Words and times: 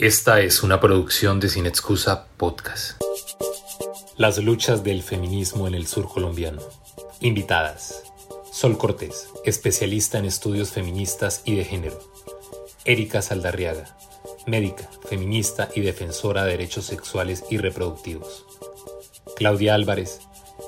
Esta 0.00 0.40
es 0.40 0.62
una 0.62 0.80
producción 0.80 1.40
de 1.40 1.50
Sin 1.50 1.66
Excusa 1.66 2.24
Podcast. 2.38 2.98
Las 4.16 4.38
luchas 4.38 4.82
del 4.82 5.02
feminismo 5.02 5.68
en 5.68 5.74
el 5.74 5.86
sur 5.86 6.08
colombiano. 6.08 6.62
Invitadas. 7.20 8.02
Sol 8.50 8.78
Cortés, 8.78 9.28
especialista 9.44 10.16
en 10.16 10.24
estudios 10.24 10.70
feministas 10.70 11.42
y 11.44 11.54
de 11.54 11.66
género. 11.66 12.00
Erika 12.86 13.20
Saldarriaga, 13.20 13.94
médica, 14.46 14.88
feminista 15.06 15.68
y 15.74 15.82
defensora 15.82 16.44
de 16.44 16.52
derechos 16.52 16.86
sexuales 16.86 17.44
y 17.50 17.58
reproductivos. 17.58 18.46
Claudia 19.36 19.74
Álvarez, 19.74 20.20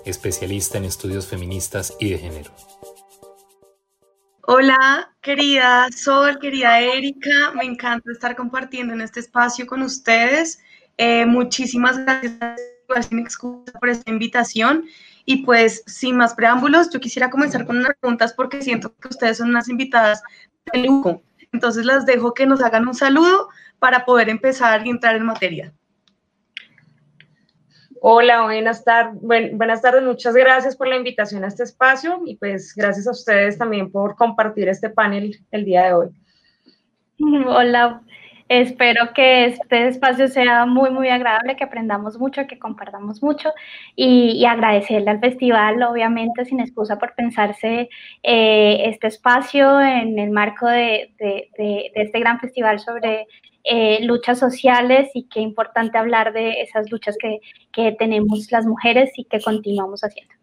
especialista 0.05 0.77
en 0.77 0.85
estudios 0.85 1.25
feministas 1.27 1.95
y 1.99 2.11
de 2.11 2.19
género. 2.19 2.51
Hola, 4.45 5.15
querida 5.21 5.87
Sol, 5.95 6.41
querida 6.41 6.81
Erika, 6.81 7.53
me 7.55 7.65
encanta 7.65 8.11
estar 8.11 8.35
compartiendo 8.35 8.93
en 8.93 9.01
este 9.01 9.21
espacio 9.21 9.69
con 9.69 9.83
ustedes. 9.83 10.59
Eh, 10.97 11.25
muchísimas 11.27 11.97
gracias 11.99 12.61
por 13.79 13.89
esta 13.89 14.11
invitación. 14.11 14.85
Y 15.25 15.45
pues, 15.45 15.85
sin 15.87 16.17
más 16.17 16.35
preámbulos, 16.35 16.91
yo 16.91 16.99
quisiera 16.99 17.31
comenzar 17.31 17.65
con 17.65 17.79
unas 17.79 17.95
preguntas 18.01 18.33
porque 18.33 18.63
siento 18.63 18.93
que 18.97 19.09
ustedes 19.09 19.37
son 19.37 19.51
unas 19.51 19.69
invitadas 19.69 20.21
de 20.73 20.81
lujo. 20.81 21.23
Entonces, 21.53 21.87
las 21.87 22.05
dejo 22.05 22.35
que 22.35 22.45
nos 22.45 22.63
hagan 22.63 22.89
un 22.89 22.95
saludo 22.95 23.49
para 23.79 24.05
poder 24.05 24.29
empezar 24.29 24.85
y 24.85 24.91
entrar 24.91 25.15
en 25.15 25.25
materia. 25.25 25.73
Hola, 28.05 28.43
buenas 28.43 28.83
tardes. 28.83 29.21
buenas 29.23 29.81
tardes, 29.81 30.03
muchas 30.03 30.35
gracias 30.35 30.75
por 30.75 30.89
la 30.89 30.97
invitación 30.97 31.45
a 31.45 31.47
este 31.47 31.63
espacio 31.63 32.21
y 32.27 32.35
pues 32.35 32.75
gracias 32.75 33.07
a 33.07 33.13
ustedes 33.13 33.57
también 33.57 33.93
por 33.93 34.17
compartir 34.17 34.69
este 34.69 34.91
panel 34.91 35.39
el 35.53 35.65
día 35.65 35.85
de 35.85 35.95
hoy. 35.95 36.09
Hola, 37.47 38.03
espero 38.49 39.13
que 39.15 39.45
este 39.45 39.87
espacio 39.87 40.27
sea 40.27 40.67
muy, 40.67 40.91
muy 40.91 41.11
agradable, 41.11 41.55
que 41.55 41.63
aprendamos 41.63 42.19
mucho, 42.19 42.49
que 42.49 42.59
compartamos 42.59 43.23
mucho 43.23 43.53
y, 43.95 44.45
agradecerle 44.47 45.13
al 45.13 45.21
festival, 45.21 45.81
obviamente, 45.85 46.45
sin 46.45 46.59
excusa 46.59 46.99
por 46.99 47.15
pensarse 47.15 47.89
eh, 48.25 48.83
este 48.85 49.07
espacio 49.07 49.81
en 49.81 50.19
el 50.19 50.33
marco 50.33 50.67
de, 50.67 51.15
de 51.21 51.93
este 51.95 52.19
gran 52.19 52.41
festival 52.41 52.81
sobre 52.81 53.29
eh, 53.65 54.05
luchas 54.05 54.39
sociales 54.39 55.11
y 55.15 55.29
qué 55.29 55.41
importante 55.41 55.99
hablar 55.99 56.33
de 56.33 56.63
esas 56.63 56.91
luchas 56.91 57.17
que, 57.21 57.41
que 57.73 57.93
tenemos 57.99 58.51
las 58.51 58.67
mujeres 58.67 59.11
y 59.17 59.25
que 59.25 59.41
continuamos 59.41 60.03
haciendo. 60.03 60.35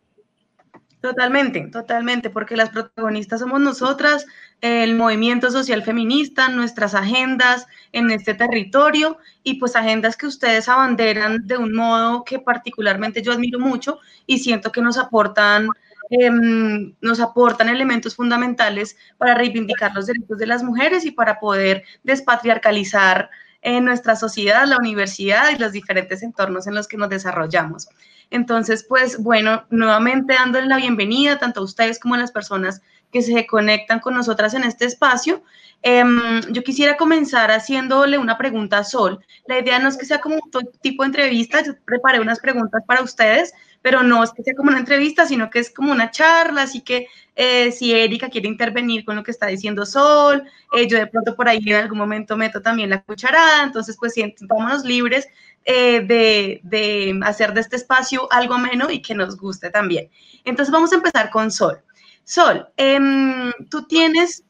Totalmente, 1.02 1.62
totalmente, 1.72 2.30
porque 2.30 2.58
las 2.58 2.72
protagonistas 2.72 3.40
somos 3.40 3.62
nosotras, 3.62 4.26
el 4.60 4.96
movimiento 4.96 5.50
social 5.50 5.82
feminista, 5.82 6.50
nuestras 6.50 6.94
agendas 6.94 7.68
en 7.94 8.12
este 8.12 8.34
territorio 8.34 9.18
y 9.42 9.56
pues 9.56 9.78
agendas 9.78 10.18
que 10.18 10.28
ustedes 10.28 10.68
abanderan 10.68 11.48
de 11.48 11.56
un 11.56 11.74
modo 11.74 12.26
que 12.26 12.40
particularmente 12.40 13.22
yo 13.22 13.32
admiro 13.32 13.60
mucho 13.60 14.00
y 14.26 14.40
siento 14.40 14.74
que 14.74 14.82
nos 14.82 14.98
aportan 14.98 15.70
Em, 16.12 16.96
nos 17.02 17.20
aportan 17.20 17.70
elementos 17.70 18.16
fundamentales 18.16 18.98
para 19.18 19.36
reivindicar 19.36 19.94
los 19.94 20.08
derechos 20.08 20.40
de 20.40 20.48
las 20.48 20.64
mujeres 20.64 21.06
y 21.06 21.12
para 21.12 21.40
poder 21.40 21.84
despatriarcalizar 22.04 23.30
en 23.62 23.86
nuestra 23.86 24.16
sociedad, 24.16 24.66
la 24.66 24.78
universidad 24.78 25.52
y 25.52 25.60
los 25.60 25.72
diferentes 25.72 26.24
entornos 26.24 26.66
en 26.66 26.74
los 26.74 26.88
que 26.88 26.98
nos 26.98 27.10
desarrollamos. 27.10 27.90
Entonces, 28.32 28.86
pues 28.88 29.22
bueno, 29.22 29.66
nuevamente 29.70 30.34
dándole 30.34 30.68
la 30.68 30.78
bienvenida 30.78 31.38
tanto 31.38 31.60
a 31.60 31.64
ustedes 31.64 32.00
como 32.00 32.16
a 32.16 32.20
las 32.20 32.32
personas 32.32 32.82
que 33.12 33.22
se 33.22 33.46
conectan 33.46 34.00
con 34.00 34.14
nosotras 34.14 34.54
en 34.54 34.64
este 34.64 34.86
espacio. 34.86 35.44
Em, 35.82 36.42
yo 36.52 36.64
quisiera 36.64 36.98
comenzar 36.98 37.52
haciéndole 37.52 38.18
una 38.18 38.38
pregunta 38.38 38.80
a 38.80 38.84
Sol. 38.84 39.24
La 39.48 39.60
idea 39.60 39.80
no 39.80 39.90
es 39.90 39.98
que 39.98 40.06
sea 40.06 40.22
como 40.22 40.36
un 40.36 40.70
tipo 40.82 41.04
de 41.04 41.08
entrevista, 41.08 41.64
yo 41.64 41.74
preparé 41.86 42.20
unas 42.20 42.40
preguntas 42.40 42.84
para 42.86 43.02
ustedes, 43.02 43.54
pero 43.82 44.04
no 44.04 44.24
es 44.24 44.32
que 44.32 44.44
sea 44.44 44.56
como 44.56 44.70
una 44.70 44.80
entrevista, 44.80 45.26
sino 45.26 45.50
que 45.50 45.60
es 45.60 45.70
como 45.70 45.92
una 45.92 46.12
charla, 46.12 46.64
así 46.64 46.82
que 46.82 47.08
eh, 47.36 47.72
si 47.72 47.94
Erika 47.94 48.30
quiere 48.30 48.48
intervenir 48.48 49.06
con 49.06 49.16
lo 49.16 49.24
que 49.24 49.32
está 49.32 49.48
diciendo 49.48 49.86
Sol, 49.86 50.44
eh, 50.74 50.88
yo 50.88 50.98
de 50.98 51.08
pronto 51.08 51.36
por 51.36 51.48
ahí 51.48 51.62
en 51.66 51.76
algún 51.76 51.98
momento 51.98 52.36
meto 52.36 52.62
también 52.62 52.90
la 52.90 53.02
cucharada, 53.02 53.64
entonces 53.64 53.96
pues 53.98 54.14
vámonos 54.42 54.84
libres 54.84 55.28
eh, 55.66 56.02
de, 56.02 56.60
de, 56.64 57.20
hacer 57.24 57.54
de 57.54 57.62
este 57.62 57.76
espacio 57.76 58.32
algo 58.32 58.56
ameno 58.56 58.90
y 58.90 59.02
que 59.02 59.16
nos 59.16 59.38
guste 59.38 59.70
también. 59.70 60.10
Entonces 60.44 60.72
vamos 60.72 60.92
a 60.92 60.96
empezar 60.96 61.30
con 61.30 61.52
Sol. 61.52 61.80
Sol, 62.24 62.68
em, 62.78 63.52
tú 63.70 63.88
tienes 63.88 64.44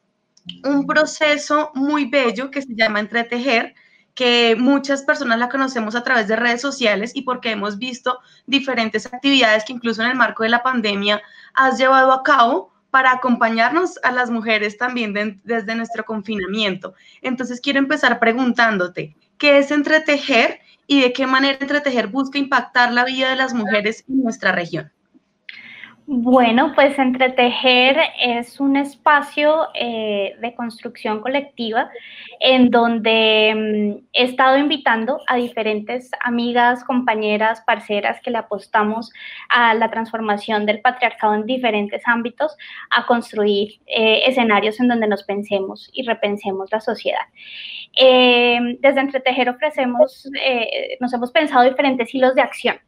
un 0.63 0.85
proceso 0.85 1.71
muy 1.75 2.09
bello 2.09 2.51
que 2.51 2.61
se 2.61 2.75
llama 2.75 2.99
entretejer, 2.99 3.75
que 4.19 4.57
muchas 4.59 5.03
personas 5.03 5.39
la 5.39 5.47
conocemos 5.47 5.95
a 5.95 6.03
través 6.03 6.27
de 6.27 6.35
redes 6.35 6.59
sociales 6.59 7.13
y 7.15 7.21
porque 7.21 7.51
hemos 7.51 7.77
visto 7.77 8.19
diferentes 8.47 9.05
actividades 9.05 9.63
que 9.63 9.71
incluso 9.71 10.01
en 10.01 10.09
el 10.09 10.17
marco 10.17 10.43
de 10.43 10.49
la 10.49 10.61
pandemia 10.61 11.21
has 11.53 11.77
llevado 11.77 12.11
a 12.11 12.21
cabo 12.21 12.73
para 12.91 13.13
acompañarnos 13.13 13.97
a 14.03 14.11
las 14.11 14.29
mujeres 14.29 14.77
también 14.77 15.39
desde 15.45 15.73
nuestro 15.73 16.03
confinamiento. 16.03 16.95
Entonces 17.21 17.61
quiero 17.61 17.79
empezar 17.79 18.19
preguntándote, 18.19 19.15
¿qué 19.37 19.57
es 19.57 19.71
entretejer 19.71 20.59
y 20.85 20.99
de 20.99 21.13
qué 21.13 21.25
manera 21.25 21.57
entretejer 21.61 22.07
busca 22.07 22.37
impactar 22.37 22.91
la 22.91 23.05
vida 23.05 23.29
de 23.29 23.37
las 23.37 23.53
mujeres 23.53 24.03
en 24.09 24.21
nuestra 24.21 24.51
región? 24.51 24.91
Bueno, 26.11 26.71
pues 26.73 26.97
Entretejer 26.97 27.95
es 28.19 28.59
un 28.59 28.77
espacio 28.77 29.67
eh, 29.75 30.35
de 30.41 30.55
construcción 30.55 31.21
colectiva 31.21 31.91
en 32.39 32.71
donde 32.71 33.53
mm, 33.55 34.07
he 34.13 34.23
estado 34.23 34.57
invitando 34.57 35.19
a 35.27 35.35
diferentes 35.35 36.09
amigas, 36.21 36.83
compañeras, 36.83 37.61
parceras 37.61 38.19
que 38.23 38.31
le 38.31 38.39
apostamos 38.39 39.11
a 39.49 39.75
la 39.75 39.91
transformación 39.91 40.65
del 40.65 40.81
patriarcado 40.81 41.35
en 41.35 41.45
diferentes 41.45 42.01
ámbitos 42.07 42.57
a 42.89 43.05
construir 43.05 43.79
eh, 43.85 44.23
escenarios 44.25 44.79
en 44.79 44.87
donde 44.87 45.07
nos 45.07 45.21
pensemos 45.25 45.91
y 45.93 46.07
repensemos 46.07 46.71
la 46.71 46.81
sociedad. 46.81 47.27
Eh, 48.01 48.57
desde 48.79 49.01
Entretejer 49.01 49.47
ofrecemos, 49.47 50.27
nos 50.99 51.13
hemos 51.13 51.31
pensado 51.31 51.69
diferentes 51.69 52.11
hilos 52.15 52.33
de 52.33 52.41
acción 52.41 52.79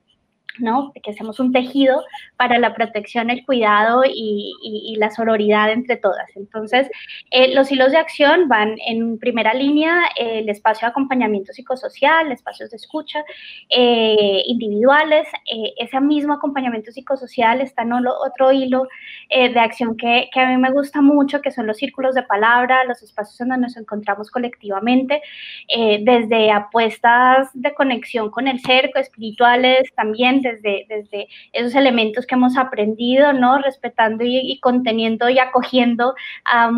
¿no? 0.59 0.91
Que 1.01 1.12
hacemos 1.12 1.39
un 1.39 1.51
tejido 1.51 2.03
para 2.38 2.59
la 2.59 2.73
protección, 2.73 3.29
el 3.29 3.45
cuidado 3.45 4.03
y, 4.06 4.95
la 4.97 5.09
sororidad 5.09 5.72
entre 5.72 5.95
todas. 5.97 6.29
Entonces, 6.35 6.89
eh, 7.31 7.56
los 7.56 7.72
hilos 7.72 7.91
de 7.91 7.97
acción 7.97 8.47
van 8.47 8.75
en 8.85 9.17
primera 9.17 9.53
línea 9.53 10.03
el 10.16 10.47
espacio 10.50 10.85
de 10.85 10.91
acompañamiento 10.91 11.53
psicosocial, 11.53 12.31
espacios 12.31 12.69
de 12.69 12.78
escucha 12.78 13.23
eh, 13.69 14.44
individuales. 14.45 15.28
Eh, 15.51 15.73
ese 15.78 16.00
mismo 16.01 16.34
acompañamiento 16.34 16.91
psicosocial 16.91 17.61
está 17.61 17.81
en 17.84 17.94
otro 17.94 18.51
hilo 18.51 18.88
de 19.29 19.59
acción 19.59 19.95
que, 19.97 20.29
que, 20.31 20.40
a 20.40 20.50
mí 20.50 20.57
me 20.57 20.72
gusta 20.72 21.01
mucho, 21.01 21.41
que 21.41 21.51
son 21.51 21.67
los 21.67 21.78
círculos 21.78 22.16
de 22.16 22.23
palabra, 22.23 22.84
los 22.85 23.01
espacios 23.01 23.38
donde 23.38 23.57
nos 23.57 23.78
encontramos 23.78 24.29
colectivamente, 24.29 25.22
desde 25.67 26.51
apuestas 26.51 27.50
de 27.53 27.73
conexión 27.73 28.29
con 28.29 28.47
el 28.47 28.59
ser, 28.59 28.91
espirituales 28.95 29.90
también 29.95 30.41
desde, 30.41 30.85
desde 30.90 31.28
esos 31.53 31.75
elementos 31.75 32.25
que 32.25 32.35
hemos 32.35 32.57
aprendido, 32.57 33.34
¿no? 33.34 33.59
Respetando 33.59 34.24
y, 34.25 34.59
conteniendo 34.59 35.29
y 35.29 35.40
acogiendo 35.40 36.16
a 36.46 36.72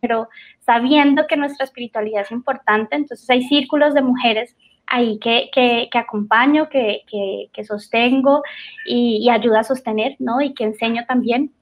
pero 0.00 0.28
sabiendo 0.58 1.28
que 1.28 1.36
nuestra 1.36 1.64
espiritualidad 1.64 2.22
es 2.22 2.32
importante, 2.32 2.96
entonces 2.96 3.30
hay 3.30 3.42
círculos 3.44 3.94
de 3.94 4.02
mujeres 4.02 4.56
ahí 4.86 5.18
que, 5.20 5.48
que, 5.52 5.88
acompaño, 5.96 6.68
que, 6.68 7.02
que, 7.52 7.64
sostengo 7.64 8.42
y, 8.84 9.18
y 9.22 9.30
ayuda 9.30 9.60
a 9.60 9.64
sostener, 9.64 10.16
¿no? 10.18 10.40
Y 10.40 10.54
que 10.54 10.64
enseño 10.64 11.04
también 11.06 11.52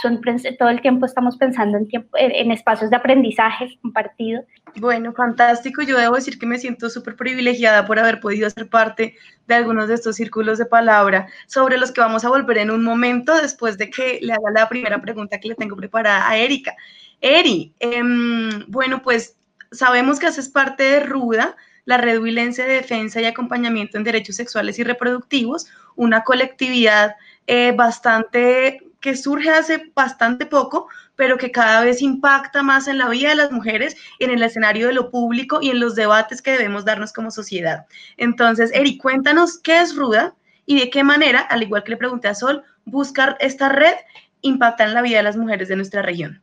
son, 0.00 0.20
todo 0.58 0.68
el 0.68 0.80
tiempo 0.80 1.06
estamos 1.06 1.36
pensando 1.36 1.78
en, 1.78 1.88
tiempo, 1.88 2.16
en 2.18 2.50
espacios 2.50 2.90
de 2.90 2.96
aprendizaje 2.96 3.78
compartido. 3.82 4.44
Bueno, 4.76 5.12
fantástico. 5.12 5.82
Yo 5.82 5.98
debo 5.98 6.16
decir 6.16 6.38
que 6.38 6.46
me 6.46 6.58
siento 6.58 6.90
súper 6.90 7.16
privilegiada 7.16 7.86
por 7.86 7.98
haber 7.98 8.20
podido 8.20 8.48
ser 8.50 8.68
parte 8.68 9.16
de 9.46 9.54
algunos 9.54 9.88
de 9.88 9.94
estos 9.94 10.16
círculos 10.16 10.58
de 10.58 10.66
palabra 10.66 11.28
sobre 11.46 11.78
los 11.78 11.92
que 11.92 12.00
vamos 12.00 12.24
a 12.24 12.28
volver 12.28 12.58
en 12.58 12.70
un 12.70 12.84
momento 12.84 13.34
después 13.34 13.78
de 13.78 13.90
que 13.90 14.18
le 14.20 14.32
haga 14.32 14.50
la 14.52 14.68
primera 14.68 15.00
pregunta 15.00 15.38
que 15.40 15.48
le 15.48 15.54
tengo 15.54 15.76
preparada 15.76 16.28
a 16.28 16.36
Erika. 16.36 16.74
Eri, 17.20 17.74
em, 17.80 18.64
bueno, 18.68 19.02
pues 19.02 19.36
sabemos 19.72 20.18
que 20.18 20.26
haces 20.26 20.48
parte 20.48 20.82
de 20.82 21.00
RUDA, 21.00 21.56
la 21.84 21.98
Red 21.98 22.20
de 22.20 22.64
Defensa 22.64 23.20
y 23.20 23.24
Acompañamiento 23.24 23.96
en 23.96 24.04
Derechos 24.04 24.36
Sexuales 24.36 24.78
y 24.78 24.84
Reproductivos, 24.84 25.68
una 25.94 26.24
colectividad 26.24 27.14
eh, 27.46 27.72
bastante 27.72 28.80
que 29.00 29.16
surge 29.16 29.50
hace 29.50 29.92
bastante 29.94 30.46
poco, 30.46 30.88
pero 31.14 31.38
que 31.38 31.50
cada 31.50 31.82
vez 31.82 32.02
impacta 32.02 32.62
más 32.62 32.88
en 32.88 32.98
la 32.98 33.08
vida 33.08 33.30
de 33.30 33.36
las 33.36 33.52
mujeres, 33.52 33.96
en 34.18 34.30
el 34.30 34.42
escenario 34.42 34.88
de 34.88 34.94
lo 34.94 35.10
público 35.10 35.58
y 35.62 35.70
en 35.70 35.80
los 35.80 35.94
debates 35.94 36.42
que 36.42 36.52
debemos 36.52 36.84
darnos 36.84 37.12
como 37.12 37.30
sociedad. 37.30 37.86
Entonces, 38.16 38.70
Eri, 38.72 38.98
cuéntanos 38.98 39.58
qué 39.58 39.80
es 39.80 39.96
Ruda 39.96 40.34
y 40.66 40.78
de 40.80 40.90
qué 40.90 41.04
manera, 41.04 41.40
al 41.40 41.62
igual 41.62 41.84
que 41.84 41.92
le 41.92 41.96
pregunté 41.96 42.28
a 42.28 42.34
Sol, 42.34 42.64
buscar 42.84 43.36
esta 43.40 43.68
red 43.68 43.94
impacta 44.40 44.84
en 44.84 44.94
la 44.94 45.02
vida 45.02 45.18
de 45.18 45.22
las 45.24 45.36
mujeres 45.36 45.68
de 45.68 45.76
nuestra 45.76 46.02
región. 46.02 46.42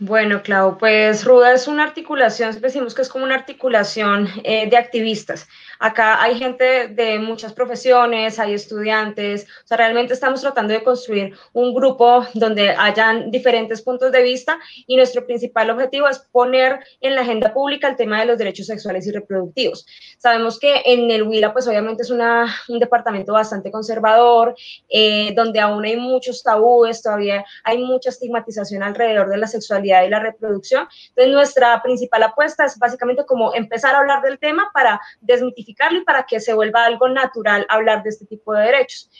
Bueno, 0.00 0.44
Clau, 0.44 0.78
pues 0.78 1.24
Ruda 1.24 1.52
es 1.52 1.66
una 1.66 1.82
articulación, 1.82 2.56
decimos 2.60 2.94
que 2.94 3.02
es 3.02 3.08
como 3.08 3.24
una 3.24 3.34
articulación 3.34 4.28
eh, 4.44 4.70
de 4.70 4.76
activistas. 4.76 5.48
Acá 5.80 6.22
hay 6.22 6.38
gente 6.38 6.86
de 6.86 7.18
muchas 7.18 7.52
profesiones, 7.52 8.38
hay 8.38 8.54
estudiantes, 8.54 9.48
o 9.64 9.66
sea, 9.66 9.76
realmente 9.76 10.14
estamos 10.14 10.40
tratando 10.40 10.72
de 10.72 10.84
construir 10.84 11.36
un 11.52 11.74
grupo 11.74 12.24
donde 12.34 12.70
hayan 12.70 13.32
diferentes 13.32 13.82
puntos 13.82 14.12
de 14.12 14.22
vista 14.22 14.60
y 14.86 14.94
nuestro 14.94 15.26
principal 15.26 15.68
objetivo 15.70 16.06
es 16.06 16.20
poner 16.30 16.78
en 17.00 17.16
la 17.16 17.22
agenda 17.22 17.52
pública 17.52 17.88
el 17.88 17.96
tema 17.96 18.20
de 18.20 18.26
los 18.26 18.38
derechos 18.38 18.66
sexuales 18.66 19.04
y 19.08 19.10
reproductivos. 19.10 19.84
Sabemos 20.18 20.60
que 20.60 20.80
en 20.84 21.10
el 21.10 21.24
Huila, 21.24 21.52
pues 21.52 21.66
obviamente 21.66 22.04
es 22.04 22.10
una, 22.10 22.54
un 22.68 22.78
departamento 22.78 23.32
bastante 23.32 23.72
conservador, 23.72 24.54
eh, 24.88 25.32
donde 25.34 25.58
aún 25.58 25.84
hay 25.84 25.96
muchos 25.96 26.44
tabúes, 26.44 27.02
todavía 27.02 27.44
hay 27.64 27.78
mucha 27.78 28.10
estigmatización 28.10 28.84
alrededor 28.84 29.28
de 29.28 29.38
la 29.38 29.48
sexualidad 29.48 29.87
y 29.88 30.10
la 30.10 30.20
reproducción. 30.20 30.86
Entonces, 31.08 31.32
nuestra 31.32 31.82
principal 31.82 32.22
apuesta 32.22 32.64
es 32.64 32.78
básicamente 32.78 33.24
como 33.26 33.54
empezar 33.54 33.94
a 33.94 33.98
hablar 33.98 34.22
del 34.22 34.38
tema 34.38 34.70
para 34.72 35.00
desmitificar 35.20 35.92
y 35.92 36.02
para 36.02 36.24
que 36.24 36.40
se 36.40 36.54
vuelva 36.54 36.84
algo 36.84 37.08
natural 37.08 37.66
hablar 37.68 38.02
de 38.02 38.10
este 38.10 38.26
tipo 38.26 38.52
de 38.54 38.66
derechos. 38.66 39.10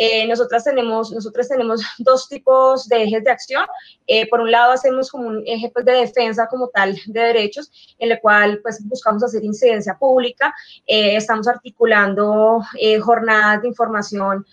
Eh, 0.00 0.28
nosotras 0.28 0.62
tenemos, 0.62 1.10
nosotros 1.10 1.48
tenemos 1.48 1.82
dos 1.98 2.28
tipos 2.28 2.88
de 2.88 3.02
ejes 3.02 3.24
de 3.24 3.30
acción. 3.30 3.64
Eh, 4.06 4.28
por 4.28 4.40
un 4.40 4.50
lado, 4.50 4.72
hacemos 4.72 5.10
como 5.10 5.26
un 5.26 5.42
eje 5.44 5.70
pues, 5.74 5.84
de 5.84 5.92
defensa 5.92 6.46
como 6.46 6.68
tal 6.68 6.96
de 7.06 7.20
derechos, 7.20 7.70
en 7.98 8.12
el 8.12 8.20
cual 8.20 8.60
pues, 8.62 8.80
buscamos 8.86 9.24
hacer 9.24 9.42
incidencia 9.44 9.98
pública. 9.98 10.54
Eh, 10.86 11.16
estamos 11.16 11.48
articulando 11.48 12.60
jornadas 13.02 13.62
de 13.62 13.68
información 13.68 14.46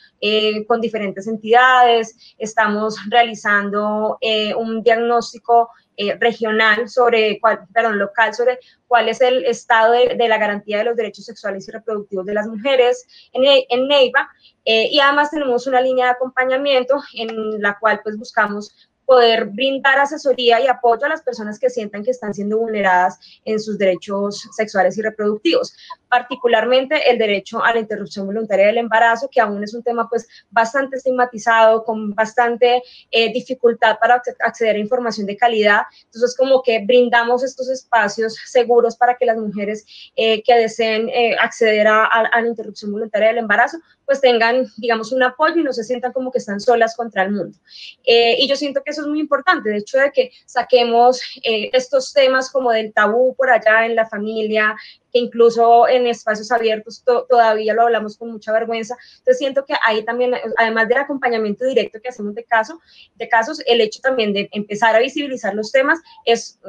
con 0.68 0.82
diferentes 0.82 1.28
entidades. 1.28 2.36
Estamos 2.40 2.98
realizando 3.10 4.18
un 4.58 4.82
diagnóstico 4.82 5.65
eh, 5.98 6.18
regional 6.20 6.90
sobre, 6.90 7.40
cuál, 7.40 7.68
perdón, 7.74 8.00
local 8.00 8.34
sobre 8.34 8.60
cuál 8.88 9.10
es 9.10 9.22
el 9.22 9.46
estado 9.46 9.94
de, 9.94 10.28
la 10.28 10.38
garantía 10.38 10.80
de 10.80 10.84
los 10.86 10.96
derechos 10.96 11.26
sexuales 11.26 11.68
y 11.68 11.72
reproductivos 11.72 12.26
de 12.26 12.34
las 12.34 12.48
mujeres 12.48 13.06
en, 13.34 13.88
Neiva. 13.88 14.30
Eh, 14.66 14.90
y 14.92 15.00
además 15.00 15.32
tenemos 15.32 15.68
una 15.68 15.82
línea 15.82 16.06
de 16.06 16.12
acompañamiento 16.12 17.02
en 17.14 17.62
la 17.62 17.78
cual 17.80 18.02
pues 18.04 18.18
buscamos 18.18 18.90
poder 19.06 19.46
brindar 19.46 20.00
asesoría 20.00 20.60
y 20.60 20.68
apoyo 20.68 21.06
a 21.06 21.10
las 21.10 21.22
personas 21.22 21.60
que 21.60 21.70
sientan 21.70 22.04
que 22.04 22.12
están 22.12 22.34
siendo 22.34 22.58
vulneradas 22.58 23.20
en 23.46 23.60
sus 23.60 23.78
derechos 23.78 24.48
sexuales 24.56 24.98
y 24.98 25.02
reproductivos, 25.02 25.76
particularmente 26.10 27.10
el 27.10 27.18
derecho 27.18 27.64
a 27.64 27.74
la 27.74 27.80
interrupción 27.80 28.26
voluntaria 28.26 28.68
del 28.68 28.78
embarazo, 28.78 29.30
que 29.32 29.42
aún 29.42 29.64
es 29.64 29.74
un 29.74 29.84
tema 29.84 30.08
pues 30.10 30.28
bastante 30.50 30.98
estigmatizado, 30.98 31.84
con 31.84 32.14
bastante 32.16 32.82
eh, 33.12 33.32
dificultad 33.34 33.98
para 34.00 34.22
acceder 34.40 34.76
a 34.76 34.80
información 34.80 35.28
de 35.28 35.38
calidad. 35.38 35.82
Entonces, 36.06 36.36
como 36.38 36.62
que 36.64 36.84
brindamos 36.86 37.44
estos 37.44 37.70
espacios 37.70 38.36
seguros 38.46 38.96
para 38.96 39.16
que 39.16 39.26
las 39.26 39.38
mujeres 39.38 39.86
eh, 40.16 40.42
que 40.44 40.56
deseen 40.56 41.10
eh, 41.10 41.36
acceder 41.40 41.88
a, 41.88 42.06
a 42.06 42.42
la 42.42 42.48
interrupción 42.48 42.92
voluntaria 42.92 43.30
del 43.30 43.40
embarazo 43.40 43.78
pues 44.06 44.22
tengan, 44.22 44.68
digamos, 44.78 45.12
un 45.12 45.24
apoyo 45.24 45.58
y 45.58 45.64
no 45.64 45.74
se 45.74 45.84
sientan 45.84 46.14
como 46.14 46.32
que 46.32 46.38
están 46.38 46.60
solas 46.60 46.96
contra 46.96 47.24
el 47.24 47.32
mundo. 47.32 47.58
Eh, 48.06 48.38
y 48.40 48.48
yo 48.48 48.56
siento 48.56 48.82
que 48.84 48.92
eso 48.92 49.02
es 49.02 49.08
muy 49.08 49.20
importante, 49.20 49.70
de 49.70 49.78
hecho 49.78 49.98
de 49.98 50.12
que 50.12 50.32
saquemos 50.46 51.22
eh, 51.44 51.70
estos 51.74 52.14
temas 52.14 52.52
como 52.52 52.72
del 52.72 52.94
tabú 52.94 53.36
por 53.36 53.50
allá 53.50 53.86
en 53.86 53.96
la 53.96 54.08
familia, 54.08 54.76
incluso 55.20 55.88
en 55.88 56.08
espacios 56.08 56.52
abiertos 56.52 57.04
todavía 57.04 57.74
lo 57.74 57.84
hablamos 57.84 58.18
con 58.18 58.32
mucha 58.32 58.52
vergüenza. 58.52 58.98
Entonces 59.20 59.38
siento 59.38 59.66
que 59.66 59.74
ahí 59.86 60.04
también, 60.04 60.36
además 60.58 60.90
del 60.90 60.98
acompañamiento 60.98 61.66
directo 61.66 62.00
que 62.02 62.10
hacemos 62.10 62.36
de, 62.36 62.44
caso, 62.44 62.80
de 63.16 63.30
casos, 63.30 63.62
el 63.66 63.80
hecho 63.82 64.02
también 64.02 64.34
de 64.34 64.50
empezar 64.52 64.96
a 64.96 65.00
visibilizar 65.00 65.56
los 65.56 65.72
temas 65.72 66.00
es, 66.26 66.60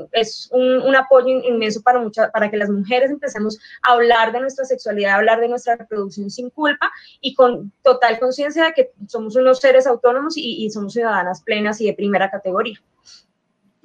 un, 0.52 0.94
apoyo 0.94 1.28
inmenso 1.28 1.82
para, 1.82 2.00
para 2.32 2.50
que 2.50 2.56
las 2.56 2.70
mujeres 2.70 3.10
empecemos 3.10 3.58
a 3.82 3.92
hablar 3.92 4.32
de 4.32 4.40
nuestra 4.40 4.64
sexualidad, 4.64 5.12
a 5.12 5.16
hablar 5.16 5.40
de 5.40 5.48
nuestra 5.48 5.76
reproducción 5.76 6.30
sin 6.30 6.50
culpa 6.50 6.90
y 7.20 7.34
con 7.34 7.72
total 7.82 8.18
conciencia 8.18 8.64
de 8.64 8.72
que 8.72 8.92
somos 9.08 9.36
unos 9.36 9.58
seres 9.58 9.86
autónomos 9.86 10.34
y 10.36 10.70
somos 10.70 10.92
ciudadanas 10.92 11.42
plenas 11.42 11.80
y 11.80 11.86
de 11.86 11.94
primera 11.94 12.30
categoría 12.30 12.80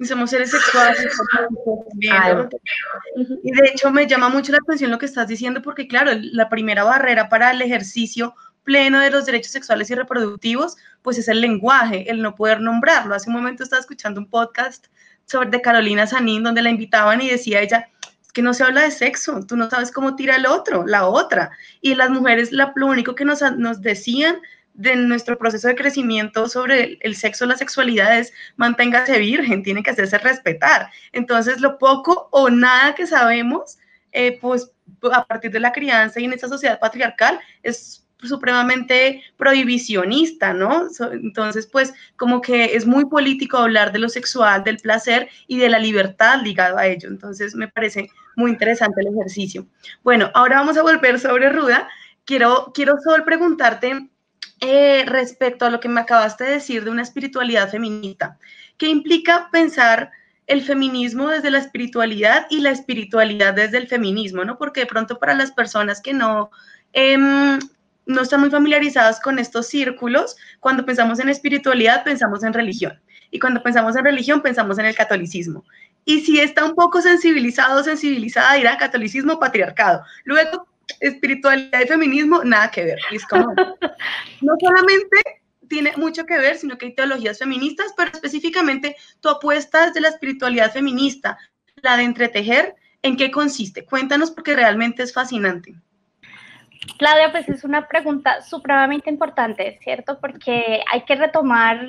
y 0.02 0.06
somos 0.06 0.30
seres 0.30 0.50
sexuales. 0.50 1.16
y 3.42 3.52
de 3.52 3.68
hecho 3.68 3.90
me 3.92 4.06
llama 4.06 4.28
mucho 4.28 4.50
la 4.50 4.58
atención 4.58 4.90
lo 4.90 4.98
que 4.98 5.06
estás 5.06 5.28
diciendo 5.28 5.62
porque 5.62 5.86
claro, 5.86 6.10
la 6.20 6.48
primera 6.48 6.82
barrera 6.82 7.28
para 7.28 7.52
el 7.52 7.62
ejercicio 7.62 8.34
pleno 8.64 8.98
de 8.98 9.10
los 9.10 9.26
derechos 9.26 9.52
sexuales 9.52 9.90
y 9.90 9.94
reproductivos, 9.94 10.76
pues 11.02 11.18
es 11.18 11.28
el 11.28 11.40
lenguaje, 11.40 12.10
el 12.10 12.20
no 12.20 12.34
poder 12.34 12.60
nombrarlo. 12.60 13.14
Hace 13.14 13.30
un 13.30 13.36
momento 13.36 13.62
estaba 13.62 13.80
escuchando 13.80 14.20
un 14.20 14.28
podcast 14.28 14.86
sobre 15.26 15.50
de 15.50 15.60
Carolina 15.60 16.06
Sanín 16.06 16.42
donde 16.42 16.62
la 16.62 16.70
invitaban 16.70 17.20
y 17.20 17.30
decía 17.30 17.60
ella, 17.60 17.88
es 18.20 18.32
que 18.32 18.42
no 18.42 18.54
se 18.54 18.64
habla 18.64 18.82
de 18.82 18.90
sexo, 18.90 19.44
tú 19.46 19.56
no 19.56 19.70
sabes 19.70 19.92
cómo 19.92 20.16
tira 20.16 20.34
el 20.34 20.46
otro, 20.46 20.84
la 20.84 21.06
otra. 21.06 21.50
Y 21.80 21.94
las 21.94 22.10
mujeres 22.10 22.50
la, 22.50 22.72
lo 22.74 22.86
único 22.86 23.14
que 23.14 23.24
nos, 23.24 23.40
nos 23.56 23.80
decían 23.80 24.40
de 24.74 24.96
nuestro 24.96 25.36
proceso 25.38 25.68
de 25.68 25.74
crecimiento 25.74 26.48
sobre 26.48 26.98
el 27.00 27.14
sexo, 27.14 27.46
la 27.46 27.56
sexualidad 27.56 28.18
es 28.18 28.32
manténgase 28.56 29.18
virgen, 29.18 29.62
tiene 29.62 29.82
que 29.82 29.90
hacerse 29.90 30.18
respetar. 30.18 30.90
Entonces, 31.12 31.60
lo 31.60 31.78
poco 31.78 32.28
o 32.30 32.50
nada 32.50 32.94
que 32.94 33.06
sabemos, 33.06 33.78
eh, 34.12 34.38
pues 34.40 34.70
a 35.12 35.24
partir 35.26 35.50
de 35.50 35.60
la 35.60 35.72
crianza 35.72 36.20
y 36.20 36.24
en 36.24 36.32
esta 36.32 36.48
sociedad 36.48 36.78
patriarcal, 36.78 37.40
es 37.62 38.06
supremamente 38.22 39.22
prohibicionista, 39.36 40.52
¿no? 40.52 40.86
entonces, 41.12 41.66
pues 41.66 41.92
como 42.16 42.40
que 42.40 42.76
es 42.76 42.86
muy 42.86 43.06
político 43.06 43.58
hablar 43.58 43.92
de 43.92 43.98
lo 43.98 44.08
sexual, 44.08 44.62
del 44.62 44.78
placer 44.78 45.28
y 45.48 45.58
de 45.58 45.68
la 45.68 45.80
libertad 45.80 46.40
ligado 46.42 46.78
a 46.78 46.86
ello. 46.86 47.08
Entonces, 47.08 47.54
me 47.54 47.68
parece 47.68 48.08
muy 48.36 48.52
interesante 48.52 49.00
el 49.00 49.08
ejercicio. 49.08 49.66
Bueno, 50.04 50.30
ahora 50.34 50.56
vamos 50.56 50.76
a 50.76 50.82
volver 50.82 51.18
sobre 51.18 51.50
Ruda. 51.50 51.88
Quiero, 52.24 52.70
quiero 52.72 52.96
solo 53.02 53.24
preguntarte 53.24 54.08
eh, 54.64 55.02
respecto 55.06 55.66
a 55.66 55.70
lo 55.70 55.80
que 55.80 55.88
me 55.88 56.00
acabaste 56.00 56.44
de 56.44 56.52
decir 56.52 56.84
de 56.84 56.90
una 56.90 57.02
espiritualidad 57.02 57.68
feminista, 57.68 58.38
que 58.78 58.86
implica 58.86 59.48
pensar 59.50 60.12
el 60.46 60.62
feminismo 60.62 61.26
desde 61.26 61.50
la 61.50 61.58
espiritualidad 61.58 62.46
y 62.48 62.60
la 62.60 62.70
espiritualidad 62.70 63.54
desde 63.54 63.78
el 63.78 63.88
feminismo, 63.88 64.44
¿no? 64.44 64.58
Porque 64.58 64.82
de 64.82 64.86
pronto 64.86 65.18
para 65.18 65.34
las 65.34 65.50
personas 65.50 66.00
que 66.00 66.14
no, 66.14 66.52
em, 66.92 67.58
no 68.06 68.22
están 68.22 68.38
muy 68.38 68.50
familiarizadas 68.50 69.18
con 69.18 69.40
estos 69.40 69.66
círculos, 69.66 70.36
cuando 70.60 70.86
pensamos 70.86 71.18
en 71.18 71.28
espiritualidad 71.28 72.04
pensamos 72.04 72.44
en 72.44 72.52
religión 72.52 73.00
y 73.32 73.40
cuando 73.40 73.64
pensamos 73.64 73.96
en 73.96 74.04
religión 74.04 74.42
pensamos 74.42 74.78
en 74.78 74.86
el 74.86 74.94
catolicismo. 74.94 75.64
Y 76.04 76.20
si 76.20 76.38
está 76.38 76.64
un 76.64 76.76
poco 76.76 77.02
sensibilizado 77.02 77.82
sensibilizada, 77.82 78.54
dirá 78.54 78.76
catolicismo 78.76 79.40
patriarcado. 79.40 80.04
Luego 80.24 80.68
espiritualidad 81.00 81.80
y 81.80 81.86
feminismo, 81.86 82.42
nada 82.44 82.70
que 82.70 82.84
ver. 82.84 82.98
es 83.10 83.26
como, 83.26 83.54
no 84.40 84.54
solamente 84.60 85.42
tiene 85.68 85.92
mucho 85.96 86.26
que 86.26 86.38
ver, 86.38 86.56
sino 86.56 86.76
que 86.76 86.86
hay 86.86 86.94
teologías 86.94 87.38
feministas, 87.38 87.94
pero 87.96 88.10
específicamente 88.12 88.96
tu 89.20 89.28
apuesta 89.28 89.90
de 89.90 90.00
la 90.00 90.08
espiritualidad 90.08 90.72
feminista, 90.72 91.38
la 91.76 91.96
de 91.96 92.02
entretejer, 92.02 92.74
¿en 93.02 93.16
qué 93.16 93.30
consiste? 93.30 93.84
Cuéntanos 93.84 94.30
porque 94.30 94.54
realmente 94.54 95.02
es 95.02 95.12
fascinante. 95.12 95.74
Claudia, 96.98 97.30
pues 97.30 97.48
es 97.48 97.64
una 97.64 97.86
pregunta 97.86 98.42
supremamente 98.42 99.08
importante, 99.08 99.78
¿cierto? 99.82 100.18
Porque 100.20 100.82
hay 100.90 101.02
que 101.04 101.14
retomar, 101.14 101.86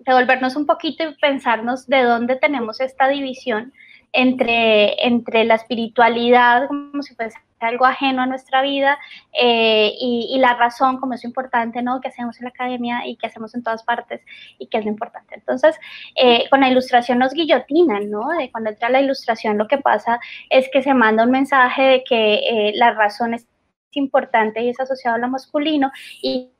devolvernos 0.00 0.54
un 0.56 0.66
poquito 0.66 1.02
y 1.02 1.14
pensarnos 1.16 1.86
de 1.86 2.02
dónde 2.02 2.36
tenemos 2.36 2.80
esta 2.80 3.08
división 3.08 3.72
entre, 4.14 5.06
entre 5.06 5.44
la 5.44 5.56
espiritualidad, 5.56 6.68
como 6.68 7.02
si 7.02 7.14
fuese 7.14 7.36
algo 7.60 7.84
ajeno 7.84 8.22
a 8.22 8.26
nuestra 8.26 8.62
vida 8.62 8.98
eh, 9.32 9.92
y, 9.98 10.36
la 10.38 10.54
razón 10.54 10.98
como 10.98 11.14
es 11.14 11.24
importante, 11.24 11.82
¿no? 11.82 12.00
Que 12.00 12.08
hacemos 12.08 12.38
en 12.38 12.44
la 12.44 12.50
academia 12.50 13.06
y 13.06 13.16
que 13.16 13.26
hacemos 13.26 13.54
en 13.54 13.62
todas 13.62 13.82
partes 13.82 14.20
y 14.58 14.66
que 14.66 14.78
es 14.78 14.84
lo 14.84 14.90
importante. 14.90 15.34
Entonces, 15.34 15.78
eh, 16.14 16.44
con 16.50 16.60
la 16.60 16.68
ilustración 16.68 17.18
nos 17.18 17.32
guillotinan, 17.32 18.10
¿no? 18.10 18.28
De 18.38 18.50
cuando 18.50 18.70
entra 18.70 18.90
la 18.90 19.00
ilustración 19.00 19.58
lo 19.58 19.66
que 19.66 19.78
pasa 19.78 20.20
es 20.50 20.68
que 20.72 20.82
se 20.82 20.94
manda 20.94 21.24
un 21.24 21.30
mensaje 21.30 21.82
de 21.82 22.04
que 22.04 22.34
eh, 22.34 22.72
la 22.74 22.92
razón 22.92 23.34
es 23.34 23.46
importante 23.92 24.62
y 24.62 24.68
es 24.68 24.80
asociado 24.80 25.16
a 25.16 25.18
lo 25.18 25.28
masculino 25.28 25.90
y, 26.22 26.50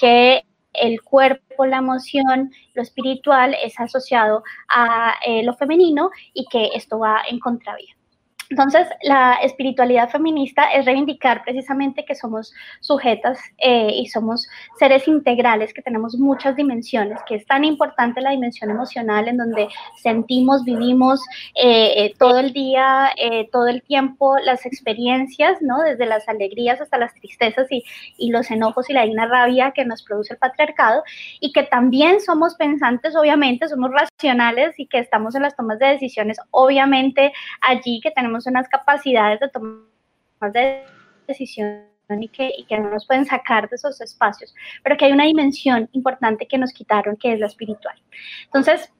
que 0.00 0.44
el 0.74 1.02
cuerpo, 1.02 1.66
la 1.66 1.78
emoción, 1.78 2.52
lo 2.74 2.82
espiritual 2.82 3.56
es 3.62 3.78
asociado 3.78 4.42
a 4.68 5.14
lo 5.42 5.54
femenino 5.54 6.10
y 6.32 6.46
que 6.46 6.70
esto 6.74 6.98
va 6.98 7.22
en 7.28 7.38
contravía. 7.38 7.94
Entonces, 8.54 8.86
la 9.02 9.34
espiritualidad 9.42 10.08
feminista 10.10 10.72
es 10.72 10.84
reivindicar 10.84 11.42
precisamente 11.42 12.04
que 12.04 12.14
somos 12.14 12.54
sujetas 12.78 13.36
eh, 13.58 13.90
y 13.92 14.06
somos 14.06 14.46
seres 14.78 15.08
integrales, 15.08 15.74
que 15.74 15.82
tenemos 15.82 16.14
muchas 16.14 16.54
dimensiones, 16.54 17.18
que 17.26 17.34
es 17.34 17.46
tan 17.46 17.64
importante 17.64 18.20
la 18.20 18.30
dimensión 18.30 18.70
emocional 18.70 19.26
en 19.26 19.38
donde 19.38 19.66
sentimos, 20.00 20.62
vivimos 20.62 21.20
eh, 21.56 21.94
eh, 21.96 22.14
todo 22.16 22.38
el 22.38 22.52
día, 22.52 23.12
todo 23.50 23.66
el 23.66 23.82
tiempo 23.82 24.36
las 24.38 24.66
experiencias, 24.66 25.60
¿no? 25.60 25.80
Desde 25.80 26.06
las 26.06 26.28
alegrías 26.28 26.80
hasta 26.80 26.96
las 26.96 27.12
tristezas 27.14 27.66
y, 27.72 27.82
y 28.18 28.30
los 28.30 28.52
enojos 28.52 28.88
y 28.88 28.92
la 28.92 29.02
digna 29.02 29.26
rabia 29.26 29.72
que 29.72 29.84
nos 29.84 30.04
produce 30.04 30.34
el 30.34 30.38
patriarcado, 30.38 31.02
y 31.40 31.52
que 31.52 31.64
también 31.64 32.20
somos 32.20 32.54
pensantes, 32.54 33.16
obviamente, 33.16 33.66
somos 33.66 33.90
racionales 33.90 34.78
y 34.78 34.86
que 34.86 35.00
estamos 35.00 35.34
en 35.34 35.42
las 35.42 35.56
tomas 35.56 35.80
de 35.80 35.86
decisiones, 35.86 36.38
obviamente, 36.52 37.32
allí 37.60 38.00
que 38.00 38.12
tenemos 38.12 38.43
unas 38.46 38.68
capacidades 38.68 39.40
de 39.40 39.48
tomar 39.48 40.52
de 40.52 40.84
decisión 41.26 41.84
y 42.20 42.28
que, 42.28 42.52
y 42.56 42.64
que 42.64 42.78
no 42.78 42.90
nos 42.90 43.06
pueden 43.06 43.24
sacar 43.24 43.68
de 43.68 43.76
esos 43.76 44.00
espacios, 44.00 44.54
pero 44.82 44.96
que 44.96 45.06
hay 45.06 45.12
una 45.12 45.24
dimensión 45.24 45.88
importante 45.92 46.46
que 46.46 46.58
nos 46.58 46.72
quitaron, 46.72 47.16
que 47.16 47.32
es 47.32 47.40
la 47.40 47.46
espiritual. 47.46 47.96
Entonces, 48.44 48.92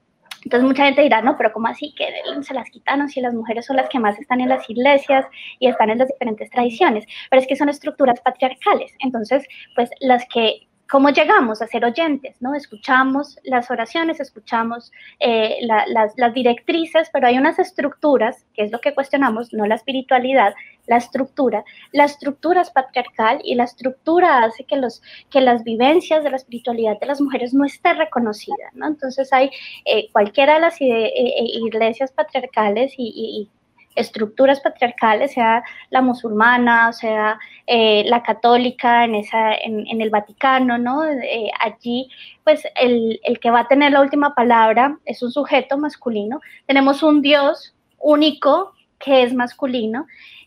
entonces 0.45 0.67
mucha 0.67 0.85
gente 0.85 1.03
dirá, 1.03 1.23
no, 1.23 1.37
pero 1.37 1.53
¿cómo 1.53 1.69
así 1.69 1.95
que 1.97 2.07
se 2.43 2.55
las 2.55 2.69
quitaron 2.71 3.09
si 3.09 3.21
las 3.21 3.33
mujeres 3.33 3.65
son 3.67 3.77
las 3.77 3.89
que 3.89 3.99
más 3.99 4.19
están 4.19 4.41
en 4.41 4.51
las 4.51 4.69
iglesias 4.69 5.25
y 5.59 5.69
están 5.69 5.91
en 5.91 5.99
las 5.99 6.09
diferentes 6.09 6.51
tradiciones? 6.51 7.07
Pero 7.31 7.41
es 7.41 7.49
que 7.49 7.57
son 7.57 7.71
estructuras 7.71 8.21
patriarcales. 8.21 8.95
Entonces, 9.01 9.47
pues 9.75 9.91
las 10.01 10.27
que 10.29 10.69
¿Cómo 10.89 11.09
llegamos 11.09 11.63
a 11.63 11.67
ser 11.67 11.85
oyentes? 11.85 12.37
¿no? 12.41 12.55
Escuchamos 12.55 13.39
las 13.43 13.71
oraciones, 13.71 14.21
escuchamos 14.21 14.93
eh, 15.19 15.59
las, 15.63 16.35
directrices, 16.35 17.09
pero 17.13 17.27
hay 17.27 17.39
unas 17.39 17.59
estructuras, 17.59 18.45
que 18.55 18.65
es 18.65 18.73
lo 18.73 18.81
que 18.81 18.95
cuestionamos, 18.95 19.53
no 19.53 19.65
la 19.67 19.77
espiritualidad, 19.77 20.55
la 20.87 20.99
estructura. 20.99 21.65
La 21.93 22.05
estructura 22.05 22.61
es 22.61 22.71
patriarcal 22.71 23.41
y 23.43 23.55
la 23.55 23.65
estructura 23.65 24.45
hace 24.45 24.65
que, 24.65 24.77
los, 24.77 25.03
que 25.31 25.41
las 25.41 25.65
vivencias 25.65 26.23
de 26.23 26.31
la 26.31 26.37
espiritualidad 26.37 27.01
de 27.01 27.07
las 27.07 27.21
mujeres 27.21 27.55
no 27.55 27.65
esté 27.65 27.95
reconocida. 27.95 28.71
¿no? 28.75 28.87
Entonces 28.87 29.33
hay 29.33 29.51
eh, 29.87 30.09
cualquiera 30.13 30.55
de 30.55 30.61
las 30.61 30.81
eh, 30.81 31.13
iglesias 31.15 32.13
patriarcales 32.13 32.93
y 32.99 33.49
estructuras 33.95 34.61
patriarcales, 34.61 35.33
sea 35.33 35.63
la 35.91 36.03
musulmana, 36.03 36.93
sea 36.93 37.39
eh, 37.67 38.05
la 38.07 38.23
católica 38.23 39.05
en, 39.05 39.15
esa, 39.15 39.55
en, 39.55 40.01
el 40.01 40.11
Vaticano, 40.11 40.79
¿no? 40.79 41.05
Eh, 41.05 41.51
allí, 41.61 42.09
pues 42.43 42.63
el, 42.77 43.21
el 43.25 43.39
que 43.39 43.51
va 43.51 43.61
a 43.61 43.69
tener 43.69 43.93
la 43.93 44.01
última 44.01 44.35
palabra 44.35 44.99
es 45.05 45.23
un 45.23 45.33
sujeto 45.33 45.79
masculino. 45.79 46.41
Tenemos 46.67 47.03
un 47.03 47.23
Dios 47.23 47.75
único 47.99 48.73
que 48.99 49.23
es 49.23 49.35
masculino 49.35 50.07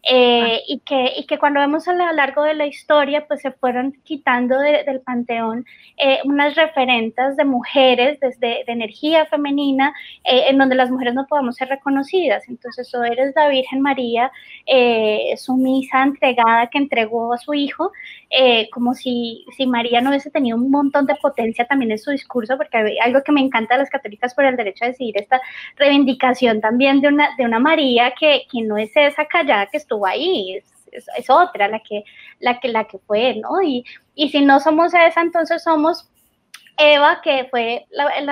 eh, 0.09 0.63
y, 0.67 0.79
que, 0.79 1.11
y 1.17 1.25
que 1.25 1.37
cuando 1.37 1.59
vemos 1.59 1.85
a 1.89 1.93
lo 1.93 2.09
largo 2.13 2.43
de 2.43 2.53
la 2.53 2.65
historia, 2.65 3.25
pues 3.27 3.41
se 3.41 3.51
fueron 3.51 3.91
quitando 4.05 4.57
del 4.57 5.01
panteón 5.01 5.65
eh, 5.97 6.19
unas 6.23 6.55
referentes 6.55 7.35
de 7.35 7.43
mujeres 7.43 8.17
desde 8.21 8.63
de 8.65 8.71
energía 8.71 9.25
femenina, 9.25 9.93
eh, 10.23 10.45
en 10.47 10.57
donde 10.57 10.75
las 10.75 10.89
mujeres 10.89 11.13
no 11.13 11.27
podamos 11.27 11.55
ser 11.55 11.67
reconocidas. 11.67 12.47
Entonces, 12.47 12.93
o 12.95 13.03
eres 13.03 13.33
la 13.35 13.49
Virgen 13.49 13.81
María, 13.81 14.31
sumisa, 15.35 16.03
entregada, 16.03 16.67
que 16.67 16.77
entregó 16.77 17.33
a 17.33 17.37
su 17.37 17.53
hijo, 17.53 17.91
como 18.71 18.93
si, 18.93 19.45
si 19.57 19.67
María 19.67 20.01
no 20.01 20.09
hubiese 20.09 20.31
tenido 20.31 20.57
un 20.57 20.69
montón 20.71 21.05
de 21.05 21.15
potencia 21.15 21.65
también 21.65 21.91
en 21.91 21.99
su 21.99 22.11
discurso, 22.11 22.57
porque 22.57 22.97
algo 23.03 23.23
que 23.23 23.31
me 23.31 23.41
encanta 23.41 23.75
de 23.75 23.81
las 23.81 23.89
católicas 23.89 24.33
por 24.33 24.45
el 24.45 24.55
derecho 24.55 24.85
a 24.85 24.87
decidir, 24.87 25.17
esta 25.17 25.41
reivindicación 25.75 26.61
también 26.61 27.01
de 27.01 27.09
una, 27.09 27.35
de 27.37 27.45
una 27.45 27.59
María 27.59 28.13
que, 28.17 28.43
que 28.51 28.61
no 28.61 28.77
es 28.77 28.91
esa 28.95 29.25
callada 29.25 29.67
que 29.67 29.77
estuvo 29.77 29.96
ahí, 30.05 30.61
es, 30.91 31.29
otra 31.29 31.67
la 31.67 31.79
que, 31.79 32.03
la 32.39 32.59
que, 32.59 32.69
la 32.69 32.85
que 32.85 32.99
fue, 32.99 33.35
¿no? 33.35 33.61
Y, 33.61 33.83
y 34.15 34.29
si 34.29 34.41
no 34.41 34.59
somos 34.59 34.93
esa, 34.93 35.21
entonces 35.21 35.63
somos 35.63 36.09
Eva, 36.77 37.21
que 37.23 37.47
fue 37.49 37.85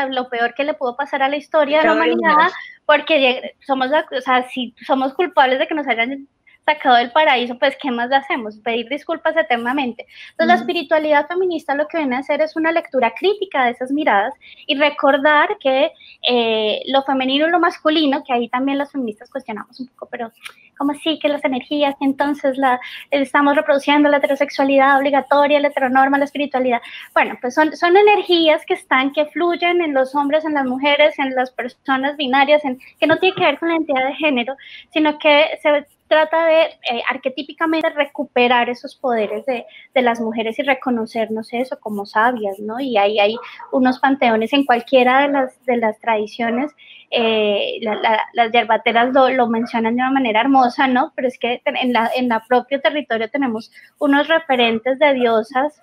lo 0.09 0.29
peor 0.29 0.53
que 0.53 0.63
le 0.63 0.75
pudo 0.75 0.95
pasar 0.95 1.23
a 1.23 1.29
la 1.29 1.37
historia 1.37 1.79
de 1.79 1.85
la 1.85 1.93
humanidad, 1.93 2.51
porque 2.85 3.55
somos, 3.65 3.89
o 3.89 4.21
sea, 4.21 4.47
si 4.49 4.75
somos 4.85 5.13
culpables 5.15 5.59
de 5.59 5.67
que 5.67 5.73
nos 5.73 5.87
hayan 5.87 6.27
sacado 6.65 6.95
del 6.95 7.11
paraíso, 7.11 7.57
pues 7.57 7.77
¿qué 7.81 7.91
más 7.91 8.11
hacemos? 8.11 8.57
Pedir 8.57 8.89
disculpas 8.89 9.37
eternamente. 9.37 10.05
Entonces, 10.31 10.47
la 10.47 10.55
espiritualidad 10.55 11.27
feminista 11.27 11.75
lo 11.75 11.87
que 11.87 11.99
viene 11.99 12.15
a 12.15 12.19
hacer 12.19 12.41
es 12.41 12.55
una 12.55 12.71
lectura 12.71 13.13
crítica 13.17 13.65
de 13.65 13.71
esas 13.71 13.91
miradas 13.91 14.33
y 14.65 14.75
recordar 14.75 15.57
que 15.59 15.91
eh, 16.27 16.81
lo 16.87 17.03
femenino 17.03 17.47
y 17.47 17.51
lo 17.51 17.59
masculino, 17.59 18.23
que 18.23 18.33
ahí 18.33 18.49
también 18.49 18.77
las 18.77 18.91
feministas 18.91 19.29
cuestionamos 19.29 19.79
un 19.79 19.87
poco, 19.87 20.07
pero 20.09 20.31
¿cómo 20.77 20.91
así 20.91 21.19
que 21.19 21.29
las 21.29 21.43
energías? 21.45 21.95
entonces 22.01 22.57
la, 22.57 22.79
estamos 23.11 23.55
reproduciendo 23.55 24.09
la 24.09 24.17
heterosexualidad 24.17 24.97
obligatoria, 24.97 25.59
la 25.59 25.67
heteronorma, 25.69 26.17
la 26.17 26.25
espiritualidad. 26.25 26.81
Bueno, 27.13 27.37
pues 27.41 27.53
son, 27.53 27.75
son 27.75 27.95
energías 27.95 28.65
que 28.65 28.73
están, 28.73 29.11
que 29.13 29.25
fluyen 29.27 29.81
en 29.81 29.93
los 29.93 30.15
hombres, 30.15 30.45
en 30.45 30.53
las 30.53 30.65
mujeres, 30.65 31.17
en 31.19 31.35
las 31.35 31.51
personas 31.51 32.17
binarias, 32.17 32.63
en, 32.65 32.79
que 32.99 33.07
no 33.07 33.17
tiene 33.17 33.35
que 33.35 33.45
ver 33.45 33.59
con 33.59 33.69
la 33.69 33.75
identidad 33.75 34.05
de 34.05 34.15
género, 34.15 34.55
sino 34.91 35.17
que 35.19 35.59
se 35.61 35.71
trata 36.07 36.45
de 36.45 36.61
eh, 36.63 37.03
arquetípicamente 37.09 37.89
recuperar 37.89 38.69
esos 38.69 38.95
poderes 38.95 39.45
de, 39.45 39.65
de, 39.93 40.01
las 40.01 40.19
mujeres 40.19 40.57
y 40.59 40.63
reconocernos 40.63 41.51
eso 41.51 41.79
como 41.79 42.05
sabias, 42.05 42.59
¿no? 42.59 42.79
Y 42.79 42.97
ahí 42.97 43.19
hay 43.19 43.35
unos 43.71 43.99
panteones 43.99 44.53
en 44.53 44.65
cualquiera 44.65 45.21
de 45.21 45.29
las, 45.29 45.65
de 45.65 45.77
las 45.77 45.99
tradiciones, 45.99 46.71
eh, 47.11 47.79
las 47.81 48.51
yerbateras 48.51 49.13
lo, 49.13 49.29
lo, 49.29 49.47
mencionan 49.47 49.95
de 49.95 50.01
una 50.01 50.11
manera 50.11 50.41
hermosa, 50.41 50.87
¿no? 50.87 51.11
Pero 51.15 51.27
es 51.27 51.39
que 51.39 51.61
en 51.65 51.93
la, 51.93 52.11
en 52.15 52.29
la 52.29 52.41
propio 52.47 52.81
territorio 52.81 53.29
tenemos 53.29 53.71
unos 53.99 54.27
referentes 54.27 54.99
de 54.99 55.13
diosas, 55.13 55.81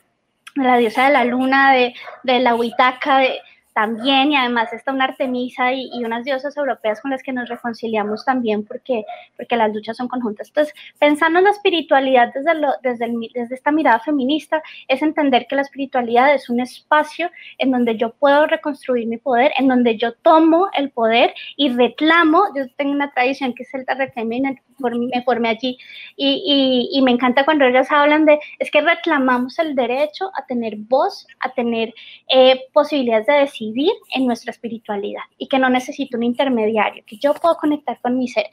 la 0.54 0.76
diosa 0.76 1.06
de 1.06 1.12
la 1.12 1.24
luna, 1.24 1.72
de, 1.72 1.94
de 2.22 2.40
la 2.40 2.54
huitaca, 2.54 3.18
de, 3.18 3.40
también 3.72 4.32
y 4.32 4.36
además 4.36 4.72
está 4.72 4.92
una 4.92 5.04
Artemisa 5.04 5.72
y, 5.72 5.90
unas 6.04 6.24
diosas 6.24 6.56
europeas 6.56 7.00
con 7.00 7.10
las 7.10 7.22
que 7.22 7.32
nos 7.32 7.48
reconciliamos 7.48 8.24
también 8.24 8.64
porque, 8.64 9.04
porque 9.36 9.56
las 9.56 9.72
luchas 9.72 9.96
son 9.96 10.08
conjuntas. 10.08 10.48
Entonces, 10.48 10.74
pensando 10.98 11.38
en 11.38 11.44
la 11.44 11.50
espiritualidad 11.50 12.32
desde, 12.34 12.54
lo, 12.54 12.68
desde, 12.82 13.06
el, 13.06 13.30
desde 13.32 13.54
esta 13.54 13.70
mirada 13.70 14.00
feminista, 14.00 14.62
es 14.88 15.02
entender 15.02 15.46
que 15.48 15.56
la 15.56 15.62
espiritualidad 15.62 16.34
es 16.34 16.50
un 16.50 16.60
espacio 16.60 17.30
en 17.58 17.70
donde 17.70 17.96
yo 17.96 18.12
puedo 18.14 18.46
reconstruir 18.46 19.06
mi 19.06 19.16
poder, 19.16 19.52
en 19.58 19.68
donde 19.68 19.96
yo 19.96 20.12
tomo 20.12 20.68
el 20.76 20.90
poder 20.90 21.32
y 21.56 21.70
reclamo, 21.70 22.44
yo 22.56 22.68
tengo 22.76 22.92
una 22.92 23.12
tradición 23.12 23.54
que 23.54 23.62
es 23.62 23.72
el 23.74 23.86
reclamo 23.86 24.32
y 24.32 24.40
me 24.40 25.22
formé 25.24 25.48
allí 25.48 25.78
y, 26.16 26.88
y, 26.92 26.98
y 26.98 27.02
me 27.02 27.12
encanta 27.12 27.44
cuando 27.44 27.64
ellas 27.64 27.90
hablan 27.90 28.24
de, 28.24 28.38
es 28.58 28.70
que 28.70 28.80
reclamamos 28.80 29.58
el 29.58 29.74
derecho 29.74 30.30
a 30.34 30.44
tener 30.46 30.74
voz, 30.76 31.26
a 31.40 31.50
tener 31.50 31.94
eh, 32.28 32.60
posibilidades 32.72 33.26
de 33.26 33.32
decir 33.34 33.61
vivir 33.66 33.92
en 34.14 34.26
nuestra 34.26 34.50
espiritualidad 34.50 35.22
y 35.38 35.48
que 35.48 35.58
no 35.58 35.68
necesito 35.68 36.16
un 36.16 36.24
intermediario, 36.24 37.04
que 37.06 37.18
yo 37.18 37.34
puedo 37.34 37.56
conectar 37.56 38.00
con 38.00 38.18
mi 38.18 38.28
ser. 38.28 38.46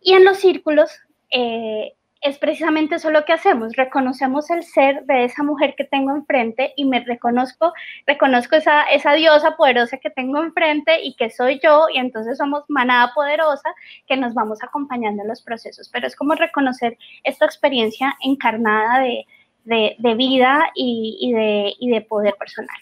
Y 0.00 0.14
en 0.14 0.24
los 0.24 0.38
círculos 0.38 0.90
eh, 1.30 1.92
es 2.22 2.38
precisamente 2.38 2.94
eso 2.94 3.10
lo 3.10 3.24
que 3.24 3.32
hacemos, 3.32 3.74
reconocemos 3.74 4.48
el 4.50 4.62
ser 4.62 5.04
de 5.06 5.24
esa 5.24 5.42
mujer 5.42 5.74
que 5.76 5.84
tengo 5.84 6.14
enfrente 6.14 6.72
y 6.76 6.84
me 6.84 7.00
reconozco, 7.00 7.72
reconozco 8.06 8.54
esa, 8.54 8.84
esa 8.84 9.12
diosa 9.14 9.56
poderosa 9.56 9.98
que 9.98 10.08
tengo 10.08 10.40
enfrente 10.40 11.02
y 11.02 11.14
que 11.16 11.30
soy 11.30 11.60
yo 11.62 11.86
y 11.92 11.98
entonces 11.98 12.38
somos 12.38 12.62
manada 12.68 13.12
poderosa 13.12 13.74
que 14.06 14.16
nos 14.16 14.34
vamos 14.34 14.62
acompañando 14.62 15.22
en 15.22 15.28
los 15.28 15.42
procesos, 15.42 15.90
pero 15.92 16.06
es 16.06 16.14
como 16.14 16.34
reconocer 16.34 16.96
esta 17.24 17.44
experiencia 17.44 18.14
encarnada 18.20 19.00
de, 19.00 19.26
de, 19.64 20.14
vida 20.14 20.70
y, 20.76 21.32
de, 21.32 21.74
y 21.78 21.90
de 21.90 22.00
poder 22.02 22.34
personal. 22.34 22.76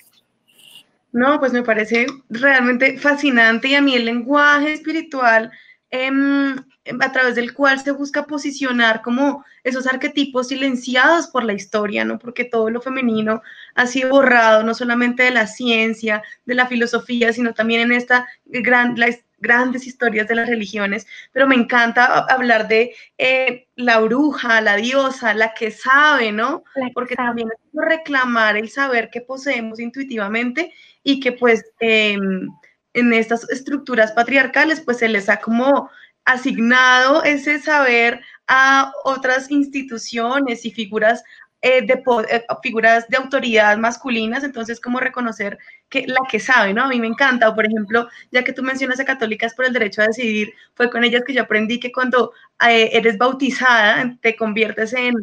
No, 1.13 1.41
pues 1.41 1.53
me 1.53 1.63
parece 1.63 2.07
realmente 2.29 2.99
fascinante 2.99 3.69
y 3.69 3.75
a 3.75 3.83
mí 3.83 3.95
el 3.97 4.05
lenguaje 4.05 4.73
espiritual 4.73 5.51
em, 5.91 6.57
em, 6.85 7.03
a 7.03 7.13
través 7.13 7.35
del 7.35 7.53
cual 7.53 7.81
se 7.81 7.91
busca 7.91 8.27
posicionar 8.27 9.03
como 9.03 9.45
esos 9.65 9.87
arquetipos 9.89 10.49
silenciados 10.49 11.27
por 11.27 11.43
la 11.43 11.53
historia, 11.53 12.05
¿no? 12.05 12.19
Porque 12.19 12.45
todo 12.45 12.71
lo 12.71 12.81
femenino 12.81 13.43
ha 13.75 13.87
sido 13.87 14.11
borrado, 14.11 14.63
no 14.63 14.75
solamente 14.75 15.25
de 15.25 15.33
la 15.33 15.49
ciencia, 15.49 16.23
de 16.45 16.55
la 16.55 16.67
filosofía, 16.67 17.33
sino 17.33 17.55
también 17.55 17.83
en 17.83 17.93
esta 17.93 18.29
gran, 18.45 18.95
grandes 19.41 19.87
historias 19.87 20.29
de 20.29 20.35
las 20.35 20.49
religiones, 20.49 21.07
pero 21.33 21.47
me 21.47 21.57
encanta 21.57 22.27
hablar 22.27 22.69
de 22.69 22.95
eh, 23.19 23.67
la 23.77 23.99
bruja, 24.01 24.61
la 24.61 24.77
diosa, 24.77 25.35
la 25.35 25.55
que 25.55 25.71
sabe, 25.71 26.33
¿no? 26.33 26.63
Porque 26.95 27.17
también 27.17 27.49
es 27.53 27.59
reclamar 27.73 28.57
el 28.57 28.69
saber 28.69 29.11
que 29.11 29.21
poseemos 29.21 29.81
intuitivamente 29.81 30.73
y 31.03 31.21
que 31.21 31.33
pues 31.33 31.65
em, 31.81 32.49
en 32.95 33.13
estas 33.13 33.49
estructuras 33.51 34.13
patriarcales 34.13 34.81
pues 34.81 34.99
se 34.99 35.09
les 35.09 35.29
ha 35.29 35.39
como 35.39 35.91
asignado 36.25 37.25
ese 37.25 37.59
saber 37.59 38.21
a 38.47 38.93
otras 39.05 39.51
instituciones 39.51 40.65
y 40.65 40.71
figuras 40.71 41.23
eh, 41.63 41.83
de 41.83 42.03
eh, 42.31 42.45
figuras 42.63 43.07
de 43.09 43.19
autoridad 43.19 43.77
masculinas, 43.77 44.45
entonces 44.45 44.81
como 44.81 44.99
reconocer 44.99 45.59
que 45.91 46.07
la 46.07 46.21
que 46.31 46.41
sabe, 46.41 46.73
¿no? 46.73 46.85
A 46.85 46.89
mí 46.89 47.01
me 47.01 47.07
encanta, 47.07 47.49
o 47.49 47.55
por 47.55 47.67
ejemplo, 47.67 48.09
ya 48.31 48.43
que 48.45 48.53
tú 48.53 48.63
mencionas 48.63 49.01
a 49.01 49.05
católicas 49.05 49.55
por 49.55 49.67
el 49.67 49.73
derecho 49.73 50.03
a 50.03 50.07
decidir, 50.07 50.55
fue 50.75 50.89
con 50.89 51.05
ellas 51.05 51.23
que 51.27 51.35
yo 51.35 51.43
aprendí 51.43 51.79
que 51.81 51.93
cuando 51.93 52.33
eh, 52.67 52.91
eres 52.93 53.19
bautizada 53.19 54.17
te 54.23 54.37
conviertes 54.37 54.95
en 54.95 55.15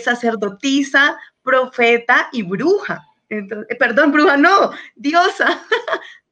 sacerdotisa, 0.00 1.16
profeta 1.42 2.28
y 2.32 2.42
bruja. 2.42 3.06
perdón, 3.78 4.12
bruja, 4.12 4.36
no, 4.36 4.72
diosa. 4.96 5.62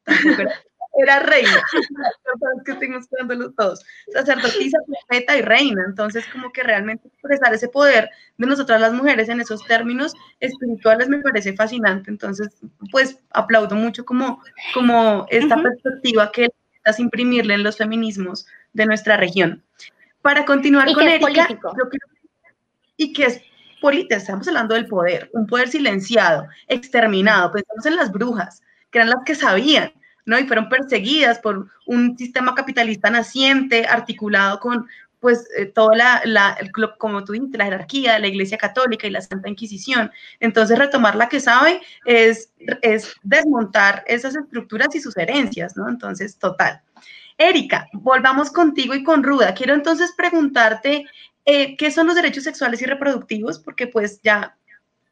era 1.02 1.20
reina. 1.20 1.62
que 2.64 2.72
estoy 2.72 2.88
los 3.36 3.54
todos. 3.54 3.84
Sacerdotisa, 4.12 4.78
profeta 4.86 5.36
y 5.36 5.42
reina. 5.42 5.82
Entonces, 5.86 6.24
como 6.32 6.50
que 6.52 6.62
realmente 6.62 7.08
expresar 7.08 7.54
ese 7.54 7.68
poder 7.68 8.10
de 8.38 8.46
nosotras 8.46 8.80
las 8.80 8.92
mujeres 8.92 9.28
en 9.28 9.40
esos 9.40 9.64
términos 9.66 10.14
espirituales 10.40 11.08
me 11.08 11.18
parece 11.18 11.54
fascinante. 11.54 12.10
Entonces, 12.10 12.48
pues 12.90 13.18
aplaudo 13.30 13.74
mucho 13.74 14.04
como, 14.04 14.42
como 14.74 15.26
esta 15.30 15.60
perspectiva 15.62 16.30
que 16.32 16.50
estás 16.76 17.00
imprimirle 17.00 17.54
en 17.54 17.62
los 17.62 17.76
feminismos 17.76 18.46
de 18.72 18.86
nuestra 18.86 19.16
región. 19.16 19.62
Para 20.22 20.44
continuar 20.44 20.92
con 20.92 21.06
Erika, 21.06 21.48
y 22.96 23.12
que 23.12 23.24
es 23.24 23.42
política, 23.80 24.16
estamos 24.16 24.48
hablando 24.48 24.74
del 24.74 24.86
poder, 24.86 25.30
un 25.32 25.46
poder 25.46 25.68
silenciado, 25.68 26.46
exterminado, 26.68 27.52
pensamos 27.52 27.86
en 27.86 27.96
las 27.96 28.10
brujas, 28.10 28.62
que 28.90 28.98
eran 28.98 29.10
las 29.10 29.22
que 29.24 29.34
sabían, 29.34 29.92
¿no? 30.26 30.38
Y 30.38 30.46
fueron 30.46 30.68
perseguidas 30.68 31.38
por 31.38 31.68
un 31.86 32.18
sistema 32.18 32.54
capitalista 32.54 33.08
naciente, 33.08 33.86
articulado 33.86 34.60
con, 34.60 34.86
pues, 35.20 35.48
eh, 35.56 35.66
toda 35.66 35.96
la, 35.96 36.22
la 36.24 36.58
como 36.98 37.24
tú 37.24 37.32
dices, 37.32 37.48
la 37.52 37.64
jerarquía 37.64 38.18
la 38.18 38.26
Iglesia 38.26 38.58
Católica 38.58 39.06
y 39.06 39.10
la 39.10 39.22
Santa 39.22 39.48
Inquisición. 39.48 40.10
Entonces, 40.40 40.78
retomar 40.78 41.16
la 41.16 41.28
que 41.28 41.40
sabe 41.40 41.80
es, 42.04 42.52
es 42.82 43.14
desmontar 43.22 44.04
esas 44.06 44.36
estructuras 44.36 44.94
y 44.94 45.00
sus 45.00 45.16
herencias, 45.16 45.76
¿no? 45.76 45.88
Entonces, 45.88 46.38
total. 46.38 46.82
Erika, 47.38 47.88
volvamos 47.92 48.50
contigo 48.50 48.94
y 48.94 49.02
con 49.02 49.22
Ruda. 49.22 49.54
Quiero 49.54 49.74
entonces 49.74 50.12
preguntarte 50.16 51.04
eh, 51.44 51.76
qué 51.76 51.90
son 51.90 52.06
los 52.06 52.16
derechos 52.16 52.44
sexuales 52.44 52.80
y 52.82 52.86
reproductivos, 52.86 53.58
porque 53.58 53.86
pues 53.86 54.20
ya 54.22 54.56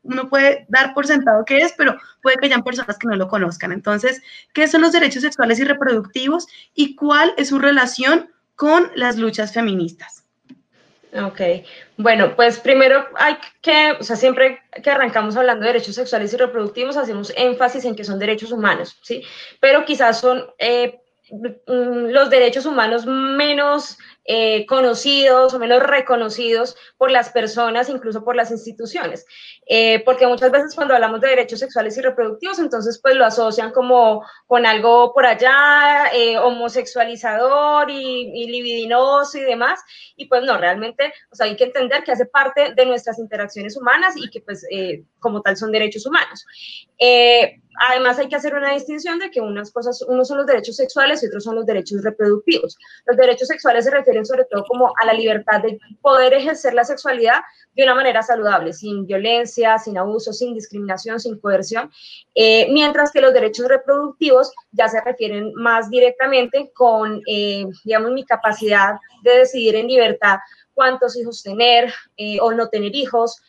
uno 0.05 0.29
puede 0.29 0.67
dar 0.69 0.95
por 0.95 1.07
sentado 1.07 1.45
que 1.45 1.59
es, 1.59 1.75
pero 1.77 1.99
puede 2.23 2.37
que 2.37 2.47
hayan 2.47 2.63
personas 2.63 2.99
que 2.99 3.09
no 3.09 3.17
lo 3.17 3.29
conozcan. 3.29 3.73
Entonces, 3.73 4.23
¿qué 4.53 4.69
son 4.69 4.83
los 4.83 4.93
derechos 4.93 5.23
sexuales 5.23 5.59
y 5.59 5.65
reproductivos 5.65 6.47
y 6.75 6.95
cuál 6.95 7.35
es 7.37 7.49
su 7.49 7.59
relación 7.59 8.31
con 8.55 8.91
las 8.95 9.17
luchas 9.17 9.53
feministas? 9.53 10.25
Ok, 11.23 11.41
bueno, 11.97 12.35
pues 12.35 12.59
primero 12.59 13.07
hay 13.17 13.37
que, 13.63 13.93
o 14.01 14.03
sea, 14.03 14.17
siempre 14.17 14.61
que 14.83 14.91
arrancamos 14.91 15.37
hablando 15.37 15.63
de 15.63 15.73
derechos 15.73 15.95
sexuales 15.95 16.33
y 16.33 16.37
reproductivos, 16.37 16.97
hacemos 16.97 17.33
énfasis 17.37 17.85
en 17.85 17.95
que 17.95 18.03
son 18.03 18.19
derechos 18.19 18.51
humanos, 18.51 18.99
¿sí? 19.01 19.23
Pero 19.61 19.85
quizás 19.85 20.19
son 20.19 20.45
eh, 20.59 20.99
mm, 21.31 22.09
los 22.09 22.31
derechos 22.31 22.67
humanos 22.67 23.07
menos 23.07 23.97
eh, 24.27 24.65
conocidos 24.65 25.53
o 25.53 25.59
menos 25.59 25.83
reconocidos 25.83 26.77
por 26.97 27.11
las 27.11 27.29
personas, 27.31 27.91
incluso 27.91 28.25
por 28.25 28.37
las 28.37 28.51
instituciones. 28.51 29.27
Eh, 29.67 30.03
porque 30.05 30.27
muchas 30.27 30.51
veces 30.51 30.75
cuando 30.75 30.95
hablamos 30.95 31.21
de 31.21 31.29
derechos 31.29 31.59
sexuales 31.59 31.99
y 31.99 32.01
reproductivos, 32.01 32.59
entonces 32.59 32.99
pues 33.03 33.17
lo 33.17 33.27
asocian 33.27 33.71
como 33.71 34.25
con 34.47 34.65
algo 34.65 35.13
por 35.13 35.27
allá, 35.27 36.07
eh, 36.15 36.39
homosexualizador 36.39 37.91
y, 37.91 38.31
y, 38.35 38.47
libidinoso 38.49 39.37
y 39.37 39.43
demás. 39.43 39.81
Y 40.17 40.27
pues 40.27 40.43
no, 40.43 40.57
realmente 40.57 41.13
o 41.31 41.37
sea, 41.37 41.47
hay 41.47 41.57
que 41.57 41.65
entender 41.65 42.03
que 42.03 42.13
hace 42.13 42.25
parte 42.25 42.75
de 42.75 42.87
nuestras 42.87 43.19
interacciones 43.19 43.77
humanas 43.77 44.15
y 44.17 44.31
que 44.31 44.41
pues 44.41 44.67
como 45.19 45.43
tal 45.43 45.57
son 45.57 45.71
derechos 45.71 46.07
humanos. 46.07 46.47
Además, 47.89 48.19
hay 48.19 48.29
que 48.29 48.37
hacer 48.37 48.55
una 48.55 48.73
distinción 48.73 49.19
de 49.19 49.31
que 49.31 49.41
unas 49.41 49.71
cosas, 49.71 50.03
unos 50.03 50.29
son 50.29 50.39
los 50.39 50.47
derechos 50.47 50.77
sexuales 50.77 51.23
y 51.23 51.27
otros 51.27 51.45
son 51.45 51.57
los 51.57 51.67
derechos 51.67 52.03
reproductivos. 52.03 52.77
Los 53.07 53.17
derechos 53.17 53.49
sexuales 53.49 53.85
se 53.85 53.91
refieren 53.91 54.25
sobre 54.25 54.45
todo 54.45 54.65
como 54.65 54.93
a 55.01 55.07
la 55.07 55.13
libertad 55.13 55.63
de 55.63 55.79
poder 56.01 56.35
ejercer 56.35 56.75
la 56.75 56.85
sexualidad 56.85 57.41
de 57.75 57.83
una 57.83 57.95
manera 57.95 58.23
saludable, 58.23 58.73
sin 58.73 59.07
violencia, 59.07 59.79
sin 59.79 59.99
abuso, 59.99 60.33
sin 60.33 60.55
discriminación, 60.55 61.19
sin 61.19 61.39
coerción, 61.39 61.91
eh, 62.35 62.69
mientras 62.73 63.11
que 63.11 63.21
los 63.21 63.33
derechos 63.33 63.69
reproductivos 63.69 64.53
ya 64.73 64.89
se 64.89 65.01
refieren 65.01 65.53
más 65.55 65.91
directamente 65.91 66.71
con, 66.75 67.21
eh, 67.27 67.65
digamos, 67.85 68.13
mi 68.13 68.25
capacidad 68.25 68.95
de 69.23 69.39
decidir 69.39 69.75
en 69.77 69.89
libertad 69.89 70.39
cuántos 70.75 71.17
hijos 71.17 71.43
tener 71.43 71.93
eh, 72.17 72.39
o 72.41 72.53
no 72.53 72.69
tener 72.69 72.95
hijos, 72.95 73.41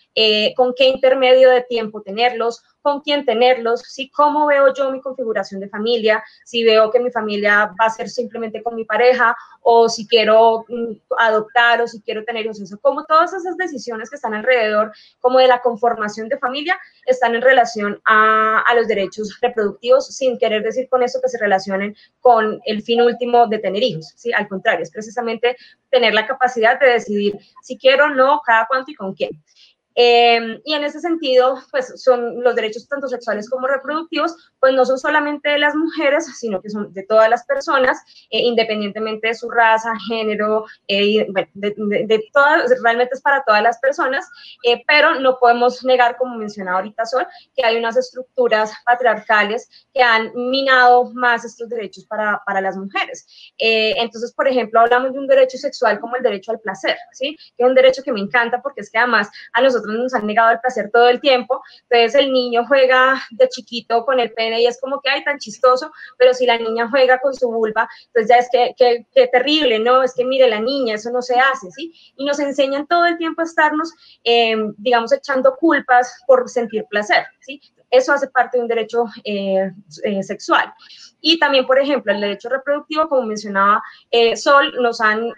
con 0.56 0.74
qué 0.76 0.88
intermedio 0.88 1.50
de 1.50 1.62
tiempo 1.62 2.02
tenerlos 2.02 2.64
con 2.86 3.02
quién 3.02 3.26
tenerlos, 3.26 3.82
si 3.82 4.12
cómo 4.12 4.46
veo 4.46 4.72
yo 4.72 4.92
mi 4.92 5.02
configuración 5.02 5.60
de 5.60 5.68
familia, 5.68 6.24
si 6.44 6.64
veo 6.64 6.92
que 6.92 7.00
mi 7.00 7.10
familia 7.10 7.74
va 7.82 7.88
a 7.88 7.90
ser 7.90 8.08
simplemente 8.08 8.62
con 8.62 8.76
mi 8.76 8.86
pareja 8.86 9.36
o 9.64 9.90
si 9.90 10.08
quiero 10.08 10.66
mm, 10.70 10.92
adoptar 11.18 11.82
o 11.82 11.88
si 11.88 12.00
quiero 12.04 12.24
tener 12.24 12.46
hijos, 12.46 12.62
eso, 12.62 12.78
como 12.80 13.04
todas 13.06 13.34
esas 13.34 13.58
decisiones 13.58 14.12
que 14.12 14.18
están 14.18 14.36
alrededor 14.36 14.92
como 15.20 15.40
de 15.40 15.48
la 15.48 15.62
conformación 15.62 16.30
de 16.30 16.38
familia 16.38 16.78
están 17.08 17.34
en 17.34 17.42
relación 17.42 18.00
a, 18.06 18.64
los 18.76 18.88
derechos 18.88 19.36
reproductivos, 19.42 20.06
sin 20.16 20.38
querer 20.38 20.62
decir 20.62 20.88
con 20.88 21.02
eso 21.02 21.20
que 21.24 21.30
se 21.30 21.40
relacionen 21.40 21.96
con 22.20 22.60
el 22.66 22.84
fin 22.84 23.02
último 23.02 23.48
de 23.48 23.58
tener 23.58 23.82
hijos. 23.82 24.14
Al 24.36 24.48
contrario, 24.48 24.84
es 24.84 24.92
precisamente 24.92 25.58
tener 25.90 26.14
la 26.14 26.28
capacidad 26.28 26.80
de 26.80 26.88
decidir 26.88 27.40
si 27.64 27.80
quiero 27.80 28.06
o 28.06 28.10
no, 28.10 28.42
cada 28.46 28.68
cuánto 28.68 28.92
y 28.92 28.96
con 28.96 29.16
quién. 29.16 29.32
Em, 29.96 30.60
y 30.66 30.74
en 30.74 30.84
ese 30.84 31.00
sentido, 31.00 31.58
pues 31.72 31.94
son 32.04 32.44
los 32.44 32.54
derechos 32.56 32.88
tanto 32.88 33.08
sexuales 33.08 33.50
como 33.50 33.66
reproductivos, 33.66 34.36
pues 34.60 34.74
no 34.74 34.86
son 34.86 35.00
solamente 35.00 35.50
de 35.50 35.58
las 35.58 35.74
mujeres, 35.74 36.26
sino 36.38 36.62
que 36.62 36.70
son 36.70 36.92
de 36.94 37.04
todas 37.04 37.30
las 37.30 37.46
personas, 37.46 38.00
eh, 38.30 38.40
independientemente 38.40 39.30
de 39.30 39.34
su 39.34 39.50
raza, 39.50 39.94
género, 40.10 40.66
eh, 40.90 41.26
de, 41.54 42.30
todas, 42.34 42.70
realmente 42.84 43.16
es 43.16 43.22
para 43.22 43.44
todas 43.46 43.64
las 43.64 43.80
personas, 43.80 44.30
eh, 44.64 44.84
pero 44.86 45.16
no 45.22 45.40
podemos 45.40 45.84
negar, 45.86 46.18
como 46.18 46.36
mencionaba 46.36 46.80
ahorita 46.80 47.06
Sol, 47.06 47.26
que 47.56 47.66
hay 47.66 47.78
unas 47.78 47.96
estructuras 47.96 48.74
patriarcales 48.86 49.70
que 49.94 50.04
han 50.04 50.32
minado 50.36 51.12
más 51.14 51.46
estos 51.46 51.70
derechos 51.70 52.06
para, 52.06 52.42
para 52.46 52.60
las 52.60 52.76
mujeres. 52.76 53.26
entonces, 53.58 54.34
por 54.34 54.48
ejemplo, 54.48 54.82
hablamos 54.82 55.14
de 55.14 55.20
un 55.20 55.28
derecho 55.28 55.58
sexual 55.58 56.00
como 56.00 56.18
el 56.18 56.24
derecho 56.24 56.52
al 56.52 56.60
placer, 56.60 56.98
¿sí? 57.14 57.38
Que 57.56 57.64
es 57.64 57.70
un 57.70 57.76
derecho 57.76 58.04
que 58.04 58.12
me 58.12 58.20
encanta 58.20 58.62
porque 58.62 58.82
es 58.82 58.92
que 58.92 58.98
además 58.98 59.30
a 59.54 59.62
nosotros 59.62 59.85
nos 59.86 60.14
han 60.14 60.28
negado 60.28 60.52
el 60.52 60.60
placer 60.60 60.90
todo 60.92 61.10
el 61.10 61.20
tiempo. 61.20 61.62
Entonces 61.90 62.22
el 62.22 62.32
niño 62.32 62.66
juega 62.68 63.22
de 63.32 63.48
chiquito 63.50 64.06
con 64.06 64.20
el 64.20 64.32
pene 64.34 64.62
y 64.62 64.66
es 64.66 64.80
como 64.80 65.02
que, 65.02 65.10
ay, 65.10 65.24
tan 65.24 65.38
chistoso, 65.38 65.92
pero 66.18 66.34
si 66.34 66.46
la 66.46 66.58
niña 66.58 66.90
juega 66.90 67.20
con 67.20 67.34
su 67.34 67.50
vulva, 67.52 67.88
entonces 68.08 68.30
ya 68.30 68.38
es 68.38 68.50
que, 68.52 69.06
que, 69.14 69.28
terrible, 69.28 69.80
¿no? 69.80 70.04
Es 70.04 70.14
que 70.14 70.26
mire 70.26 70.50
la 70.50 70.60
niña, 70.60 70.96
eso 70.96 71.12
no 71.12 71.22
se 71.22 71.36
hace, 71.36 71.72
¿sí? 71.72 71.94
Y 72.16 72.26
nos 72.26 72.40
enseñan 72.40 72.88
todo 72.88 73.06
el 73.06 73.18
tiempo 73.18 73.42
a 73.42 73.46
estarnos, 73.46 73.94
em, 74.24 74.74
digamos, 74.78 75.12
echando 75.12 75.56
culpas 75.56 76.24
por 76.28 76.50
sentir 76.50 76.86
placer, 76.90 77.26
¿sí? 77.42 77.62
Eso 77.90 78.14
hace 78.14 78.28
parte 78.28 78.58
de 78.58 78.64
un 78.64 78.68
derecho 78.68 79.06
eh, 79.24 79.72
eh, 80.04 80.24
sexual. 80.24 80.74
Y 81.22 81.40
también, 81.40 81.66
por 81.66 81.80
ejemplo, 81.80 82.12
el 82.12 82.22
derecho 82.22 82.50
reproductivo, 82.50 83.08
como 83.08 83.24
mencionaba 83.24 83.82
eh, 84.12 84.36
Sol, 84.36 84.74
nos 84.82 85.00
han 85.02 85.32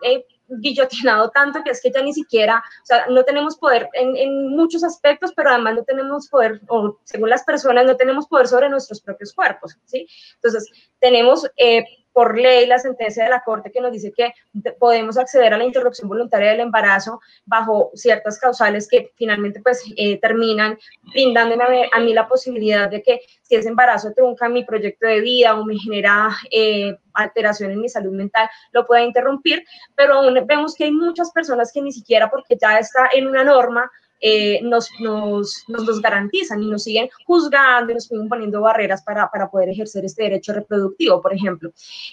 guillotinado 0.47 1.29
tanto 1.31 1.63
que 1.63 1.71
es 1.71 1.81
que 1.81 1.91
ya 1.91 2.01
ni 2.01 2.13
siquiera, 2.13 2.63
o 2.83 2.85
sea, 2.85 3.07
no 3.07 3.23
tenemos 3.23 3.57
poder 3.57 3.89
en, 3.93 4.15
en, 4.15 4.49
muchos 4.49 4.83
aspectos, 4.83 5.33
pero 5.35 5.49
además 5.49 5.75
no 5.75 5.83
tenemos 5.83 6.27
poder, 6.29 6.61
o 6.67 6.99
según 7.03 7.29
las 7.29 7.43
personas, 7.43 7.85
no 7.85 7.95
tenemos 7.95 8.27
poder 8.27 8.47
sobre 8.47 8.69
nuestros 8.69 9.01
propios 9.01 9.33
cuerpos, 9.33 9.77
¿sí? 9.85 10.07
Entonces, 10.35 10.69
tenemos 10.99 11.49
eh, 11.57 11.85
por 12.17 12.35
ley 12.35 12.65
la 12.65 12.79
sentencia 12.79 13.25
de 13.25 13.29
la 13.29 13.41
Corte 13.41 13.71
que 13.71 13.79
nos 13.79 13.91
dice 13.91 14.11
que 14.11 14.33
podemos 14.79 15.19
acceder 15.19 15.53
a 15.53 15.57
la 15.59 15.65
interrupción 15.65 16.09
voluntaria 16.09 16.49
del 16.49 16.61
embarazo 16.61 17.21
bajo 17.45 17.91
ciertas 17.93 18.39
causales 18.39 18.87
que 18.89 19.11
finalmente 19.17 19.61
pues 19.61 19.83
eh, 19.95 20.19
terminan 20.19 20.79
brindándome 21.13 21.87
a, 21.93 21.99
mí 21.99 22.15
la 22.15 22.27
posibilidad 22.27 22.89
de 22.89 23.03
que 23.03 23.19
si 23.43 23.53
ese 23.53 23.69
embarazo 23.69 24.13
trunca 24.15 24.49
mi 24.49 24.63
proyecto 24.63 25.05
de 25.05 25.21
vida 25.21 25.53
o 25.59 25.63
me 25.63 25.77
genera 25.77 26.35
eh, 26.49 26.97
alteración 27.13 27.69
en 27.69 27.81
mi 27.81 27.87
salud 27.87 28.13
mental, 28.13 28.49
lo 28.71 28.87
pueda 28.87 29.03
interrumpir, 29.03 29.63
pero 29.93 30.15
aún 30.15 30.33
vemos 30.47 30.73
que 30.73 30.85
hay 30.85 30.91
muchas 30.91 31.31
personas 31.31 31.71
que 31.71 31.83
ni 31.83 31.91
siquiera 31.91 32.31
porque 32.31 32.57
ya 32.59 32.79
está 32.79 33.09
en 33.13 33.27
una 33.27 33.43
norma, 33.43 33.91
eh, 34.19 34.59
nos, 34.63 34.89
nos, 34.99 35.63
nos, 35.67 36.01
garantizan 36.01 36.61
y 36.63 36.69
nos 36.69 36.83
siguen 36.83 37.09
juzgando 37.25 37.91
y 37.91 37.95
nos 37.95 38.05
siguen 38.05 38.27
poniendo 38.29 38.61
barreras 38.61 39.03
para, 39.03 39.29
para 39.29 39.49
poder 39.49 39.69
ejercer 39.69 40.05
este 40.05 40.23
derecho 40.23 40.53
reproductivo, 40.53 41.21
por 41.21 41.33
ejemplo. 41.33 41.71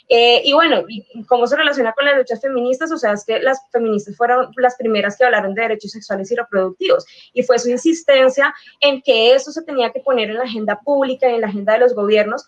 Eh, 0.08 0.42
y 0.44 0.52
bueno, 0.52 0.84
¿cómo 1.26 1.46
se 1.46 1.56
relaciona 1.56 1.92
con 1.92 2.04
las 2.04 2.16
luchas 2.16 2.40
feministas? 2.40 2.92
O 2.92 2.98
sea, 2.98 3.12
es 3.12 3.24
que 3.24 3.38
las 3.40 3.58
feministas 3.70 4.16
fueron 4.16 4.50
las 4.56 4.76
primeras 4.76 5.16
que 5.16 5.24
hablaron 5.24 5.54
de 5.54 5.62
derechos 5.62 5.92
sexuales 5.92 6.30
y 6.30 6.36
reproductivos 6.36 7.06
y 7.32 7.42
fue 7.42 7.58
su 7.58 7.70
insistencia 7.70 8.54
en 8.80 9.02
que 9.02 9.34
eso 9.34 9.50
se 9.52 9.62
tenía 9.62 9.90
que 9.90 10.00
poner 10.00 10.30
en 10.30 10.36
la 10.36 10.44
agenda 10.44 10.80
pública 10.80 11.30
y 11.30 11.34
en 11.34 11.40
la 11.40 11.48
agenda 11.48 11.74
de 11.74 11.80
los 11.80 11.94
gobiernos 11.94 12.46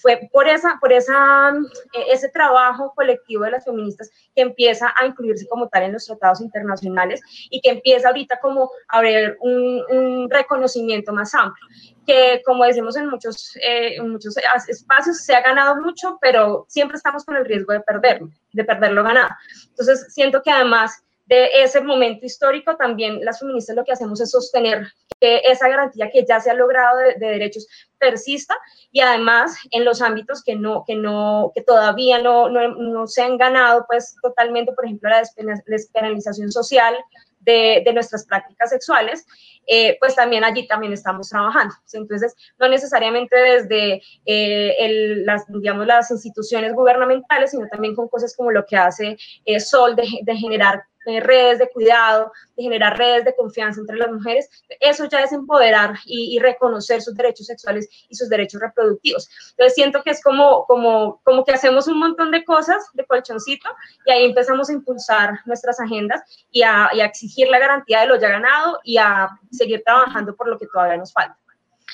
fue 0.00 0.28
por, 0.32 0.48
esa, 0.48 0.78
por 0.80 0.92
esa, 0.92 1.50
eh, 1.92 2.06
ese 2.10 2.28
trabajo 2.28 2.92
colectivo 2.94 3.44
de 3.44 3.52
las 3.52 3.64
feministas 3.64 4.10
que 4.34 4.42
empieza 4.42 4.92
a 4.96 5.06
incluirse 5.06 5.46
como 5.48 5.68
tal 5.68 5.84
en 5.84 5.92
los 5.92 6.06
tratados 6.06 6.40
internacionales 6.40 7.20
y 7.50 7.60
que 7.60 7.70
empieza 7.70 8.08
ahorita 8.08 8.40
como 8.40 8.70
a 8.88 8.98
haber 8.98 9.36
un, 9.40 9.82
un 9.90 10.30
reconocimiento 10.30 11.12
más 11.12 11.34
amplio 11.34 11.66
que 12.08 12.42
como 12.46 12.64
decimos 12.64 12.96
en 12.96 13.10
muchos, 13.10 13.54
eh, 13.56 13.96
en 13.96 14.10
muchos 14.10 14.34
espacios, 14.66 15.18
se 15.18 15.34
ha 15.34 15.42
ganado 15.42 15.76
mucho, 15.76 16.16
pero 16.22 16.64
siempre 16.66 16.96
estamos 16.96 17.22
con 17.22 17.36
el 17.36 17.44
riesgo 17.44 17.74
de 17.74 17.80
perderlo, 17.80 18.30
de 18.50 18.64
perderlo 18.64 19.04
ganado. 19.04 19.28
Entonces, 19.68 20.06
siento 20.14 20.42
que 20.42 20.50
además 20.50 21.04
de 21.28 21.62
ese 21.62 21.82
momento 21.82 22.24
histórico, 22.24 22.76
también 22.76 23.22
las 23.22 23.38
feministas 23.38 23.76
lo 23.76 23.84
que 23.84 23.92
hacemos 23.92 24.18
es 24.20 24.30
sostener 24.30 24.86
que 25.20 25.42
esa 25.44 25.68
garantía 25.68 26.10
que 26.10 26.24
ya 26.26 26.40
se 26.40 26.50
ha 26.50 26.54
logrado 26.54 26.98
de, 26.98 27.14
derechos 27.18 27.68
persista 27.98 28.54
y 28.90 29.00
además 29.00 29.58
en 29.70 29.84
los 29.84 30.00
ámbitos 30.00 30.42
que 30.42 30.56
no 30.56 30.84
que 30.86 30.94
no 30.94 31.52
que 31.54 31.62
todavía 31.62 32.18
no, 32.22 32.48
no, 32.48 32.68
no 32.68 33.06
se 33.06 33.22
han 33.22 33.36
ganado 33.36 33.84
pues 33.86 34.16
totalmente 34.22 34.72
por 34.72 34.86
ejemplo 34.86 35.10
la 35.10 35.22
despenalización 35.66 36.50
social 36.50 36.96
de, 37.40 37.82
de, 37.84 37.92
nuestras 37.92 38.26
prácticas 38.26 38.70
sexuales, 38.70 39.26
eh, 39.66 39.96
pues 40.00 40.14
también 40.14 40.44
allí 40.44 40.66
también 40.66 40.92
estamos 40.92 41.30
trabajando. 41.30 41.74
Entonces, 41.92 42.34
no 42.58 42.68
necesariamente 42.68 43.36
desde 43.36 44.02
eh, 44.26 45.22
las, 45.24 45.46
digamos, 45.48 45.86
las 45.86 46.10
instituciones 46.10 46.74
gubernamentales, 46.74 47.52
sino 47.52 47.66
también 47.68 47.94
con 47.94 48.08
cosas 48.08 48.36
como 48.36 48.50
lo 48.50 48.66
que 48.66 48.76
hace 48.76 49.16
eh, 49.46 49.60
Sol 49.60 49.96
de 49.96 50.36
generar 50.36 50.82
redes 51.20 51.58
de 51.58 51.68
cuidado, 51.70 52.32
de 52.56 52.62
generar 52.62 52.96
redes 52.96 53.24
de 53.24 53.34
confianza 53.34 53.80
entre 53.80 53.96
las 53.96 54.10
mujeres, 54.10 54.48
eso 54.80 55.06
ya 55.06 55.22
es 55.22 55.32
empoderar 55.32 55.94
y, 56.04 56.38
reconocer 56.38 57.02
sus 57.02 57.14
derechos 57.14 57.46
sexuales 57.46 57.88
y 58.08 58.14
sus 58.14 58.28
derechos 58.28 58.60
reproductivos. 58.60 59.28
Entonces 59.50 59.74
siento 59.74 60.02
que 60.02 60.10
es 60.10 60.22
como, 60.22 60.66
como, 60.66 61.20
como 61.24 61.44
que 61.44 61.52
hacemos 61.52 61.88
un 61.88 61.98
montón 61.98 62.30
de 62.30 62.44
cosas 62.44 62.84
de 62.92 63.04
colchoncito 63.04 63.68
y 64.06 64.12
ahí 64.12 64.24
empezamos 64.26 64.70
a 64.70 64.72
impulsar 64.72 65.40
nuestras 65.46 65.80
agendas 65.80 66.22
y 66.50 66.62
a, 66.62 66.90
y 66.92 67.00
a 67.00 67.06
exigir 67.06 67.48
la 67.48 67.58
garantía 67.58 68.00
de 68.00 68.06
lo 68.06 68.20
ya 68.20 68.28
ganado 68.28 68.78
y 68.84 68.98
a 68.98 69.28
seguir 69.50 69.82
trabajando 69.84 70.36
por 70.36 70.48
lo 70.48 70.58
que 70.58 70.66
todavía 70.66 70.96
nos 70.96 71.12
falta. 71.12 71.38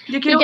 Yo, 0.09 0.21
quiero... 0.21 0.41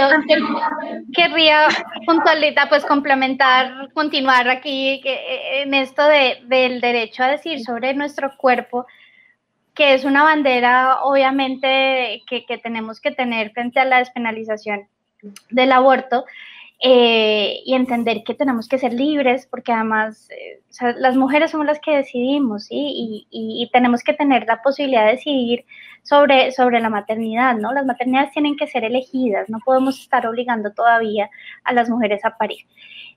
querría 1.12 1.68
puntualita, 2.06 2.68
pues 2.68 2.84
complementar, 2.84 3.92
continuar 3.92 4.48
aquí 4.48 5.00
eh, 5.04 5.62
en 5.62 5.74
esto 5.74 6.06
de, 6.06 6.38
del 6.46 6.80
derecho 6.80 7.22
a 7.22 7.28
decir 7.28 7.60
sobre 7.60 7.92
nuestro 7.94 8.36
cuerpo, 8.36 8.86
que 9.74 9.94
es 9.94 10.04
una 10.04 10.22
bandera 10.22 11.00
obviamente 11.02 12.22
que, 12.26 12.44
que 12.46 12.58
tenemos 12.58 13.00
que 13.00 13.10
tener 13.10 13.50
frente 13.52 13.80
a 13.80 13.84
la 13.84 13.98
despenalización 13.98 14.88
del 15.50 15.72
aborto. 15.72 16.24
Eh, 16.82 17.60
y 17.66 17.74
entender 17.74 18.22
que 18.24 18.32
tenemos 18.32 18.66
que 18.66 18.78
ser 18.78 18.94
libres, 18.94 19.46
porque 19.46 19.70
además 19.70 20.30
eh, 20.30 20.62
las 20.96 21.14
mujeres 21.14 21.50
somos 21.50 21.66
las 21.66 21.78
que 21.78 21.94
decidimos, 21.94 22.64
¿sí? 22.64 22.74
Y, 22.74 23.26
y, 23.30 23.70
tenemos 23.70 24.02
que 24.02 24.14
tener 24.14 24.46
la 24.46 24.62
posibilidad 24.62 25.04
de 25.04 25.12
decidir 25.12 25.66
sobre, 26.02 26.52
sobre 26.52 26.80
la 26.80 26.88
maternidad, 26.88 27.54
¿no? 27.56 27.74
Las 27.74 27.84
maternidades 27.84 28.32
tienen 28.32 28.56
que 28.56 28.66
ser 28.66 28.84
elegidas, 28.84 29.50
no 29.50 29.58
podemos 29.62 30.00
estar 30.00 30.26
obligando 30.26 30.72
todavía 30.72 31.28
a 31.64 31.74
las 31.74 31.90
mujeres 31.90 32.24
a 32.24 32.38
parir. 32.38 32.60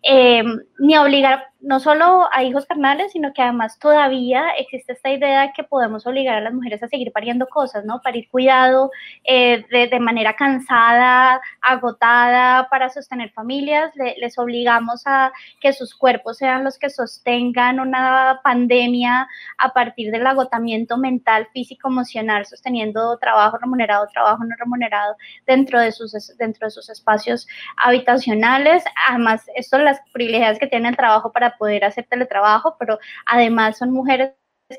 Eh, 0.04 0.43
ni 0.80 0.97
obligar 0.97 1.53
no 1.63 1.80
solo 1.80 2.28
a 2.34 2.43
hijos 2.43 2.65
carnales, 2.65 3.13
sino 3.13 3.32
que 3.34 3.41
además 3.41 3.80
todavía 3.80 4.49
existe 4.58 4.93
esta 4.93 5.10
idea 5.10 5.43
de 5.43 5.54
que 5.54 5.63
podemos 5.63 6.06
obligar 6.06 6.36
a 6.36 6.41
las 6.41 6.54
mujeres 6.54 6.84
a 6.84 6.89
seguir 6.89 7.13
pariendo 7.13 7.47
cosas, 7.47 7.86
¿no? 7.86 8.02
Parir 8.02 8.28
cuidado 8.30 8.91
eh, 9.23 9.65
de, 9.71 9.99
manera 10.02 10.36
cansada, 10.36 11.41
agotada 11.62 12.67
para 12.69 12.89
sostener 12.89 13.32
familias, 13.32 13.93
les 13.95 14.38
obligamos 14.38 15.04
a 15.06 15.32
que 15.62 15.71
sus 15.71 15.95
cuerpos 15.95 16.38
sean 16.38 16.65
los 16.65 16.78
que 16.78 16.89
sostengan 16.89 17.80
una 17.80 18.41
pandemia 18.43 19.30
a 19.58 19.73
partir 19.73 20.12
del 20.12 20.28
agotamiento 20.28 20.97
mental, 20.97 21.47
físico, 21.54 21.88
emocional, 21.88 22.45
sosteniendo 22.45 23.17
trabajo 23.19 23.58
remunerado, 23.58 24.08
trabajo 24.08 24.43
no 24.43 24.56
remunerado 24.58 25.15
dentro 25.47 25.80
de 25.80 25.93
sus, 25.93 26.12
dentro 26.38 26.67
de 26.67 26.71
sus 26.71 26.89
espacios 26.89 27.47
habitacionales. 27.78 28.84
Además, 29.08 29.43
esto 29.56 29.78
las 29.78 30.02
privilegiadas 30.12 30.60
que 30.60 30.67
tienen 30.67 30.91
el 30.91 30.97
trabajo 30.97 31.32
para 31.32 31.53
poder 31.58 31.86
hacer 31.86 32.06
teletrabajo, 32.10 32.76
pero 32.80 33.00
además 33.26 33.78
son 33.78 33.92
mujeres 33.92 34.34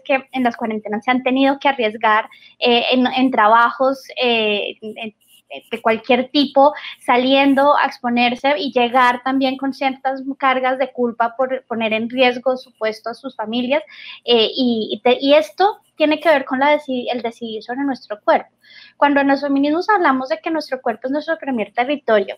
que 0.05 0.29
en 0.33 0.43
las 0.43 0.57
cuarentenas 0.57 1.05
se 1.05 1.11
han 1.11 1.23
tenido 1.23 1.59
que 1.59 1.69
arriesgar 1.69 2.29
eh, 2.59 2.85
en, 2.93 3.31
trabajos 3.31 4.03
eh, 4.21 4.77
de 5.71 5.83
cualquier 5.83 6.31
tipo, 6.31 6.75
saliendo 7.01 7.77
a 7.77 7.87
exponerse 7.87 8.55
y 8.59 8.73
llegar 8.73 9.23
también 9.23 9.57
con 9.57 9.73
ciertas 9.73 10.23
cargas 10.39 10.79
de 10.79 10.93
culpa 10.93 11.37
por 11.37 11.65
poner 11.67 11.93
en 11.93 12.11
riesgo 12.11 12.57
supuesto 12.57 13.11
a 13.11 13.15
sus 13.15 13.37
familias. 13.37 13.83
Eh, 14.25 14.49
y, 14.55 15.01
y, 15.21 15.35
esto 15.35 15.79
tiene 15.97 16.19
que 16.21 16.29
ver 16.29 16.45
con 16.45 16.59
la 16.59 16.75
el 16.75 17.23
decidir 17.23 17.63
sobre 17.63 17.81
nuestro 17.81 18.21
cuerpo. 18.23 18.51
Cuando 18.97 19.21
en 19.21 19.29
los 19.29 19.43
feminismos 19.43 19.89
hablamos 19.89 20.29
de 20.29 20.41
que 20.41 20.51
nuestro 20.51 20.81
cuerpo 20.81 21.07
es 21.07 21.13
nuestro 21.13 21.39
primer 21.39 21.73
territorio, 21.73 22.37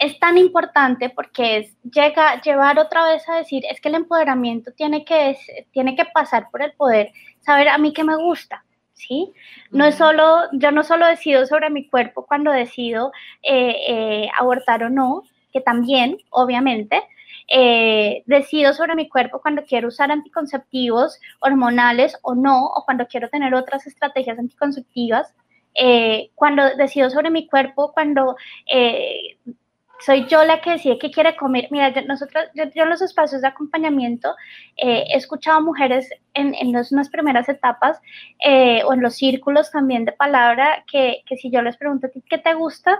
es 0.00 0.18
tan 0.18 0.38
importante 0.38 1.10
porque 1.10 1.58
es 1.58 1.76
llega, 1.82 2.40
llevar 2.40 2.78
otra 2.78 3.04
vez 3.04 3.28
a 3.28 3.36
decir, 3.36 3.64
es 3.68 3.80
que 3.80 3.88
el 3.88 3.96
empoderamiento 3.96 4.72
tiene 4.72 5.04
que, 5.04 5.36
tiene 5.72 5.94
que 5.96 6.04
pasar 6.06 6.48
por 6.50 6.62
el 6.62 6.72
poder, 6.72 7.12
saber 7.40 7.68
a 7.68 7.78
mí 7.78 7.92
qué 7.92 8.04
me 8.04 8.16
gusta, 8.16 8.64
¿sí? 8.94 9.32
No 9.70 9.84
es 9.84 9.96
solo, 9.96 10.48
yo 10.52 10.70
no 10.70 10.82
solo 10.82 11.06
decido 11.06 11.46
sobre 11.46 11.70
mi 11.70 11.88
cuerpo 11.88 12.26
cuando 12.26 12.50
decido 12.50 13.12
eh, 13.42 13.76
eh, 13.88 14.28
abortar 14.38 14.84
o 14.84 14.90
no, 14.90 15.22
que 15.52 15.60
también, 15.60 16.18
obviamente, 16.30 17.02
eh, 17.48 18.22
decido 18.26 18.72
sobre 18.72 18.94
mi 18.94 19.08
cuerpo 19.08 19.40
cuando 19.40 19.64
quiero 19.64 19.88
usar 19.88 20.10
anticonceptivos 20.10 21.20
hormonales 21.40 22.16
o 22.22 22.34
no, 22.34 22.66
o 22.66 22.84
cuando 22.84 23.06
quiero 23.06 23.28
tener 23.28 23.54
otras 23.54 23.86
estrategias 23.86 24.38
anticonceptivas, 24.38 25.34
cuando 26.34 26.76
decido 26.76 27.08
sobre 27.08 27.30
mi 27.30 27.46
cuerpo, 27.46 27.92
cuando 27.92 28.36
soy 30.04 30.26
yo 30.26 30.44
la 30.44 30.60
que 30.60 30.72
decide 30.72 30.98
qué 30.98 31.10
quiere 31.10 31.36
comer. 31.36 31.68
Mira, 31.70 31.90
yo, 31.90 32.02
nosotros, 32.02 32.44
yo, 32.54 32.64
en 32.74 32.88
los 32.88 33.02
espacios 33.02 33.42
de 33.42 33.48
acompañamiento 33.48 34.34
eh, 34.76 35.04
he 35.08 35.16
escuchado 35.16 35.60
mujeres 35.60 36.10
en, 36.34 36.54
en 36.54 36.68
unas 36.68 37.08
primeras 37.08 37.48
etapas 37.48 38.00
eh, 38.44 38.82
o 38.84 38.94
en 38.94 39.02
los 39.02 39.14
círculos 39.14 39.70
también 39.70 40.04
de 40.04 40.12
palabra 40.12 40.84
que, 40.90 41.22
que 41.26 41.36
si 41.36 41.50
yo 41.50 41.62
les 41.62 41.76
pregunto 41.76 42.06
a 42.06 42.10
ti 42.10 42.22
qué 42.28 42.38
te 42.38 42.54
gusta, 42.54 42.98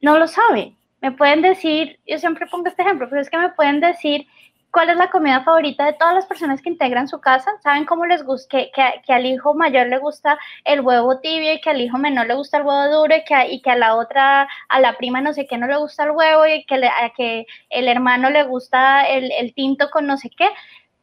no 0.00 0.18
lo 0.18 0.26
saben. 0.26 0.76
Me 1.00 1.12
pueden 1.12 1.42
decir, 1.42 1.98
yo 2.06 2.18
siempre 2.18 2.46
pongo 2.46 2.68
este 2.68 2.82
ejemplo, 2.82 3.08
pero 3.10 3.20
es 3.20 3.28
que 3.28 3.38
me 3.38 3.50
pueden 3.50 3.80
decir 3.80 4.26
cuál 4.72 4.88
es 4.90 4.96
la 4.96 5.10
comida 5.10 5.44
favorita 5.44 5.84
de 5.84 5.92
todas 5.92 6.14
las 6.14 6.26
personas 6.26 6.62
que 6.62 6.70
integran 6.70 7.06
su 7.06 7.20
casa, 7.20 7.52
saben 7.62 7.84
cómo 7.84 8.06
les 8.06 8.24
gusta, 8.24 8.58
que, 8.74 9.12
al 9.12 9.26
hijo 9.26 9.54
mayor 9.54 9.88
le 9.88 9.98
gusta 9.98 10.38
el 10.64 10.80
huevo 10.80 11.20
tibio 11.20 11.52
y 11.52 11.60
que 11.60 11.70
al 11.70 11.80
hijo 11.80 11.98
menor 11.98 12.26
le 12.26 12.34
gusta 12.34 12.56
el 12.56 12.64
huevo 12.64 13.00
duro 13.00 13.14
y 13.14 13.22
que, 13.24 13.52
y 13.52 13.60
que 13.60 13.70
a 13.70 13.76
la 13.76 13.96
otra, 13.96 14.48
a 14.68 14.80
la 14.80 14.96
prima 14.96 15.20
no 15.20 15.34
sé 15.34 15.46
qué 15.46 15.58
no 15.58 15.66
le 15.66 15.76
gusta 15.76 16.04
el 16.04 16.12
huevo 16.12 16.46
y 16.46 16.64
que, 16.64 16.74
a 16.86 17.12
que 17.14 17.46
el 17.70 17.86
hermano 17.86 18.30
le 18.30 18.44
gusta 18.44 19.02
el, 19.02 19.30
el 19.32 19.54
tinto 19.54 19.90
con 19.90 20.06
no 20.06 20.16
sé 20.16 20.30
qué, 20.30 20.48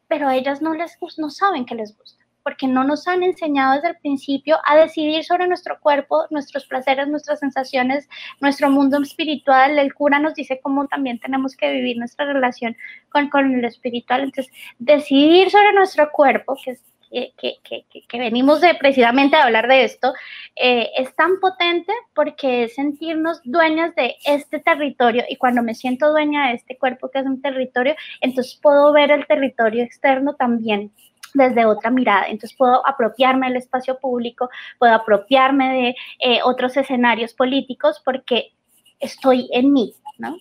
pero 0.08 0.28
a 0.28 0.36
ellas 0.36 0.60
no 0.60 0.74
les 0.74 0.98
no 1.18 1.30
saben 1.30 1.64
qué 1.64 1.76
les 1.76 1.96
gusta 1.96 2.19
porque 2.50 2.66
no 2.66 2.82
nos 2.82 3.06
han 3.06 3.22
enseñado 3.22 3.74
desde 3.76 3.90
el 3.90 3.96
principio 3.98 4.58
a 4.64 4.76
decidir 4.76 5.22
sobre 5.22 5.46
nuestro 5.46 5.78
cuerpo, 5.78 6.26
nuestros 6.30 6.66
placeres, 6.66 7.06
nuestras 7.06 7.38
sensaciones, 7.38 8.08
nuestro 8.40 8.68
mundo 8.68 9.00
espiritual. 9.00 9.78
El 9.78 9.94
cura 9.94 10.18
nos 10.18 10.34
dice 10.34 10.58
cómo 10.60 10.88
también 10.88 11.20
tenemos 11.20 11.56
que 11.56 11.70
vivir 11.70 11.96
nuestra 11.96 12.24
relación 12.26 12.76
con, 13.08 13.28
con 13.28 13.54
el 13.54 13.64
espiritual. 13.64 14.22
Entonces, 14.22 14.52
decidir 14.80 15.48
sobre 15.48 15.72
nuestro 15.74 16.10
cuerpo, 16.10 16.56
que 16.64 16.76
que, 17.10 17.56
que, 17.64 17.84
que, 18.08 18.18
venimos 18.18 18.60
de 18.60 18.74
precisamente 18.74 19.36
a 19.36 19.44
hablar 19.44 19.66
de 19.66 19.84
esto, 19.84 20.12
eh, 20.54 20.90
es 20.96 21.14
tan 21.16 21.40
potente 21.40 21.92
porque 22.14 22.64
es 22.64 22.74
sentirnos 22.76 23.40
dueñas 23.44 23.94
de 23.96 24.14
este 24.24 24.60
territorio 24.60 25.24
y 25.28 25.34
cuando 25.34 25.62
me 25.62 25.74
siento 25.74 26.10
dueña 26.10 26.48
de 26.48 26.54
este 26.54 26.78
cuerpo 26.78 27.10
que 27.10 27.18
es 27.18 27.26
un 27.26 27.42
territorio, 27.42 27.96
entonces 28.20 28.58
puedo 28.62 28.92
ver 28.92 29.10
el 29.10 29.26
territorio 29.26 29.82
externo 29.82 30.36
también 30.36 30.92
desde 31.34 31.66
otra 31.66 31.90
mirada. 31.90 32.26
Entonces 32.26 32.56
puedo 32.56 32.86
apropiarme 32.86 33.48
del 33.48 33.56
espacio 33.56 33.98
público, 33.98 34.50
puedo 34.78 34.94
apropiarme 34.94 35.72
de 35.72 35.96
eh, 36.20 36.40
otros 36.44 36.76
escenarios 36.76 37.34
políticos 37.34 38.00
porque 38.04 38.52
estoy 38.98 39.48
en 39.52 39.72
mí, 39.72 39.94
¿no? 40.18 40.36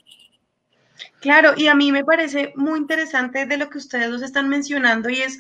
Claro, 1.22 1.54
y 1.56 1.68
a 1.68 1.76
mí 1.76 1.92
me 1.92 2.04
parece 2.04 2.54
muy 2.56 2.80
interesante 2.80 3.46
de 3.46 3.58
lo 3.58 3.70
que 3.70 3.78
ustedes 3.78 4.10
nos 4.10 4.22
están 4.22 4.50
mencionando 4.50 5.10
y 5.10 5.22
es 5.22 5.40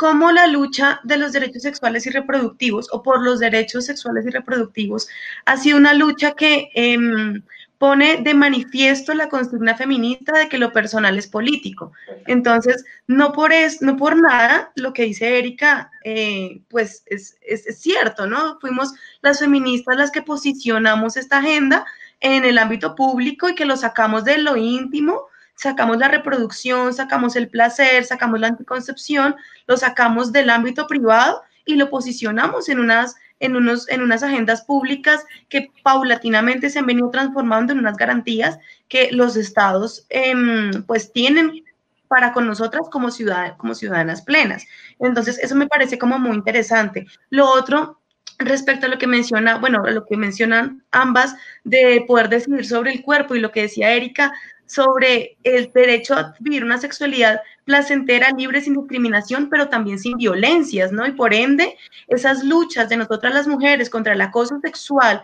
cómo 0.00 0.32
la 0.32 0.46
lucha 0.46 0.98
de 1.04 1.18
los 1.18 1.32
derechos 1.32 1.60
sexuales 1.60 2.06
y 2.06 2.10
reproductivos 2.10 2.88
o 2.90 3.02
por 3.02 3.20
los 3.22 3.38
derechos 3.38 3.84
sexuales 3.84 4.24
y 4.24 4.30
reproductivos 4.30 5.06
ha 5.44 5.58
sido 5.58 5.76
una 5.76 5.92
lucha 5.92 6.32
que 6.32 6.70
em, 6.74 7.42
pone 7.76 8.16
de 8.22 8.32
manifiesto 8.32 9.12
la 9.12 9.28
consigna 9.28 9.76
feminista 9.76 10.38
de 10.38 10.48
que 10.48 10.56
lo 10.56 10.72
personal 10.72 11.18
es 11.18 11.26
político. 11.26 11.92
Entonces, 12.26 12.82
no 13.08 13.32
por, 13.32 13.52
es, 13.52 13.82
no 13.82 13.98
por 13.98 14.18
nada 14.18 14.72
lo 14.74 14.94
que 14.94 15.02
dice 15.02 15.38
Erika, 15.38 15.90
eh, 16.02 16.62
pues 16.70 17.02
es, 17.04 17.36
es, 17.42 17.78
cierto, 17.78 18.26
¿no? 18.26 18.58
Fuimos 18.58 18.94
las 19.20 19.40
feministas 19.40 19.98
las 19.98 20.10
que 20.10 20.22
posicionamos 20.22 21.18
esta 21.18 21.40
agenda 21.40 21.84
en 22.20 22.46
el 22.46 22.56
ámbito 22.56 22.94
público 22.94 23.50
y 23.50 23.54
que 23.54 23.66
lo 23.66 23.76
sacamos 23.76 24.24
de 24.24 24.38
lo 24.38 24.56
íntimo, 24.56 25.26
sacamos 25.60 25.98
la 25.98 26.08
reproducción, 26.08 26.94
sacamos 26.94 27.36
el 27.36 27.48
placer, 27.48 28.04
sacamos 28.04 28.40
la 28.40 28.48
anticoncepción, 28.48 29.36
lo 29.66 29.76
sacamos 29.76 30.32
del 30.32 30.48
ámbito 30.48 30.86
privado 30.86 31.42
y 31.66 31.74
lo 31.74 31.90
posicionamos 31.90 32.70
en 32.70 32.80
unas, 32.80 33.16
en 33.40 33.56
unos, 33.56 33.86
en 33.90 34.00
unas 34.00 34.22
agendas 34.22 34.62
públicas 34.62 35.22
que 35.50 35.70
paulatinamente 35.82 36.70
se 36.70 36.78
han 36.78 36.86
venido 36.86 37.10
transformando 37.10 37.74
en 37.74 37.78
unas 37.78 37.98
garantías 37.98 38.58
que 38.88 39.12
los 39.12 39.36
estados 39.36 40.06
em, 40.08 40.82
pues 40.84 41.12
tienen 41.12 41.62
para 42.08 42.32
con 42.32 42.46
nosotras 42.46 42.88
como, 42.90 43.10
ciudad, 43.10 43.56
como 43.58 43.74
ciudadanas 43.74 44.22
plenas. 44.22 44.66
Entonces, 44.98 45.38
eso 45.40 45.54
me 45.54 45.68
parece 45.68 45.98
como 45.98 46.18
muy 46.18 46.34
interesante. 46.34 47.06
Lo 47.28 47.48
otro, 47.48 48.00
respecto 48.38 48.86
a 48.86 48.88
lo 48.88 48.98
que 48.98 49.06
menciona, 49.06 49.58
bueno, 49.58 49.82
lo 49.84 50.06
que 50.06 50.16
mencionan 50.16 50.82
ambas 50.90 51.36
de 51.64 52.02
poder 52.08 52.30
decidir 52.30 52.66
sobre 52.66 52.92
el 52.92 53.02
cuerpo 53.02 53.34
y 53.34 53.40
lo 53.40 53.52
que 53.52 53.62
decía 53.62 53.92
Erika 53.92 54.32
sobre 54.70 55.36
el 55.42 55.72
derecho 55.72 56.14
a 56.14 56.34
vivir 56.38 56.62
una 56.62 56.78
sexualidad 56.78 57.40
placentera, 57.64 58.30
libre, 58.30 58.60
sin 58.60 58.74
discriminación, 58.74 59.48
pero 59.50 59.68
también 59.68 59.98
sin 59.98 60.16
violencias, 60.16 60.92
¿no? 60.92 61.06
Y 61.06 61.12
por 61.12 61.34
ende, 61.34 61.76
esas 62.06 62.44
luchas 62.44 62.88
de 62.88 62.96
nosotras 62.96 63.34
las 63.34 63.48
mujeres 63.48 63.90
contra 63.90 64.12
el 64.12 64.20
acoso 64.20 64.60
sexual, 64.62 65.22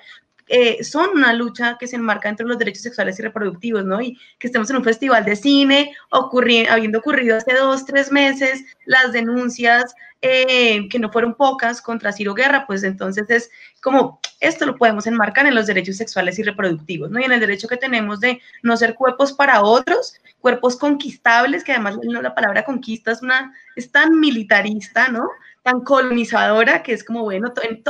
eh, 0.48 0.84
son 0.84 1.10
una 1.10 1.32
lucha 1.32 1.76
que 1.78 1.88
se 1.88 1.96
enmarca 1.96 2.28
entre 2.28 2.46
los 2.46 2.58
derechos 2.58 2.82
sexuales 2.82 3.18
y 3.18 3.22
reproductivos, 3.22 3.84
¿no? 3.84 4.00
Y 4.00 4.18
que 4.38 4.46
estemos 4.46 4.70
en 4.70 4.76
un 4.76 4.84
festival 4.84 5.24
de 5.24 5.36
cine, 5.36 5.94
habiendo 6.70 6.98
ocurrido 6.98 7.36
hace 7.36 7.54
dos, 7.54 7.84
tres 7.84 8.12
meses 8.12 8.64
las 8.84 9.12
denuncias, 9.12 9.94
eh, 10.22 10.88
que 10.88 10.98
no 10.98 11.10
fueron 11.10 11.34
pocas, 11.34 11.82
contra 11.82 12.12
Ciro 12.12 12.34
Guerra, 12.34 12.66
pues 12.66 12.84
entonces 12.84 13.28
es 13.28 13.50
como, 13.82 14.20
esto 14.40 14.66
lo 14.66 14.76
podemos 14.76 15.06
enmarcar 15.06 15.46
en 15.46 15.54
los 15.54 15.66
derechos 15.66 15.96
sexuales 15.96 16.38
y 16.38 16.42
reproductivos, 16.42 17.10
¿no? 17.10 17.20
Y 17.20 17.24
en 17.24 17.32
el 17.32 17.40
derecho 17.40 17.68
que 17.68 17.76
tenemos 17.76 18.20
de 18.20 18.40
no 18.62 18.76
ser 18.76 18.94
cuerpos 18.94 19.32
para 19.32 19.62
otros, 19.62 20.20
cuerpos 20.40 20.76
conquistables, 20.76 21.64
que 21.64 21.72
además 21.72 21.98
la 22.02 22.34
palabra 22.34 22.64
conquista 22.64 23.12
es, 23.12 23.22
una, 23.22 23.52
es 23.74 23.90
tan 23.90 24.18
militarista, 24.18 25.08
¿no? 25.08 25.28
Tan 25.66 25.80
colonizadora, 25.80 26.84
que 26.84 26.92
es 26.92 27.02
como, 27.02 27.24
bueno, 27.24 27.52
en 27.68 27.82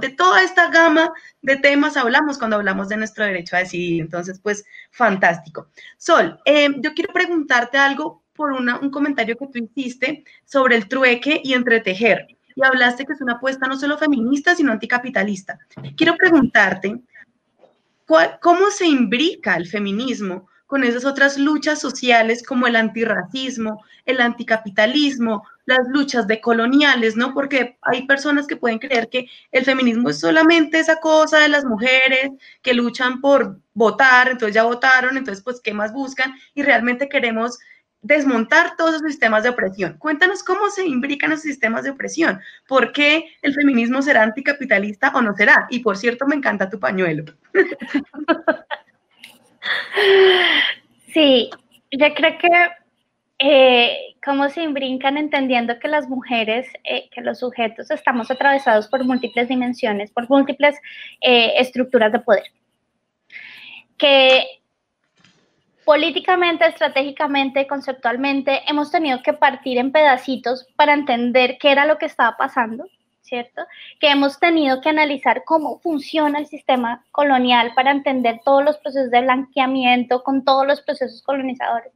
de 0.00 0.08
toda 0.08 0.42
esta 0.42 0.70
gama 0.70 1.12
de 1.42 1.56
temas 1.56 1.98
hablamos 1.98 2.38
cuando 2.38 2.56
hablamos 2.56 2.88
de 2.88 2.96
nuestro 2.96 3.26
derecho 3.26 3.54
a 3.54 3.58
decidir. 3.58 4.00
Entonces, 4.00 4.40
pues, 4.42 4.64
fantástico. 4.90 5.68
Sol, 5.98 6.40
eh, 6.46 6.68
yo 6.78 6.94
quiero 6.94 7.12
preguntarte 7.12 7.76
algo 7.76 8.22
por 8.32 8.52
un 8.52 8.90
comentario 8.90 9.36
que 9.36 9.46
tú 9.48 9.58
hiciste 9.58 10.24
sobre 10.46 10.76
el 10.76 10.88
trueque 10.88 11.42
y 11.44 11.52
entretejer. 11.52 12.26
Y 12.56 12.64
hablaste 12.64 13.04
que 13.04 13.12
es 13.12 13.20
una 13.20 13.34
apuesta 13.34 13.68
no 13.68 13.78
solo 13.78 13.98
feminista, 13.98 14.54
sino 14.54 14.72
anticapitalista. 14.72 15.58
Quiero 15.98 16.16
preguntarte, 16.16 16.98
¿cómo 18.40 18.70
se 18.70 18.86
imbrica 18.86 19.54
el 19.54 19.66
feminismo 19.66 20.48
con 20.68 20.84
esas 20.84 21.04
otras 21.04 21.38
luchas 21.38 21.80
sociales 21.80 22.42
como 22.42 22.66
el 22.66 22.76
antirracismo, 22.76 23.84
el 24.04 24.20
anticapitalismo, 24.20 25.44
las 25.68 25.86
luchas 25.88 26.26
decoloniales, 26.26 27.14
¿no? 27.14 27.34
Porque 27.34 27.76
hay 27.82 28.06
personas 28.06 28.46
que 28.46 28.56
pueden 28.56 28.78
creer 28.78 29.10
que 29.10 29.28
el 29.52 29.66
feminismo 29.66 30.08
es 30.08 30.18
solamente 30.18 30.78
esa 30.78 30.98
cosa 30.98 31.40
de 31.40 31.50
las 31.50 31.66
mujeres 31.66 32.30
que 32.62 32.72
luchan 32.72 33.20
por 33.20 33.60
votar, 33.74 34.28
entonces 34.28 34.54
ya 34.54 34.62
votaron, 34.62 35.18
entonces 35.18 35.44
pues 35.44 35.60
¿qué 35.60 35.74
más 35.74 35.92
buscan? 35.92 36.32
Y 36.54 36.62
realmente 36.62 37.10
queremos 37.10 37.58
desmontar 38.00 38.76
todos 38.78 38.94
esos 38.94 39.08
sistemas 39.08 39.42
de 39.42 39.50
opresión. 39.50 39.98
Cuéntanos 39.98 40.42
cómo 40.42 40.70
se 40.70 40.86
imbrican 40.86 41.32
esos 41.32 41.42
sistemas 41.42 41.84
de 41.84 41.90
opresión. 41.90 42.40
¿Por 42.66 42.92
qué 42.92 43.26
el 43.42 43.52
feminismo 43.52 44.00
será 44.00 44.22
anticapitalista 44.22 45.12
o 45.14 45.20
no 45.20 45.34
será? 45.36 45.66
Y 45.68 45.80
por 45.80 45.98
cierto, 45.98 46.26
me 46.26 46.36
encanta 46.36 46.70
tu 46.70 46.80
pañuelo. 46.80 47.24
Sí, 51.12 51.50
yo 51.90 52.06
creo 52.14 52.38
que 52.38 52.48
eh, 53.38 54.16
cómo 54.24 54.48
se 54.48 54.62
imbrincan 54.62 55.16
entendiendo 55.16 55.78
que 55.78 55.88
las 55.88 56.08
mujeres, 56.08 56.66
eh, 56.84 57.08
que 57.10 57.20
los 57.20 57.38
sujetos 57.38 57.90
estamos 57.90 58.30
atravesados 58.30 58.88
por 58.88 59.04
múltiples 59.04 59.48
dimensiones, 59.48 60.10
por 60.10 60.28
múltiples 60.28 60.76
eh, 61.20 61.54
estructuras 61.58 62.12
de 62.12 62.18
poder. 62.20 62.44
Que 63.96 64.44
políticamente, 65.84 66.66
estratégicamente, 66.66 67.66
conceptualmente, 67.66 68.62
hemos 68.68 68.90
tenido 68.90 69.22
que 69.22 69.32
partir 69.32 69.78
en 69.78 69.92
pedacitos 69.92 70.66
para 70.76 70.92
entender 70.92 71.58
qué 71.58 71.70
era 71.70 71.86
lo 71.86 71.98
que 71.98 72.06
estaba 72.06 72.36
pasando 72.36 72.86
¿cierto? 73.28 73.62
Que 74.00 74.10
hemos 74.10 74.40
tenido 74.40 74.80
que 74.80 74.88
analizar 74.88 75.44
cómo 75.44 75.78
funciona 75.80 76.38
el 76.38 76.46
sistema 76.46 77.04
colonial 77.12 77.72
para 77.74 77.90
entender 77.90 78.40
todos 78.44 78.64
los 78.64 78.78
procesos 78.78 79.10
de 79.10 79.20
blanqueamiento 79.20 80.22
con 80.22 80.44
todos 80.44 80.66
los 80.66 80.80
procesos 80.80 81.22
colonizadores 81.22 81.92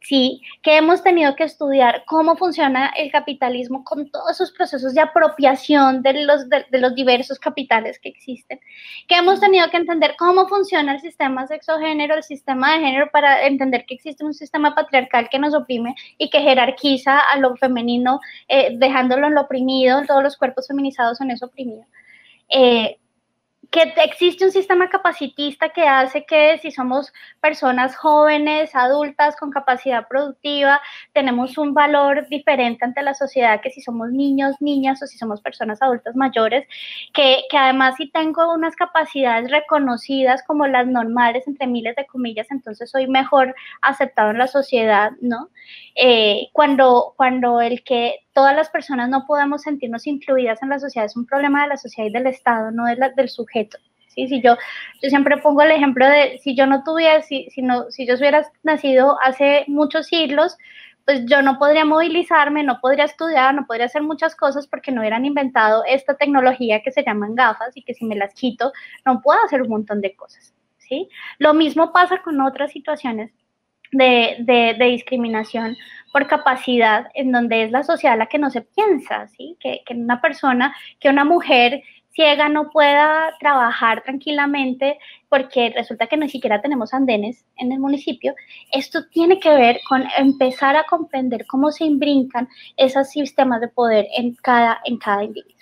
¿sí? 0.00 0.42
Que 0.62 0.76
hemos 0.76 1.02
tenido 1.02 1.34
que 1.36 1.44
estudiar 1.44 2.04
cómo 2.06 2.36
funciona 2.36 2.88
el 2.96 3.10
capitalismo 3.10 3.84
con 3.84 4.10
todos 4.10 4.30
esos 4.32 4.52
procesos 4.52 4.94
de 4.94 5.00
apropiación 5.00 6.02
de 6.02 6.24
los, 6.24 6.48
de, 6.48 6.64
los 6.72 6.94
diversos 6.94 7.38
capitales 7.38 7.98
que 7.98 8.08
existen, 8.08 8.60
que 9.08 9.16
hemos 9.16 9.40
tenido 9.40 9.68
que 9.70 9.76
entender 9.76 10.14
cómo 10.18 10.46
funciona 10.48 10.94
el 10.94 11.00
sistema 11.00 11.46
sexogénero, 11.46 12.14
el 12.14 12.22
sistema 12.22 12.74
de 12.74 12.84
género, 12.84 13.10
para 13.12 13.46
entender 13.46 13.84
que 13.86 13.94
existe 13.94 14.24
un 14.24 14.34
sistema 14.34 14.74
patriarcal 14.74 15.28
que 15.28 15.38
nos 15.38 15.54
oprime 15.54 15.94
y 16.18 16.30
que 16.30 16.40
jerarquiza 16.40 17.18
a 17.18 17.38
lo 17.38 17.56
femenino, 17.56 18.20
eh, 18.48 18.76
dejándolo 18.78 19.26
en 19.26 19.34
lo 19.34 19.42
oprimido, 19.42 20.02
todos 20.06 20.22
los 20.22 20.36
cuerpos 20.36 20.68
feminizados 20.68 21.20
en 21.20 21.30
eso 21.30 21.46
oprimido. 21.46 21.84
Eh, 22.48 22.98
que 23.70 23.82
existe 24.02 24.44
un 24.46 24.50
sistema 24.50 24.88
capacitista 24.88 25.68
que 25.68 25.82
hace 25.82 26.24
que 26.24 26.58
si 26.58 26.70
somos 26.70 27.12
personas 27.40 27.96
jóvenes, 27.96 28.74
adultas, 28.74 29.36
con 29.36 29.50
capacidad 29.50 30.08
productiva, 30.08 30.80
tenemos 31.12 31.58
un 31.58 31.74
valor 31.74 32.26
diferente 32.28 32.84
ante 32.84 33.02
la 33.02 33.12
sociedad 33.12 33.60
que 33.60 33.70
si 33.70 33.82
somos 33.82 34.10
niños, 34.10 34.56
niñas 34.60 35.02
o 35.02 35.06
si 35.06 35.18
somos 35.18 35.42
personas 35.42 35.82
adultas 35.82 36.16
mayores, 36.16 36.66
que, 37.12 37.42
que 37.50 37.58
además 37.58 37.96
si 37.96 38.10
tengo 38.10 38.54
unas 38.54 38.74
capacidades 38.74 39.50
reconocidas 39.50 40.42
como 40.46 40.66
las 40.66 40.86
normales, 40.86 41.46
entre 41.46 41.66
miles 41.66 41.94
de 41.96 42.06
comillas, 42.06 42.50
entonces 42.50 42.90
soy 42.90 43.06
mejor 43.06 43.54
aceptado 43.82 44.30
en 44.30 44.38
la 44.38 44.46
sociedad, 44.46 45.12
¿no? 45.20 45.50
Eh, 45.94 46.48
cuando, 46.52 47.12
cuando 47.16 47.60
el 47.60 47.82
que 47.84 48.20
todas 48.38 48.54
las 48.54 48.70
personas 48.70 49.08
no 49.08 49.26
podemos 49.26 49.62
sentirnos 49.62 50.06
incluidas 50.06 50.62
en 50.62 50.68
la 50.68 50.78
sociedad 50.78 51.06
es 51.06 51.16
un 51.16 51.26
problema 51.26 51.62
de 51.62 51.70
la 51.70 51.76
sociedad 51.76 52.08
y 52.08 52.12
del 52.12 52.28
Estado, 52.28 52.70
no 52.70 52.84
la, 52.94 53.08
del 53.08 53.28
sujeto. 53.28 53.78
¿sí? 54.06 54.28
Si 54.28 54.40
yo, 54.40 54.56
yo 55.02 55.08
siempre 55.08 55.38
pongo 55.38 55.62
el 55.62 55.72
ejemplo 55.72 56.06
de 56.06 56.38
si 56.38 56.54
yo 56.54 56.64
no 56.64 56.84
tuviera, 56.84 57.20
si, 57.22 57.50
si, 57.50 57.62
no, 57.62 57.90
si 57.90 58.06
yo 58.06 58.14
hubiera 58.14 58.46
nacido 58.62 59.18
hace 59.24 59.64
muchos 59.66 60.06
siglos, 60.06 60.56
pues 61.04 61.26
yo 61.26 61.42
no 61.42 61.58
podría 61.58 61.84
movilizarme, 61.84 62.62
no 62.62 62.78
podría 62.80 63.06
estudiar, 63.06 63.56
no 63.56 63.66
podría 63.66 63.86
hacer 63.86 64.02
muchas 64.02 64.36
cosas 64.36 64.68
porque 64.68 64.92
no 64.92 65.00
hubieran 65.00 65.26
inventado 65.26 65.82
esta 65.84 66.14
tecnología 66.14 66.80
que 66.80 66.92
se 66.92 67.02
llaman 67.02 67.34
gafas 67.34 67.76
y 67.76 67.82
que 67.82 67.94
si 67.94 68.04
me 68.04 68.14
las 68.14 68.34
quito 68.34 68.70
no 69.04 69.20
puedo 69.20 69.40
hacer 69.44 69.62
un 69.62 69.70
montón 69.70 70.00
de 70.00 70.14
cosas. 70.14 70.54
¿sí? 70.78 71.08
Lo 71.40 71.54
mismo 71.54 71.92
pasa 71.92 72.22
con 72.22 72.40
otras 72.40 72.70
situaciones 72.70 73.32
de, 73.92 74.36
de, 74.40 74.84
discriminación 74.84 75.76
por 76.12 76.26
capacidad, 76.26 77.08
en 77.14 77.32
donde 77.32 77.64
es 77.64 77.70
la 77.70 77.82
sociedad 77.82 78.18
la 78.18 78.26
que 78.26 78.38
no 78.38 78.50
se 78.50 78.62
piensa, 78.62 79.28
¿sí? 79.28 79.56
Que, 79.60 79.82
que 79.86 79.94
una 79.94 80.20
persona, 80.20 80.74
que 81.00 81.08
una 81.08 81.24
mujer 81.24 81.82
ciega 82.18 82.48
no 82.48 82.70
pueda 82.70 83.32
trabajar 83.38 84.02
tranquilamente 84.02 84.98
porque 85.28 85.72
resulta 85.76 86.08
que 86.08 86.16
ni 86.16 86.28
siquiera 86.28 86.60
tenemos 86.60 86.92
andenes 86.92 87.44
en 87.56 87.70
el 87.70 87.78
municipio, 87.78 88.34
esto 88.72 89.06
tiene 89.08 89.38
que 89.38 89.50
ver 89.50 89.80
con 89.88 90.02
empezar 90.16 90.74
a 90.74 90.84
comprender 90.84 91.46
cómo 91.46 91.70
se 91.70 91.84
imbrincan 91.84 92.48
esos 92.76 93.10
sistemas 93.10 93.60
de 93.60 93.68
poder 93.68 94.06
en 94.16 94.34
cada, 94.34 94.80
en 94.84 94.98
cada 94.98 95.22
individuo. 95.22 95.58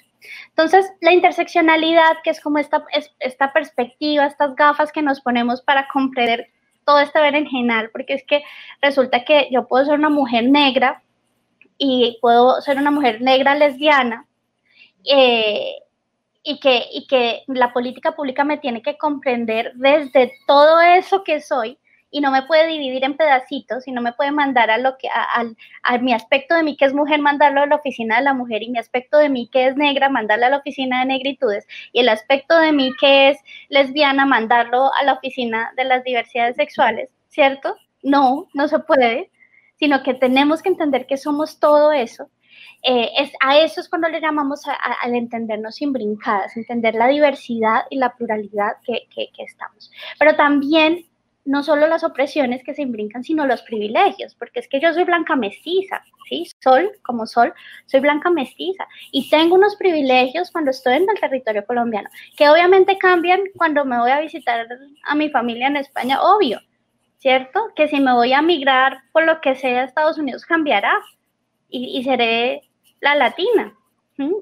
Entonces, 0.49 0.91
la 1.03 1.13
interseccionalidad, 1.13 2.17
que 2.25 2.31
es 2.31 2.41
como 2.41 2.59
esta, 2.59 2.85
esta 3.21 3.53
perspectiva, 3.53 4.27
estas 4.27 4.57
gafas 4.57 4.93
que 4.93 5.03
nos 5.03 5.21
ponemos 5.21 5.61
para 5.63 5.87
comprender 5.89 6.49
todo 6.87 7.01
este 7.01 7.21
berenjenal, 7.21 7.91
porque 7.91 8.15
es 8.15 8.25
que 8.25 8.43
resulta 8.81 9.25
que 9.25 9.49
yo 9.51 9.67
puedo 9.67 9.85
ser 9.85 9.99
una 9.99 10.09
mujer 10.09 10.49
negra 10.49 11.03
y 11.77 12.19
puedo 12.23 12.61
ser 12.63 12.79
una 12.79 12.91
mujer 12.91 13.21
negra 13.21 13.55
lesbiana 13.55 14.27
eh, 15.05 15.75
y, 16.43 16.61
que, 16.61 16.85
y 16.93 17.07
que 17.07 17.43
la 17.49 17.73
política 17.73 18.13
pública 18.13 18.45
me 18.45 18.59
tiene 18.59 18.81
que 18.81 18.97
comprender 18.97 19.73
desde 19.75 20.33
todo 20.47 20.81
eso 20.81 21.25
que 21.25 21.41
soy 21.41 21.79
y 22.11 22.21
no 22.21 22.31
me 22.31 22.43
puede 22.43 22.67
dividir 22.69 23.05
en 23.05 23.17
pedacitos 23.17 23.87
y 23.87 23.93
no 23.93 24.01
me 24.01 24.13
puede 24.13 24.31
mandar 24.31 24.71
a 24.71 24.79
lo 24.79 24.97
que 24.97 25.09
a, 25.09 25.99
mi 25.99 26.13
aspecto 26.13 26.55
de 26.55 26.63
mí 26.63 26.77
que 26.77 26.85
es 26.85 26.95
mujer 26.95 27.21
mandarlo 27.21 27.63
a 27.63 27.67
la 27.67 27.77
oficina 27.77 28.17
de 28.17 28.23
la 28.23 28.35
mujer 28.35 28.63
y 28.63 28.71
mi 28.71 28.79
aspecto 28.79 29.19
de 29.19 29.29
mí 29.29 29.49
que 29.51 29.67
es 29.67 29.77
negra 29.77 30.09
mandarlo 30.09 30.47
a 30.47 30.51
la 30.51 30.59
oficina 30.59 31.01
de 31.01 31.07
negritudes 31.07 31.67
y 31.93 32.01
el 32.01 32.09
aspecto 32.09 32.59
de 32.59 32.73
mí 32.73 32.93
que 33.01 33.31
es 33.31 33.39
lesbiana 33.69 34.25
mandarlo 34.25 34.93
a 34.95 35.03
la 35.05 35.15
oficina 35.15 35.73
de 35.77 35.85
las 35.85 36.05
diversidades 36.05 36.57
sexuales, 36.57 37.11
¿cierto? 37.29 37.77
No, 38.03 38.47
no 38.55 38.69
se 38.69 38.79
puede, 38.79 39.31
sino 39.79 40.03
que 40.03 40.15
tenemos 40.15 40.63
que 40.63 40.69
entender 40.71 41.07
que 41.07 41.17
somos 41.17 41.59
todo 41.61 41.93
eso 41.93 42.31
Eh, 42.83 43.11
es, 43.19 43.33
a 43.41 43.59
eso 43.59 43.81
es 43.81 43.89
cuando 43.89 44.09
le 44.09 44.21
llamamos 44.21 44.63
al 45.03 45.15
entendernos 45.15 45.77
sin 45.77 45.93
brincadas, 45.93 46.57
entender 46.57 46.95
la 46.95 47.09
diversidad 47.09 47.85
y 47.91 47.97
la 47.99 48.15
pluralidad 48.17 48.77
que, 48.85 49.09
que, 49.13 49.29
que 49.35 49.43
estamos. 49.43 49.91
Pero 50.19 50.37
también 50.37 51.05
no 51.47 51.63
solo 51.63 51.87
las 51.87 52.05
opresiones 52.05 52.63
que 52.63 52.75
se 52.75 52.83
imbrincan, 52.83 53.25
sino 53.25 53.47
los 53.47 53.63
privilegios, 53.63 54.35
porque 54.35 54.61
es 54.61 54.69
que 54.69 54.81
yo 54.81 54.93
soy 54.93 55.05
blanca 55.05 55.37
mestiza, 55.37 56.03
¿sí? 56.29 56.47
Sol, 56.63 56.91
como 57.03 57.27
sol, 57.27 57.55
soy 57.87 58.01
blanca 58.01 58.31
mestiza 58.31 58.87
y 59.13 59.31
tengo 59.31 59.55
unos 59.55 59.77
privilegios 59.77 60.51
cuando 60.51 60.73
estoy 60.73 60.97
en 60.97 61.07
el 61.09 61.21
territorio 61.21 61.65
colombiano, 61.65 62.11
que 62.37 62.49
obviamente 62.49 62.99
cambian 62.99 63.41
cuando 63.57 63.85
me 63.85 63.99
voy 63.99 64.11
a 64.11 64.21
visitar 64.21 64.67
a 65.05 65.15
mi 65.15 65.31
familia 65.31 65.69
en 65.69 65.77
España, 65.77 66.21
obvio, 66.21 66.61
¿cierto? 67.19 67.61
Que 67.75 67.89
si 67.89 68.01
me 68.01 68.13
voy 68.13 68.33
a 68.33 68.43
migrar 68.43 68.99
por 69.13 69.25
lo 69.25 69.41
que 69.41 69.55
sea 69.55 69.83
a 69.83 69.85
Estados 69.85 70.19
Unidos 70.19 70.45
cambiará 70.45 70.93
y, 71.69 72.03
seré 72.05 72.63
la 73.01 73.15
latina, 73.15 73.75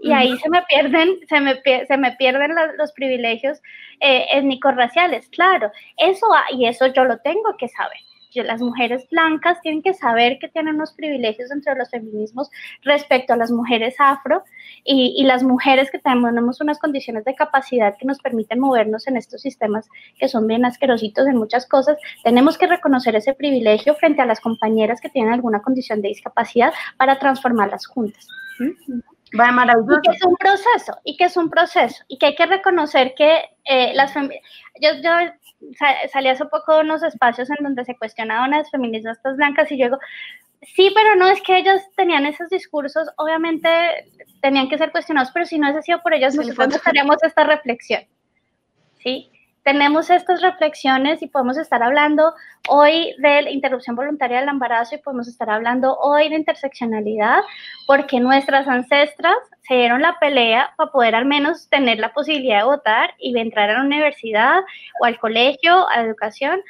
y 0.03 0.13
ahí 0.13 0.37
se 0.39 0.49
me 0.49 0.63
pierden, 0.63 1.19
se 1.29 1.41
me, 1.41 1.61
se 1.87 1.97
me 1.97 2.13
pierden 2.13 2.53
los 2.79 2.93
privilegios 2.93 3.61
eh, 4.01 4.27
étnico-raciales, 4.33 5.29
claro. 5.29 5.71
Eso, 5.97 6.27
y 6.53 6.67
eso 6.67 6.87
yo 6.87 7.05
lo 7.05 7.19
tengo 7.19 7.57
que 7.57 7.69
saber 7.69 7.99
las 8.43 8.61
mujeres 8.61 9.07
blancas 9.11 9.61
tienen 9.61 9.83
que 9.83 9.95
saber 9.95 10.39
que 10.39 10.49
tienen 10.49 10.75
unos 10.75 10.93
privilegios 10.93 11.51
entre 11.53 11.75
los 11.77 11.91
feminismos 11.91 12.51
respecto 12.83 13.35
a 13.35 13.37
las 13.37 13.51
mujeres 13.51 13.95
afro 13.99 14.43
y, 14.83 15.23
las 15.25 15.43
mujeres 15.43 15.91
que 15.91 15.99
tenemos 15.99 16.61
unas 16.61 16.79
condiciones 16.79 17.25
de 17.25 17.35
capacidad 17.35 17.97
que 17.99 18.05
nos 18.05 18.19
permiten 18.19 18.61
movernos 18.61 19.07
en 19.07 19.17
estos 19.17 19.41
sistemas 19.41 19.89
que 20.19 20.29
son 20.29 20.47
bien 20.47 20.65
asquerositos 20.65 21.27
en 21.27 21.37
muchas 21.37 21.67
cosas. 21.67 21.97
Tenemos 22.23 22.59
que 22.59 22.67
reconocer 22.67 23.17
ese 23.17 23.33
privilegio 23.33 23.95
frente 23.95 24.21
a 24.21 24.27
las 24.27 24.41
compañeras 24.41 25.01
que 25.01 25.09
tienen 25.09 25.33
alguna 25.33 25.63
condición 25.63 26.03
de 26.03 26.09
discapacidad 26.09 26.73
para 26.99 27.19
transformarlas 27.19 27.87
juntas. 27.87 28.29
Va 29.39 29.51
maravilloso. 29.51 30.01
Y 30.03 30.09
que 30.09 30.17
es 30.17 30.25
un 30.25 30.37
proceso, 30.37 31.01
y 31.05 31.17
que 31.17 31.25
es 31.25 31.37
un 31.37 31.51
proceso, 31.51 32.05
y 32.09 32.19
que 32.19 32.27
hay 32.27 32.35
que 32.35 32.47
reconocer 32.47 33.15
que 33.17 33.45
eh, 33.65 33.93
las 33.95 34.15
yo, 34.15 34.91
yo 35.03 35.11
salí 36.13 36.29
hace 36.29 36.45
poco 36.47 36.75
de 36.75 36.81
unos 36.83 37.03
espacios 37.03 37.49
en 37.51 37.63
donde 37.63 37.85
se 37.85 37.97
cuestionaban 37.97 38.53
a 38.55 38.59
las 38.59 38.71
feministas 38.71 39.19
blancas 39.37 39.71
y 39.73 39.79
yo 39.79 39.87
digo, 39.87 39.99
sí, 40.63 40.91
pero 40.95 41.17
no 41.17 41.29
es 41.29 41.41
que 41.43 41.57
ellas 41.57 41.83
tenían 41.97 42.27
esos 42.27 42.49
discursos, 42.51 43.09
obviamente 43.17 43.69
tenían 44.41 44.69
que 44.69 44.79
ser 44.79 44.93
cuestionados, 44.93 45.31
pero 45.33 45.47
si 45.47 45.59
no 45.59 45.69
hubiese 45.69 45.83
sido 45.83 46.03
por 46.03 46.15
ellas, 46.15 46.35
nosotros 46.35 46.69
no 46.69 46.77
estaríamos 46.77 47.17
esta 47.23 47.45
reflexión. 47.45 48.05
¿Sí? 49.03 49.31
Tenemos 49.65 50.11
estas 50.11 50.43
reflexiones 50.43 51.23
y 51.23 51.27
podemos 51.27 51.57
estar 51.57 51.83
hablando 51.83 52.35
hoy 52.69 53.15
de 53.19 53.43
la 53.43 53.51
interrupción 53.51 53.97
voluntaria 53.97 54.41
del 54.41 54.49
embarazo 54.51 54.95
y 54.95 54.99
podemos 54.99 55.27
estar 55.27 55.51
hablando 55.51 55.97
hoy 55.97 56.29
de 56.29 56.37
interseccionalidad 56.37 57.41
porque 57.87 58.21
nuestras 58.21 58.69
ancestras 58.69 59.37
se 59.67 59.75
dieron 59.75 60.03
la 60.03 60.19
pelea 60.21 60.75
para 60.77 60.93
poder 60.93 61.15
al 61.15 61.25
menos 61.25 61.69
tener 61.71 61.99
la 61.99 62.13
posibilidad 62.13 62.59
de 62.59 62.65
votar 62.65 63.15
y 63.19 63.37
entrar 63.39 63.71
a 63.71 63.79
la 63.79 63.85
universidad 63.85 64.61
o 65.01 65.07
al 65.07 65.19
colegio, 65.19 65.89
a 65.89 65.97
la 65.97 66.03
educación, 66.05 66.61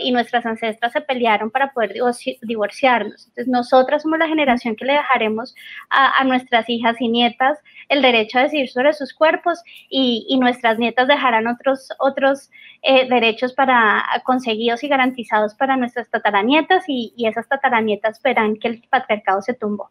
y 0.00 0.12
nuestras 0.12 0.46
ancestras 0.46 0.92
se 0.92 1.00
pelearon 1.00 1.50
para 1.50 1.72
poder 1.72 1.94
divorciarnos. 2.42 3.26
Entonces, 3.28 3.48
nosotras 3.48 4.02
somos 4.02 4.18
la 4.18 4.28
generación 4.28 4.76
que 4.76 4.84
le 4.84 4.94
dejaremos 4.94 5.54
a, 5.90 6.24
nuestras 6.24 6.68
hijas 6.68 7.00
y 7.00 7.08
nietas 7.08 7.58
el 7.88 8.02
derecho 8.02 8.38
a 8.38 8.42
decidir 8.42 8.68
sobre 8.68 8.92
sus 8.92 9.12
cuerpos 9.14 9.62
y, 9.90 10.38
nuestras 10.38 10.78
nietas 10.78 11.08
dejarán 11.08 11.48
otros, 11.48 11.88
otros 11.98 12.50
eh, 12.82 13.08
derechos 13.08 13.52
para 13.52 14.04
conseguidos 14.24 14.84
y 14.84 14.88
garantizados 14.88 15.54
para 15.54 15.76
nuestras 15.76 16.08
tataranietas 16.10 16.84
y, 16.86 17.12
y 17.16 17.26
esas 17.26 17.48
tataranietas 17.48 18.22
verán 18.22 18.56
que 18.56 18.68
el 18.68 18.82
patriarcado 18.88 19.42
se 19.42 19.54
tumbó. 19.54 19.90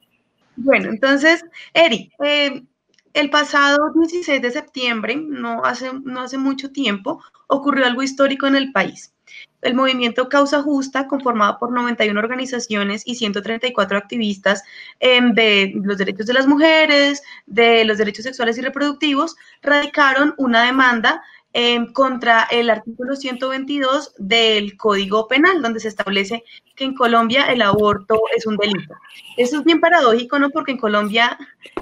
Bueno, 0.57 0.89
entonces, 0.89 1.45
Eri, 1.73 2.11
eh, 2.23 2.63
el 3.13 3.29
pasado 3.29 3.91
16 3.93 4.41
de 4.41 4.51
septiembre, 4.51 5.15
no 5.15 5.63
hace, 5.63 5.91
no 6.03 6.21
hace 6.21 6.37
mucho 6.37 6.71
tiempo, 6.71 7.23
ocurrió 7.47 7.85
algo 7.85 8.01
histórico 8.03 8.47
en 8.47 8.55
el 8.55 8.71
país. 8.71 9.13
El 9.61 9.75
movimiento 9.75 10.29
Causa 10.29 10.61
Justa, 10.63 11.07
conformado 11.07 11.57
por 11.59 11.71
91 11.71 12.19
organizaciones 12.19 13.03
y 13.05 13.15
134 13.15 13.97
activistas 13.97 14.63
de 14.99 15.73
los 15.75 15.97
derechos 15.97 16.25
de 16.25 16.33
las 16.33 16.47
mujeres, 16.47 17.21
de 17.45 17.85
los 17.85 17.97
derechos 17.97 18.23
sexuales 18.23 18.57
y 18.57 18.61
reproductivos, 18.61 19.35
radicaron 19.61 20.33
una 20.37 20.63
demanda 20.63 21.23
contra 21.93 22.43
el 22.51 22.69
artículo 22.69 23.15
122 23.15 24.13
del 24.17 24.77
Código 24.77 25.27
Penal, 25.27 25.61
donde 25.61 25.79
se 25.79 25.87
establece 25.87 26.43
que 26.75 26.83
en 26.83 26.93
Colombia 26.93 27.45
el 27.45 27.63
aborto 27.63 28.19
es 28.35 28.45
un 28.45 28.57
delito. 28.57 28.93
Eso 29.37 29.57
es 29.57 29.63
bien 29.63 29.79
paradójico, 29.79 30.37
¿no? 30.37 30.51
Porque 30.51 30.73
en 30.73 30.77
Colombia 30.77 31.37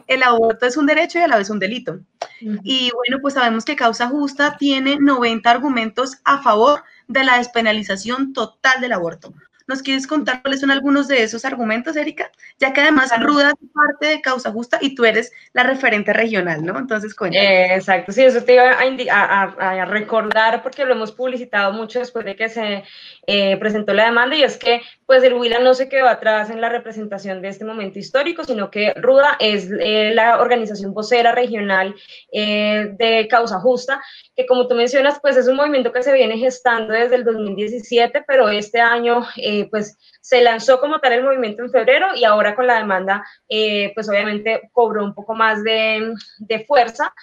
el 0.08 0.24
aborto 0.24 0.66
es 0.66 0.78
un 0.78 0.86
derecho 0.86 1.20
y 1.20 1.24
a 1.24 1.28
la 1.28 1.38
vez 1.38 1.50
un 1.50 1.60
delito. 1.60 2.00
Y 2.40 2.92
bueno, 2.94 3.22
pues 3.22 3.34
sabemos 3.34 3.66
que 3.66 3.76
Causa 3.76 4.08
Justa 4.08 4.56
tiene 4.58 4.98
90 4.98 5.50
argumentos 5.50 6.18
a 6.24 6.42
favor 6.42 6.84
de 7.08 7.24
la 7.26 7.38
despenalización 7.38 8.32
total 8.32 8.80
del 8.80 8.94
aborto. 8.94 9.34
¿Nos 9.68 9.82
quieres 9.82 10.06
contar 10.06 10.42
cuáles 10.44 10.62
son 10.62 10.70
algunos 10.70 11.08
de 11.08 11.24
esos 11.24 11.44
argumentos, 11.44 11.96
Erika? 11.96 12.32
Ya 12.60 12.72
que 12.72 12.82
además 12.82 13.12
Ruda 13.20 13.50
es 13.50 13.70
parte 13.74 14.08
de 14.08 14.22
Causa 14.22 14.52
Justa 14.52 14.78
y 14.80 14.94
tú 14.94 15.06
eres 15.06 15.32
la 15.54 15.64
referente 15.64 16.14
regional, 16.14 16.64
¿no? 16.64 16.78
Entonces, 16.78 17.16
cuéntame. 17.16 17.74
exacto, 17.74 18.12
sí, 18.12 18.24
eso 18.24 18.44
te 18.44 18.54
iba 18.54 18.72
a, 18.72 19.86
recordar 19.86 20.62
porque 20.62 20.86
lo 20.86 20.94
hemos 20.94 21.12
publicitado 21.12 21.74
mucho 21.74 22.00
después 22.00 22.26
de 22.26 22.36
que 22.36 22.50
se 22.50 22.84
eh, 23.28 23.58
presentó 23.58 23.94
la 23.94 24.06
demanda 24.06 24.36
y 24.36 24.44
es 24.44 24.58
que 24.58 24.82
pues 25.06 25.24
el 25.24 25.34
Huila 25.34 25.60
no 25.60 25.74
se 25.74 25.88
quedó 25.88 26.08
atrás 26.08 26.50
en 26.50 26.62
la 26.62 26.70
representación 26.70 27.42
de 27.42 27.50
este 27.50 27.66
momento 27.66 28.00
histórico, 28.00 28.44
sino 28.44 28.72
que 28.72 28.94
Ruda 28.96 29.38
es 29.40 29.70
eh, 29.80 30.12
la 30.14 30.40
organización 30.40 30.94
vocera 30.94 31.32
regional 31.32 31.96
eh, 32.32 32.92
de 32.98 33.28
Causa 33.28 33.60
Justa, 33.60 34.02
que 34.36 34.46
como 34.46 34.68
tú 34.68 34.76
mencionas, 34.76 35.20
pues 35.22 35.38
es 35.38 35.48
un 35.48 35.56
movimiento 35.56 35.92
que 35.92 36.04
se 36.04 36.14
viene 36.14 36.38
gestando 36.38 36.94
desde 36.94 37.16
el 37.16 37.24
2017, 37.24 38.24
pero 38.28 38.50
este 38.50 38.80
año 38.80 39.26
pues 39.64 39.98
se 40.22 40.42
lanzó 40.42 40.80
como 40.80 41.00
tal 41.00 41.14
el 41.14 41.24
movimiento 41.24 41.64
en 41.64 41.72
febrero 41.72 42.08
y 42.16 42.24
ahora 42.24 42.56
con 42.56 42.68
la 42.68 42.80
demanda, 42.80 43.26
pues 43.48 44.10
obviamente 44.10 44.70
cobró 44.72 45.04
un 45.04 45.14
poco 45.14 45.34
más 45.34 45.64
de, 45.64 46.14
fuerza. 46.68 47.14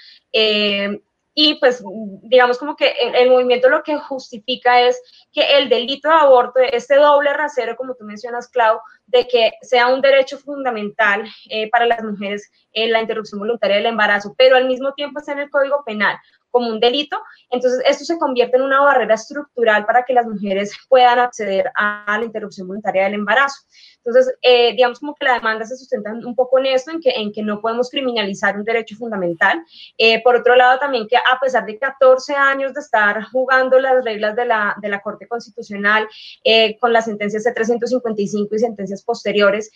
Y 1.35 1.55
pues 1.55 1.83
digamos 2.23 2.59
como 2.59 2.77
que 2.77 2.93
el, 3.01 3.31
movimiento 3.31 3.71
lo 3.71 3.83
que 3.83 3.97
justifica 3.97 4.83
es 4.83 5.01
que 5.33 5.57
el 5.57 5.71
delito 5.71 6.09
de 6.09 6.15
aborto, 6.15 6.61
este 6.61 6.97
doble 6.97 7.33
rasero, 7.33 7.75
como 7.77 7.95
tú 7.95 8.05
mencionas, 8.05 8.49
Clau, 8.49 8.81
de 9.07 9.27
que 9.27 9.53
sea 9.63 9.89
un 9.89 10.03
derecho 10.03 10.39
fundamental 10.39 11.25
eh, 11.49 11.71
para 11.71 11.87
las 11.87 12.03
mujeres 12.03 12.51
en 12.73 12.93
la 12.93 13.01
interrupción 13.01 13.41
voluntaria 13.41 13.77
del 13.77 13.87
embarazo, 13.87 14.35
pero 14.37 14.57
al 14.57 14.67
mismo 14.67 14.93
tiempo 14.93 15.21
está 15.21 15.33
en 15.33 15.41
el 15.41 15.51
Código 15.51 15.83
Penal 15.87 16.19
como 16.53 16.69
un 16.69 16.79
delito, 16.79 17.21
entonces 17.51 17.83
esto 17.85 18.05
se 18.05 18.19
convierte 18.19 18.57
en 18.57 18.63
una 18.63 18.81
barrera 18.81 19.15
estructural 19.15 19.85
para 19.85 20.05
que 20.05 20.13
las 20.13 20.27
mujeres 20.27 20.73
puedan 20.89 21.19
acceder 21.19 21.73
a 21.75 22.17
la 22.19 22.25
interrupción 22.25 22.69
voluntaria 22.69 23.05
del 23.05 23.15
embarazo. 23.15 23.63
Entonces, 24.05 24.35
eh, 24.43 24.73
digamos 24.73 24.99
como 24.99 25.15
que 25.15 25.25
la 25.25 25.35
demanda 25.35 25.65
se 25.65 25.77
sustenta 25.77 26.13
un 26.13 26.35
poco 26.35 26.59
en 26.59 26.67
esto, 26.67 26.91
en 26.91 27.01
que, 27.01 27.11
en 27.11 27.33
que 27.33 27.43
no 27.43 27.61
podemos 27.61 27.89
criminalizar 27.89 28.57
un 28.57 28.65
derecho 28.65 28.97
fundamental. 28.97 29.63
Eh, 29.97 30.23
por 30.23 30.37
otro 30.37 30.57
lado, 30.57 30.79
también 30.79 31.07
que 31.07 31.17
a 31.17 31.39
pesar 31.41 31.65
de 31.67 31.79
14 31.79 32.35
años 32.35 32.75
de 32.75 32.81
estar 32.81 33.23
jugando 33.31 33.79
las 33.79 34.05
reglas 34.05 34.35
de 34.35 34.45
la, 34.45 34.75
de 34.81 34.89
la 34.89 35.01
Corte 35.01 35.29
Constitucional 35.29 36.09
eh, 36.43 36.79
con 36.81 36.93
las 36.93 37.05
sentencias 37.05 37.45
de 37.45 37.53
355 37.53 38.55
y 38.55 38.59
sentencias 38.59 39.03
posteriores, 39.05 39.71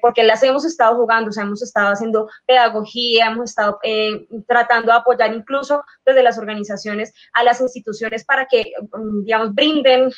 porque 0.00 0.22
las 0.22 0.42
hemos 0.42 0.64
estado 0.64 0.96
jugando, 0.96 1.30
o 1.30 1.32
sea, 1.32 1.44
hemos 1.44 1.62
estado 1.62 1.92
haciendo 1.92 2.28
pedagogía, 2.46 3.26
hemos 3.26 3.50
estado 3.50 3.78
tratando 4.46 4.92
de 4.92 4.98
apoyar 4.98 5.32
incluso 5.34 5.82
desde 6.04 6.22
las 6.22 6.38
organizaciones 6.38 7.12
a 7.32 7.42
las 7.42 7.60
instituciones 7.60 8.24
para 8.24 8.46
que, 8.46 8.72
mm, 8.92 9.24
digamos, 9.24 9.54
brinden 9.54 10.10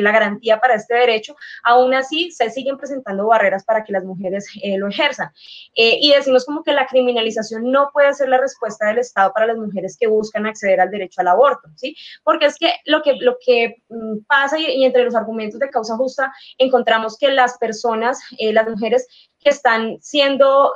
la 0.00 0.12
garantía 0.12 0.60
para 0.60 0.74
este 0.74 0.94
derecho, 0.94 1.36
aún 1.62 1.94
así 1.94 2.30
se 2.30 2.50
siguen 2.50 2.78
presentando 2.80 3.26
barreras 3.26 3.64
para 3.64 3.84
que 3.84 3.92
las 3.92 4.04
mujeres 4.04 4.46
eh, 4.62 4.78
lo 4.78 4.88
ejerzan. 4.88 5.30
Eh, 5.74 5.98
y 6.00 6.12
decimos 6.12 6.44
como 6.44 6.62
que 6.62 6.72
la 6.72 6.86
criminalización 6.86 7.70
no 7.70 7.90
puede 7.92 8.12
ser 8.14 8.28
la 8.28 8.38
respuesta 8.38 8.88
del 8.88 8.98
Estado 8.98 9.32
para 9.32 9.46
las 9.46 9.56
mujeres 9.56 9.96
que 9.98 10.06
buscan 10.06 10.46
acceder 10.46 10.80
al 10.80 10.90
derecho 10.90 11.20
al 11.20 11.28
aborto, 11.28 11.68
¿sí? 11.76 11.94
Porque 12.24 12.46
es 12.46 12.56
que 12.56 12.72
lo 12.86 13.02
que, 13.02 13.16
lo 13.16 13.36
que 13.44 13.82
mm, 13.88 14.24
pasa 14.26 14.58
y, 14.58 14.84
entre 14.84 15.04
los 15.04 15.14
argumentos 15.14 15.60
de 15.60 15.70
causa 15.70 15.96
justa 15.96 16.32
encontramos 16.58 17.16
que 17.18 17.28
las 17.28 17.58
personas, 17.58 18.20
eh, 18.38 18.52
las 18.52 18.68
mujeres 18.68 19.06
que 19.38 19.50
están 19.50 19.96
siendo, 20.00 20.74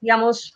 digamos, 0.00 0.52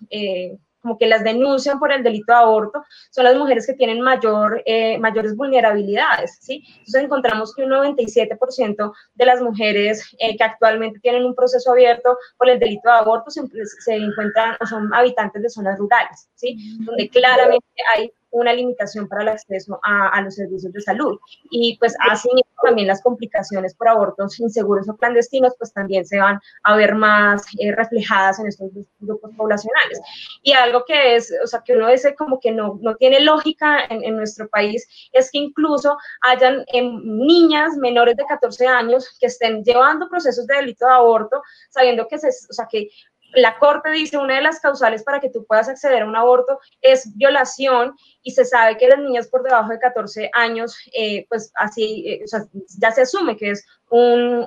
como 0.80 0.98
que 0.98 1.06
las 1.06 1.24
denuncian 1.24 1.78
por 1.78 1.92
el 1.92 2.02
delito 2.02 2.32
de 2.32 2.38
aborto, 2.38 2.82
son 3.10 3.24
las 3.24 3.36
mujeres 3.36 3.66
que 3.66 3.74
tienen 3.74 4.00
mayor, 4.00 4.62
eh, 4.66 4.98
mayores 4.98 5.36
vulnerabilidades, 5.36 6.38
¿sí? 6.40 6.64
Entonces 6.78 7.04
encontramos 7.04 7.54
que 7.54 7.64
un 7.64 7.70
97% 7.70 8.92
de 9.14 9.26
las 9.26 9.40
mujeres 9.40 10.14
eh, 10.18 10.36
que 10.36 10.44
actualmente 10.44 11.00
tienen 11.00 11.24
un 11.24 11.34
proceso 11.34 11.72
abierto 11.72 12.16
por 12.36 12.48
el 12.48 12.58
delito 12.58 12.88
de 12.88 12.96
aborto 12.96 13.30
se, 13.30 13.42
se 13.84 13.94
encuentran 13.94 14.56
o 14.60 14.66
son 14.66 14.92
habitantes 14.94 15.42
de 15.42 15.50
zonas 15.50 15.78
rurales, 15.78 16.28
¿sí? 16.34 16.56
Donde 16.84 17.08
claramente 17.08 17.66
hay 17.94 18.12
una 18.30 18.52
limitación 18.52 19.08
para 19.08 19.22
el 19.22 19.28
acceso 19.28 19.80
a, 19.82 20.20
los 20.22 20.34
servicios 20.34 20.72
de 20.72 20.80
salud. 20.80 21.18
Y 21.50 21.76
pues 21.78 21.94
así 22.10 22.28
también 22.62 22.88
las 22.88 23.02
complicaciones 23.02 23.74
por 23.74 23.88
abortos 23.88 24.38
inseguros 24.38 24.88
o 24.88 24.96
clandestinos 24.96 25.54
pues 25.58 25.72
también 25.72 26.04
se 26.04 26.18
van 26.18 26.38
a 26.64 26.76
ver 26.76 26.94
más 26.94 27.42
eh, 27.58 27.72
reflejadas 27.72 28.38
en 28.38 28.48
estos 28.48 28.70
grupos 28.98 29.30
poblacionales. 29.36 30.00
Y 30.42 30.52
algo 30.52 30.84
que 30.86 31.16
es, 31.16 31.32
o 31.42 31.46
sea, 31.46 31.62
que 31.64 31.74
uno 31.74 31.88
dice 31.88 32.14
como 32.14 32.38
que 32.38 32.52
no, 32.52 32.78
no 32.82 32.96
tiene 32.96 33.20
lógica 33.20 33.84
en, 33.88 34.04
en 34.04 34.16
nuestro 34.16 34.48
país 34.48 34.86
es 35.12 35.30
que 35.30 35.38
incluso 35.38 35.96
hayan 36.22 36.64
em, 36.72 37.00
niñas 37.04 37.76
menores 37.76 38.16
de 38.16 38.24
14 38.24 38.66
años 38.66 39.16
que 39.18 39.26
estén 39.26 39.62
llevando 39.64 40.08
procesos 40.08 40.46
de 40.46 40.56
delito 40.56 40.86
de 40.86 40.92
aborto, 40.92 41.42
sabiendo 41.70 42.06
que, 42.08 42.18
se, 42.18 42.28
o 42.28 42.52
sea, 42.52 42.66
que 42.70 42.88
la 43.34 43.58
Corte 43.58 43.90
dice 43.90 44.18
una 44.18 44.36
de 44.36 44.42
las 44.42 44.60
causales 44.60 45.02
para 45.02 45.20
que 45.20 45.30
tú 45.30 45.44
puedas 45.46 45.68
acceder 45.68 46.02
a 46.02 46.06
un 46.06 46.16
aborto 46.16 46.58
es 46.80 47.16
violación 47.16 47.94
y 48.22 48.32
se 48.32 48.44
sabe 48.44 48.76
que 48.76 48.88
las 48.88 48.98
niñas 48.98 49.28
por 49.28 49.42
debajo 49.42 49.70
de 49.70 49.78
14 49.78 50.30
años, 50.32 50.76
eh, 50.92 51.26
pues 51.28 51.52
así, 51.56 52.04
eh, 52.06 52.22
o 52.24 52.26
sea, 52.26 52.44
ya 52.78 52.90
se 52.90 53.02
asume 53.02 53.36
que 53.36 53.50
es 53.50 53.66
un, 53.90 54.46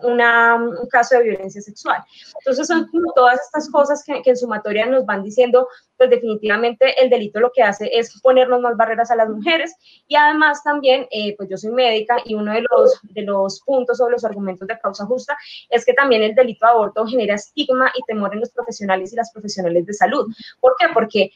caso 0.90 1.18
de 1.18 1.24
violencia 1.24 1.62
sexual. 1.62 2.04
Entonces 2.40 2.68
son 2.68 2.90
todas 3.16 3.40
estas 3.42 3.70
cosas 3.70 4.04
que, 4.06 4.22
que, 4.22 4.32
en 4.32 4.38
sumatoria 4.38 4.86
nos 4.86 5.06
van 5.06 5.24
diciendo, 5.24 5.68
pues 5.98 6.10
definitivamente 6.10 7.02
el 7.02 7.10
delito 7.10 7.40
lo 7.40 7.52
que 7.52 7.64
hace 7.64 7.90
es 7.92 8.20
ponernos 8.22 8.62
más 8.62 8.76
barreras 8.78 9.12
a 9.12 9.16
las 9.16 9.30
mujeres 9.30 9.76
y 10.08 10.16
además 10.16 10.64
también, 10.64 11.08
eh, 11.12 11.36
pues 11.36 11.50
yo 11.50 11.58
soy 11.58 11.72
médica 11.72 12.18
y 12.26 12.36
uno 12.36 12.54
de 12.54 12.62
los, 12.62 13.00
de 13.04 13.22
los 13.24 13.62
puntos 13.62 14.00
o 14.02 14.10
los 14.10 14.24
argumentos 14.26 14.68
de 14.68 14.80
causa 14.80 15.06
justa 15.06 15.38
es 15.70 15.86
que 15.86 15.94
también 15.94 16.24
el 16.24 16.36
delito 16.36 16.66
de 16.66 16.72
aborto 16.72 17.06
genera 17.06 17.36
estigma 17.36 17.92
y 17.96 18.02
temor 18.04 18.34
en 18.34 18.42
los 18.42 18.52
profesionales 18.52 19.14
y 19.14 19.16
las 19.16 19.32
profesionales 19.32 19.86
de 19.86 19.94
salud. 19.94 20.28
¿Por 20.60 20.76
qué? 20.78 20.88
Porque 20.94 21.32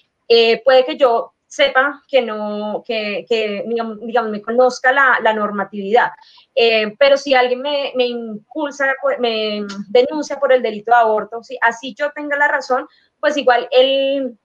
puede 0.63 0.85
que 0.85 0.97
yo 0.97 1.33
sepa 1.47 2.03
que 2.07 2.21
no, 2.21 2.83
que, 2.85 3.25
que 3.27 3.63
digamos, 3.67 4.29
me 4.29 4.41
conozca 4.41 4.91
la, 4.91 5.33
normatividad. 5.33 6.11
Eh, 6.53 6.93
pero 6.99 7.17
si 7.17 7.33
alguien 7.33 7.61
me, 7.61 7.93
me, 7.95 8.05
impulsa, 8.05 8.93
me 9.19 9.65
denuncia 9.89 10.39
por 10.39 10.51
el 10.51 10.61
delito 10.61 10.91
de 10.91 10.97
aborto, 10.97 11.41
¿sí? 11.43 11.57
así 11.61 11.95
yo 11.97 12.11
tenga 12.11 12.37
la 12.37 12.47
razón, 12.47 12.87
pues 13.19 13.37
igual 13.37 13.67
el 13.71 14.37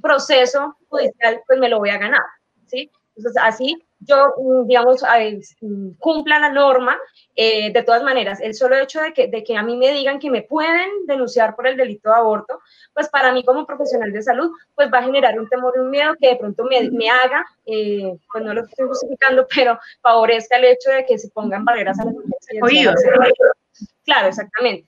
proceso 0.00 0.76
judicial 0.88 1.42
pues 1.46 1.58
me 1.58 1.68
lo 1.68 1.78
voy 1.78 1.90
a 1.90 1.98
ganar, 1.98 2.24
¿sí? 2.66 2.90
Entonces 3.16 3.42
así 3.42 3.85
yo, 4.00 4.26
mm, 4.38 4.66
digamos, 4.66 5.02
mm, 5.60 5.90
cumpla 5.98 6.38
la 6.38 6.50
norma, 6.50 6.98
eh, 7.34 7.72
de 7.72 7.82
todas 7.82 8.02
maneras, 8.02 8.40
el 8.40 8.54
solo 8.54 8.76
hecho 8.76 9.00
de 9.00 9.12
que, 9.12 9.28
de 9.28 9.42
que 9.42 9.56
a 9.56 9.62
mí 9.62 9.76
me 9.76 9.92
digan 9.92 10.18
que 10.18 10.30
me 10.30 10.42
pueden 10.42 11.06
denunciar 11.06 11.54
por 11.54 11.66
el 11.66 11.76
delito 11.76 12.10
de 12.10 12.16
aborto, 12.16 12.60
pues 12.94 13.08
para 13.08 13.32
mí 13.32 13.44
como 13.44 13.66
profesional 13.66 14.12
de 14.12 14.22
salud, 14.22 14.50
pues 14.74 14.90
va 14.92 14.98
a 14.98 15.04
generar 15.04 15.38
un 15.38 15.48
temor 15.48 15.74
y 15.76 15.80
un 15.80 15.90
miedo 15.90 16.14
que 16.20 16.28
de 16.28 16.36
pronto 16.36 16.64
me, 16.64 16.90
me 16.90 17.10
haga, 17.10 17.44
eh, 17.66 18.12
pues 18.32 18.44
no 18.44 18.54
lo 18.54 18.62
estoy 18.62 18.86
justificando, 18.86 19.46
pero 19.54 19.78
favorezca 20.00 20.56
el 20.56 20.64
hecho 20.64 20.90
de 20.90 21.04
que 21.04 21.18
se 21.18 21.28
pongan 21.30 21.64
barreras 21.64 21.98
a 22.00 22.04
las 22.04 22.14
mujeres. 22.14 22.94
Claro, 24.04 24.28
exactamente. 24.28 24.86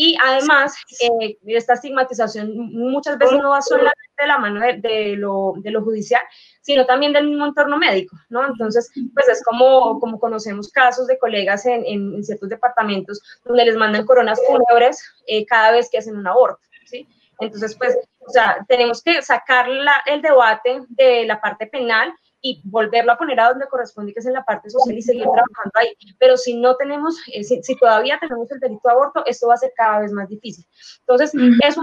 Y 0.00 0.16
además, 0.24 0.76
eh, 1.00 1.38
esta 1.46 1.74
estigmatización 1.74 2.52
muchas 2.56 3.18
veces 3.18 3.36
no 3.36 3.50
va 3.50 3.60
solamente 3.60 3.98
de 4.16 4.26
la 4.28 4.38
mano 4.38 4.60
de, 4.60 5.16
lo, 5.16 5.54
de, 5.56 5.72
lo, 5.72 5.82
judicial, 5.82 6.22
sino 6.68 6.84
también 6.84 7.14
del 7.14 7.26
mismo 7.26 7.46
entorno 7.46 7.78
médico, 7.78 8.14
¿no? 8.28 8.46
Entonces, 8.46 8.90
pues 9.14 9.26
es 9.30 9.42
como, 9.42 9.98
como 10.00 10.20
conocemos 10.20 10.70
casos 10.70 11.06
de 11.06 11.18
colegas 11.18 11.64
en, 11.64 11.82
en, 11.86 12.22
ciertos 12.22 12.50
departamentos 12.50 13.22
donde 13.42 13.64
les 13.64 13.74
mandan 13.74 14.04
coronas 14.04 14.38
fúnebres 14.46 15.02
eh, 15.26 15.46
cada 15.46 15.72
vez 15.72 15.88
que 15.90 15.96
hacen 15.96 16.18
un 16.18 16.26
aborto, 16.26 16.60
¿sí? 16.84 17.08
Entonces, 17.40 17.74
pues, 17.74 17.96
o 18.18 18.30
sea, 18.30 18.66
tenemos 18.68 19.02
que 19.02 19.22
sacar 19.22 19.66
el 20.04 20.20
debate 20.20 20.82
de 20.90 21.24
la 21.24 21.40
parte 21.40 21.66
penal 21.68 22.12
y 22.40 22.60
volverlo 22.64 23.12
a 23.12 23.18
poner 23.18 23.40
a 23.40 23.48
donde 23.50 23.66
corresponde, 23.66 24.12
que 24.12 24.20
es 24.20 24.26
en 24.26 24.32
la 24.32 24.44
parte 24.44 24.70
social 24.70 24.96
y 24.96 25.02
seguir 25.02 25.24
trabajando 25.24 25.72
ahí. 25.74 25.94
Pero 26.18 26.36
si 26.36 26.58
no 26.58 26.76
tenemos, 26.76 27.16
eh, 27.32 27.42
si, 27.44 27.76
todavía 27.76 28.18
tenemos 28.20 28.50
el 28.50 28.60
delito 28.60 28.88
de 28.88 28.92
aborto, 28.92 29.24
esto 29.26 29.48
va 29.48 29.54
a 29.54 29.58
ser 29.58 29.72
cada 29.76 30.00
vez 30.00 30.12
más 30.12 30.28
difícil. 30.28 30.64
Entonces, 31.00 31.32
es 31.34 31.76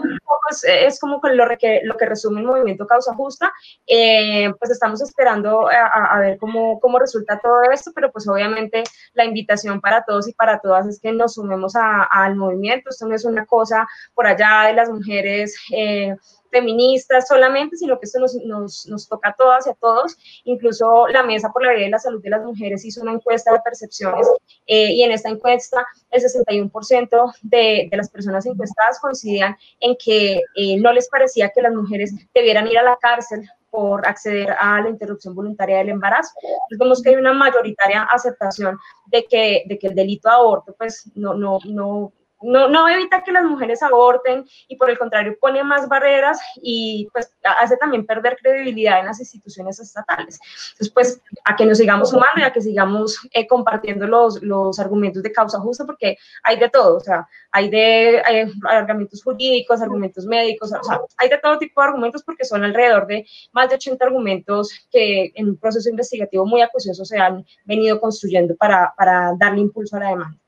es, 0.63 0.99
como 0.99 1.19
lo, 1.23 1.47
que, 1.57 1.81
lo 1.83 1.97
que 1.97 2.05
resume 2.05 2.41
el 2.41 2.47
movimiento 2.47 2.85
Causa 2.85 3.13
Justa. 3.15 3.51
Eh, 3.87 4.51
pues 4.59 4.71
estamos 4.71 5.01
esperando 5.01 5.67
a, 5.69 6.19
ver 6.19 6.37
cómo, 6.37 6.79
cómo 6.79 6.99
resulta 6.99 7.39
todo 7.39 7.63
esto, 7.71 7.91
pero 7.93 8.11
pues 8.11 8.27
obviamente 8.27 8.83
la 9.13 9.25
invitación 9.25 9.81
para 9.81 10.03
todos 10.03 10.27
y 10.27 10.33
para 10.33 10.59
todas 10.59 10.87
es 10.87 10.99
que 10.99 11.11
nos 11.11 11.35
sumemos 11.35 11.73
al 11.75 12.35
movimiento. 12.35 12.89
Esto 12.89 13.07
no 13.07 13.15
es 13.15 13.25
una 13.25 13.45
cosa 13.45 13.87
por 14.13 14.27
allá 14.27 14.67
de 14.67 14.73
las 14.73 14.89
mujeres. 14.89 15.55
Eh, 15.71 16.15
feministas 16.55 17.27
solamente, 17.27 17.75
sino 17.75 17.99
que 17.99 18.05
esto 18.05 18.19
nos, 18.19 18.33
nos, 18.35 18.87
nos, 18.87 19.09
toca 19.09 19.29
a 19.29 19.35
todas 19.35 19.67
y 19.67 19.71
a 19.71 19.73
todos. 19.73 20.15
Incluso 20.45 21.07
la 21.07 21.21
Mesa 21.21 21.51
por 21.51 21.65
la 21.65 21.73
Vida 21.73 21.87
y 21.87 21.89
la 21.89 21.99
Salud 21.99 22.21
de 22.21 22.29
las 22.29 22.43
Mujeres 22.43 22.85
hizo 22.85 23.01
una 23.01 23.11
encuesta 23.11 23.51
de 23.51 23.59
percepciones 23.59 24.25
eh, 24.65 24.93
y 24.93 25.03
en 25.03 25.11
esta 25.11 25.29
encuesta 25.29 25.85
el 26.11 26.21
61% 26.23 27.33
de, 27.41 27.87
de, 27.91 27.97
las 27.97 28.09
personas 28.09 28.45
encuestadas 28.45 29.01
coincidían 29.01 29.57
en 29.81 29.97
que 30.03 30.39
eh, 30.55 30.77
no 30.77 30.93
les 30.93 31.09
parecía 31.09 31.49
que 31.49 31.61
las 31.61 31.73
mujeres 31.73 32.13
debieran 32.33 32.67
ir 32.67 32.77
a 32.77 32.83
la 32.83 32.97
cárcel 33.01 33.49
por 33.69 34.07
acceder 34.07 34.55
a 34.57 34.79
la 34.79 34.89
interrupción 34.89 35.35
voluntaria 35.35 35.79
del 35.79 35.89
embarazo. 35.89 36.31
Entonces 36.41 36.79
vemos 36.79 37.01
que 37.01 37.09
hay 37.09 37.15
una 37.15 37.33
mayoritaria 37.33 38.03
aceptación 38.03 38.77
de 39.07 39.25
que, 39.25 39.63
de 39.65 39.77
que 39.77 39.87
el 39.87 39.95
delito 39.95 40.29
de 40.29 40.35
aborto 40.35 40.73
pues 40.77 41.11
no, 41.15 41.33
no, 41.33 41.59
no 41.65 42.13
no, 42.45 42.87
evita 42.87 43.23
que 43.23 43.31
las 43.31 43.43
mujeres 43.43 43.81
aborten 43.81 44.45
y 44.67 44.75
por 44.75 44.89
el 44.89 44.97
contrario 44.97 45.37
pone 45.39 45.63
más 45.63 45.87
barreras 45.87 46.39
y 46.61 47.07
pues 47.11 47.33
hace 47.43 47.77
también 47.77 48.05
perder 48.05 48.37
credibilidad 48.41 48.99
en 48.99 49.07
las 49.07 49.19
instituciones 49.19 49.79
estatales. 49.79 50.39
Entonces, 50.71 50.91
pues 50.93 51.21
a 51.43 51.55
que 51.55 51.65
nos 51.65 51.77
sigamos 51.77 52.11
sumando 52.11 52.39
y 52.39 52.43
a 52.43 52.53
que 52.53 52.61
sigamos 52.61 53.19
eh, 53.31 53.47
compartiendo 53.47 54.07
los, 54.07 54.79
argumentos 54.79 55.23
de 55.23 55.31
causa 55.31 55.59
justa 55.59 55.85
porque 55.85 56.17
hay 56.43 56.59
de 56.59 56.69
todo, 56.69 56.97
o 56.97 56.99
sea, 56.99 57.27
hay 57.51 57.69
de 57.69 58.21
argumentos 58.69 59.23
jurídicos, 59.23 59.81
argumentos 59.81 60.25
médicos, 60.25 60.71
o 60.73 60.83
sea, 60.83 60.99
hay 61.17 61.29
de 61.29 61.37
todo 61.37 61.57
tipo 61.57 61.81
de 61.81 61.87
argumentos 61.87 62.23
porque 62.23 62.45
son 62.45 62.63
alrededor 62.63 63.07
de 63.07 63.25
más 63.53 63.69
de 63.69 63.75
80 63.75 64.05
argumentos 64.05 64.71
que 64.91 65.31
en 65.35 65.49
un 65.49 65.57
proceso 65.57 65.89
investigativo 65.89 66.45
muy 66.45 66.61
acucioso 66.61 67.05
se 67.05 67.17
han 67.17 67.45
venido 67.63 67.99
construyendo 67.99 68.55
para 68.55 68.93
darle 69.37 69.61
impulso 69.61 69.95
a 69.97 69.99
la 69.99 70.09
demanda. 70.09 70.44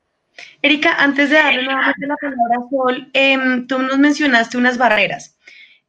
Erika, 0.62 0.94
antes 0.98 1.30
de 1.30 1.36
darle 1.36 1.62
nuevamente 1.64 2.06
la 2.06 2.16
palabra 2.16 2.56
a 2.58 2.70
Sol, 2.70 3.10
em, 3.12 3.66
tú 3.66 3.78
nos 3.78 3.98
mencionaste 3.98 4.56
unas 4.56 4.78
barreras. 4.78 5.38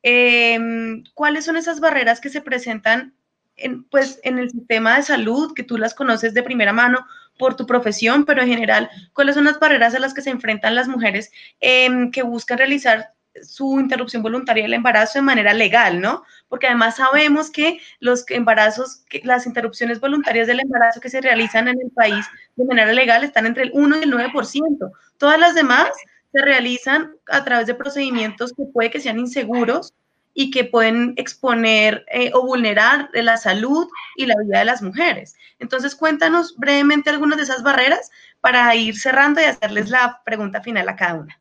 Em, 0.03 1.03
¿Cuáles 1.13 1.45
son 1.45 1.57
esas 1.57 1.79
barreras 1.79 2.21
que 2.21 2.29
se 2.29 2.41
presentan 2.41 3.13
en, 3.55 3.83
pues, 3.83 4.19
en 4.23 4.39
el 4.39 4.49
sistema 4.49 4.95
de 4.95 5.03
salud, 5.03 5.53
que 5.53 5.63
tú 5.63 5.77
las 5.77 5.93
conoces 5.93 6.33
de 6.33 6.43
primera 6.43 6.73
mano 6.73 7.05
por 7.37 7.55
tu 7.55 7.65
profesión, 7.65 8.25
pero 8.25 8.41
en 8.41 8.49
general, 8.49 8.89
cuáles 9.13 9.35
son 9.35 9.45
las 9.45 9.59
barreras 9.59 9.95
a 9.95 9.99
las 9.99 10.13
que 10.13 10.21
se 10.21 10.29
enfrentan 10.29 10.75
las 10.75 10.87
mujeres 10.87 11.31
em, 11.59 12.11
que 12.11 12.23
buscan 12.23 12.57
realizar 12.57 13.13
su 13.43 13.79
interrupción 13.79 14.21
voluntaria 14.21 14.63
del 14.63 14.73
embarazo 14.73 15.19
de 15.19 15.23
manera 15.23 15.53
legal, 15.53 16.01
¿no? 16.01 16.23
Porque 16.47 16.67
además 16.67 16.97
sabemos 16.97 17.49
que 17.49 17.79
los 17.99 18.23
embarazos, 18.29 19.03
las 19.23 19.45
interrupciones 19.45 19.99
voluntarias 19.99 20.47
del 20.47 20.59
embarazo 20.59 20.99
que 20.99 21.09
se 21.09 21.21
realizan 21.21 21.67
en 21.67 21.79
el 21.81 21.91
país 21.91 22.25
de 22.55 22.65
manera 22.65 22.93
legal 22.93 23.23
están 23.23 23.45
entre 23.45 23.63
el 23.63 23.71
1 23.73 23.97
y 23.99 24.03
el 24.03 24.11
9%. 24.11 24.91
Todas 25.17 25.39
las 25.39 25.55
demás 25.55 25.89
se 26.31 26.41
realizan 26.41 27.15
a 27.27 27.43
través 27.43 27.67
de 27.67 27.75
procedimientos 27.75 28.53
que 28.53 28.63
puede 28.65 28.91
que 28.91 29.01
sean 29.01 29.19
inseguros 29.19 29.93
y 30.33 30.51
que 30.51 30.63
pueden 30.63 31.13
exponer 31.17 32.05
eh, 32.11 32.31
o 32.33 32.45
vulnerar 32.45 33.09
la 33.13 33.37
salud 33.37 33.87
y 34.15 34.25
la 34.25 34.35
vida 34.41 34.59
de 34.59 34.65
las 34.65 34.81
mujeres. 34.81 35.35
Entonces, 35.59 35.95
cuéntanos 35.95 36.55
brevemente 36.57 37.09
algunas 37.09 37.37
de 37.37 37.43
esas 37.43 37.63
barreras 37.63 38.11
para 38.39 38.73
ir 38.75 38.97
cerrando 38.97 39.41
y 39.41 39.45
hacerles 39.45 39.89
la 39.89 40.21
pregunta 40.23 40.61
final 40.61 40.87
a 40.87 40.95
cada 40.95 41.15
una. 41.15 41.38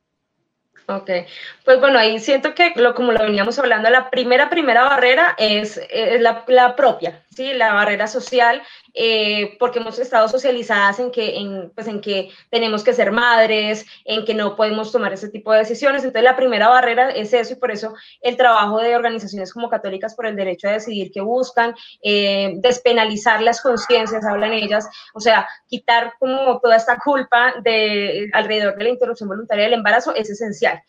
Ok, 0.90 1.10
pues 1.66 1.80
bueno, 1.80 1.98
ahí 1.98 2.18
siento 2.18 2.54
que 2.54 2.72
lo, 2.76 2.94
como 2.94 3.12
lo 3.12 3.22
veníamos 3.22 3.58
hablando, 3.58 3.90
la 3.90 4.08
primera, 4.08 4.48
primera 4.48 4.84
barrera 4.84 5.34
es, 5.36 5.78
la, 6.18 6.44
la, 6.46 6.76
propia, 6.76 7.22
¿sí? 7.28 7.52
La 7.52 7.74
barrera 7.74 8.06
social 8.06 8.62
eh, 8.94 9.56
porque 9.58 9.78
hemos 9.78 9.98
estado 9.98 10.28
socializadas 10.28 10.98
en 10.98 11.10
que, 11.10 11.70
pues 11.74 11.86
en 11.86 12.00
que 12.00 12.30
tenemos 12.50 12.82
que 12.82 12.92
ser 12.92 13.12
madres, 13.12 13.86
en 14.04 14.24
que 14.24 14.34
no 14.34 14.56
podemos 14.56 14.92
tomar 14.92 15.12
ese 15.12 15.28
tipo 15.28 15.52
de 15.52 15.60
decisiones. 15.60 16.02
Entonces, 16.02 16.24
la 16.24 16.36
primera 16.36 16.68
barrera 16.68 17.10
es 17.10 17.32
eso 17.32 17.52
y 17.52 17.56
por 17.56 17.70
eso 17.70 17.94
el 18.20 18.36
trabajo 18.36 18.78
de 18.78 18.96
organizaciones 18.96 19.52
como 19.52 19.68
Católicas 19.68 20.14
por 20.14 20.26
el 20.26 20.36
Derecho 20.36 20.68
a 20.68 20.72
Decidir 20.72 21.10
que 21.12 21.20
buscan 21.20 21.74
eh, 22.02 22.54
despenalizar 22.56 23.42
las 23.42 23.60
conciencias, 23.60 24.24
hablan 24.24 24.52
ellas, 24.52 24.88
o 25.14 25.20
sea, 25.20 25.48
quitar 25.68 26.14
como 26.18 26.60
toda 26.60 26.76
esta 26.76 26.98
culpa 26.98 27.54
de 27.62 28.28
alrededor 28.32 28.76
de 28.76 28.84
la 28.84 28.90
interrupción 28.90 29.28
voluntaria 29.28 29.64
del 29.64 29.74
embarazo 29.74 30.14
es 30.14 30.30
esencial. 30.30 30.82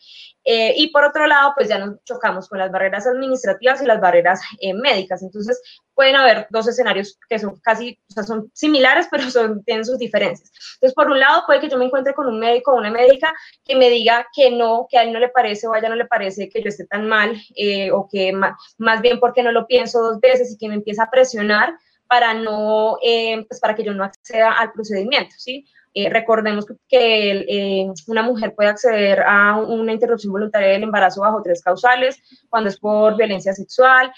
Eh, 0.44 0.74
y 0.76 0.90
por 0.90 1.04
otro 1.04 1.26
lado, 1.26 1.52
pues 1.54 1.68
ya 1.68 1.78
nos 1.78 2.02
chocamos 2.04 2.48
con 2.48 2.58
las 2.58 2.70
barreras 2.70 3.06
administrativas 3.06 3.82
y 3.82 3.86
las 3.86 4.00
barreras 4.00 4.40
médicas. 4.74 5.22
Entonces, 5.22 5.60
pueden 5.94 6.16
haber 6.16 6.46
dos 6.50 6.66
escenarios 6.66 7.18
que 7.28 7.38
son 7.38 7.60
casi, 7.60 8.00
o 8.08 8.12
sea, 8.12 8.22
son 8.22 8.50
similares, 8.54 9.06
pero 9.10 9.30
son, 9.30 9.62
tienen 9.64 9.84
sus 9.84 9.98
diferencias. 9.98 10.50
Entonces, 10.74 10.94
por 10.94 11.10
un 11.10 11.20
lado, 11.20 11.42
puede 11.46 11.60
que 11.60 11.68
yo 11.68 11.76
me 11.76 11.84
encuentre 11.84 12.14
con 12.14 12.26
un 12.26 12.38
médico 12.38 12.72
o 12.72 12.78
una 12.78 12.90
médica 12.90 13.34
que 13.64 13.76
me 13.76 13.90
diga 13.90 14.26
que 14.34 14.50
no, 14.50 14.86
que 14.88 14.98
a 14.98 15.02
él 15.02 15.12
no 15.12 15.18
le 15.18 15.28
parece 15.28 15.66
o 15.66 15.74
a 15.74 15.78
ella 15.78 15.90
no 15.90 15.96
le 15.96 16.06
parece 16.06 16.48
que 16.48 16.62
yo 16.62 16.68
esté 16.68 16.86
tan 16.86 17.06
mal, 17.06 17.36
eh, 17.54 17.90
o 17.90 18.08
que 18.10 18.32
más, 18.32 18.54
más, 18.78 19.02
bien 19.02 19.20
porque 19.20 19.42
no 19.42 19.52
lo 19.52 19.66
pienso 19.66 20.00
dos 20.00 20.20
veces 20.20 20.52
y 20.52 20.58
que 20.58 20.68
me 20.68 20.74
empieza 20.74 21.04
a 21.04 21.10
presionar 21.10 21.74
para 22.08 22.34
no, 22.34 22.96
eh, 23.04 23.44
pues 23.46 23.60
para 23.60 23.74
que 23.74 23.84
yo 23.84 23.94
no 23.94 24.02
acceda 24.02 24.52
al 24.52 24.72
procedimiento, 24.72 25.34
¿sí? 25.38 25.66
Eh, 25.92 26.08
recordemos 26.08 26.66
que 26.88 27.30
eh, 27.48 27.92
una 28.06 28.22
mujer 28.22 28.54
puede 28.54 28.68
acceder 28.68 29.22
a 29.26 29.56
una 29.56 29.92
interrupción 29.92 30.32
voluntaria 30.32 30.68
del 30.68 30.84
embarazo 30.84 31.22
bajo 31.22 31.42
tres 31.42 31.62
causales, 31.62 32.22
cuando 32.48 32.68
es 32.68 32.78
por 32.78 33.16
violencia 33.16 33.52
sexual, 33.52 34.12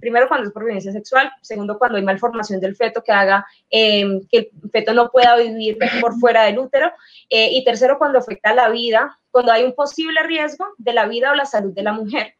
primero 0.00 0.28
cuando 0.28 0.46
es 0.46 0.52
por 0.52 0.64
violencia 0.64 0.92
sexual, 0.92 1.30
segundo 1.42 1.78
cuando 1.78 1.98
hay 1.98 2.04
malformación 2.04 2.58
del 2.58 2.74
feto 2.74 3.02
que 3.02 3.12
haga 3.12 3.46
em, 3.68 4.20
que 4.30 4.50
el 4.62 4.70
feto 4.70 4.94
no 4.94 5.10
pueda 5.10 5.36
vivir 5.36 5.76
por 6.00 6.18
fuera 6.18 6.44
del 6.44 6.58
útero, 6.58 6.90
eh, 7.28 7.50
y 7.52 7.64
tercero 7.64 7.98
cuando 7.98 8.18
afecta 8.18 8.54
la 8.54 8.70
vida, 8.70 9.18
cuando 9.30 9.52
hay 9.52 9.64
un 9.64 9.74
posible 9.74 10.22
riesgo 10.22 10.66
de 10.78 10.94
la 10.94 11.06
vida 11.06 11.32
o 11.32 11.34
la 11.34 11.44
salud 11.44 11.74
de 11.74 11.82
la 11.82 11.92
mujer. 11.92 12.34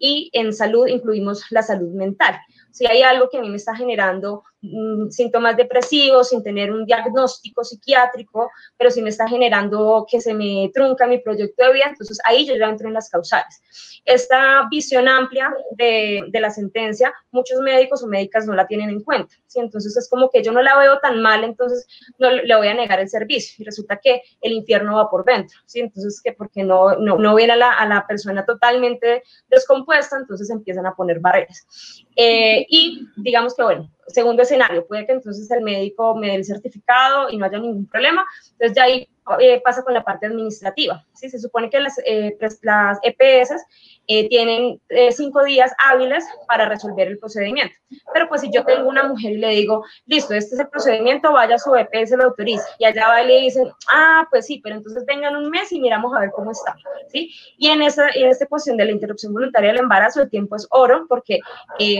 Y 0.00 0.30
en 0.32 0.52
salud 0.52 0.86
incluimos 0.86 1.44
la 1.50 1.62
salud 1.62 1.92
mental 1.92 2.38
si 2.70 2.86
hay 2.86 3.02
algo 3.02 3.28
que 3.28 3.38
a 3.38 3.40
mí 3.40 3.48
me 3.48 3.56
está 3.56 3.74
generando 3.74 4.44
síntomas 5.10 5.56
depresivos 5.56 6.30
sin 6.30 6.42
tener 6.42 6.72
un 6.72 6.84
diagnóstico 6.84 7.62
psiquiátrico, 7.62 8.50
pero 8.76 8.90
si 8.90 9.02
me 9.02 9.10
está 9.10 9.28
generando 9.28 10.06
que 10.10 10.20
se 10.20 10.34
me 10.34 10.70
trunca 10.74 11.06
mi 11.06 11.18
proyecto 11.18 11.64
de 11.64 11.72
vida, 11.72 11.86
entonces 11.88 12.18
ahí 12.24 12.46
yo 12.46 12.56
ya 12.56 12.66
entro 12.66 12.88
en 12.88 12.94
las 12.94 13.08
causales. 13.08 13.62
Esta 14.04 14.66
visión 14.70 15.06
amplia 15.08 15.54
de, 15.72 16.24
de 16.28 16.40
la 16.40 16.50
sentencia, 16.50 17.14
muchos 17.30 17.60
médicos 17.60 18.02
o 18.02 18.06
médicas 18.06 18.46
no 18.46 18.54
la 18.54 18.66
tienen 18.66 18.90
en 18.90 19.02
cuenta, 19.02 19.34
¿sí? 19.46 19.60
Entonces 19.60 19.96
es 19.96 20.08
como 20.08 20.30
que 20.30 20.42
yo 20.42 20.52
no 20.52 20.62
la 20.62 20.76
veo 20.78 20.98
tan 20.98 21.22
mal, 21.22 21.44
entonces 21.44 21.86
no 22.18 22.30
le 22.30 22.56
voy 22.56 22.68
a 22.68 22.74
negar 22.74 23.00
el 23.00 23.08
servicio 23.08 23.62
y 23.62 23.64
resulta 23.64 24.00
que 24.02 24.22
el 24.40 24.52
infierno 24.52 24.96
va 24.96 25.10
por 25.10 25.24
dentro, 25.24 25.58
¿sí? 25.66 25.80
Entonces 25.80 26.20
que 26.22 26.32
porque 26.32 26.64
no, 26.64 26.96
no, 26.96 27.16
no 27.16 27.34
viene 27.34 27.52
a 27.52 27.56
la, 27.56 27.72
a 27.72 27.86
la 27.86 28.06
persona 28.06 28.44
totalmente 28.44 29.22
descompuesta, 29.48 30.16
entonces 30.16 30.50
empiezan 30.50 30.86
a 30.86 30.94
poner 30.94 31.20
barreras. 31.20 31.66
Eh, 32.16 32.66
y 32.68 33.06
digamos 33.16 33.54
que, 33.54 33.62
bueno, 33.62 33.90
segundo 34.08 34.42
escenario, 34.42 34.86
puede 34.86 35.06
que 35.06 35.12
entonces 35.12 35.50
el 35.50 35.62
médico 35.62 36.14
me 36.16 36.28
dé 36.28 36.34
el 36.36 36.44
certificado 36.44 37.30
y 37.30 37.36
no 37.36 37.46
haya 37.46 37.58
ningún 37.58 37.86
problema. 37.86 38.24
Entonces 38.52 38.76
ya 38.76 38.84
ahí 38.84 39.08
eh, 39.40 39.60
pasa 39.64 39.82
con 39.82 39.94
la 39.94 40.02
parte 40.02 40.26
administrativa. 40.26 41.04
¿sí? 41.14 41.28
Se 41.28 41.38
supone 41.38 41.70
que 41.70 41.80
las, 41.80 41.98
eh, 42.04 42.36
las 42.62 42.98
EPS 43.02 43.52
eh, 44.06 44.28
tienen 44.28 44.80
cinco 45.10 45.44
días 45.44 45.72
hábiles 45.84 46.24
para 46.46 46.68
resolver 46.68 47.08
el 47.08 47.18
procedimiento. 47.18 47.74
Pero 48.12 48.28
pues 48.28 48.40
si 48.40 48.50
yo 48.50 48.64
tengo 48.64 48.88
una 48.88 49.04
mujer 49.04 49.32
y 49.32 49.38
le 49.38 49.50
digo, 49.50 49.84
listo, 50.06 50.34
este 50.34 50.54
es 50.54 50.60
el 50.60 50.68
procedimiento, 50.68 51.32
vaya 51.32 51.56
a 51.56 51.58
su 51.58 51.74
EPS, 51.74 52.12
lo 52.12 52.24
autoriza. 52.24 52.64
Y 52.78 52.86
allá 52.86 53.08
va 53.08 53.22
y 53.22 53.26
le 53.26 53.40
dicen, 53.40 53.68
ah, 53.92 54.26
pues 54.30 54.46
sí, 54.46 54.60
pero 54.62 54.76
entonces 54.76 55.04
vengan 55.06 55.36
un 55.36 55.50
mes 55.50 55.70
y 55.72 55.80
miramos 55.80 56.14
a 56.16 56.20
ver 56.20 56.30
cómo 56.30 56.52
está. 56.52 56.74
¿sí? 57.08 57.30
Y 57.58 57.68
en 57.68 57.82
esa, 57.82 58.08
en 58.14 58.28
esta 58.28 58.46
cuestión 58.46 58.76
de 58.76 58.86
la 58.86 58.92
interrupción 58.92 59.32
voluntaria 59.32 59.70
del 59.70 59.80
embarazo, 59.80 60.22
el 60.22 60.30
tiempo 60.30 60.56
es 60.56 60.66
oro, 60.70 61.06
porque 61.08 61.40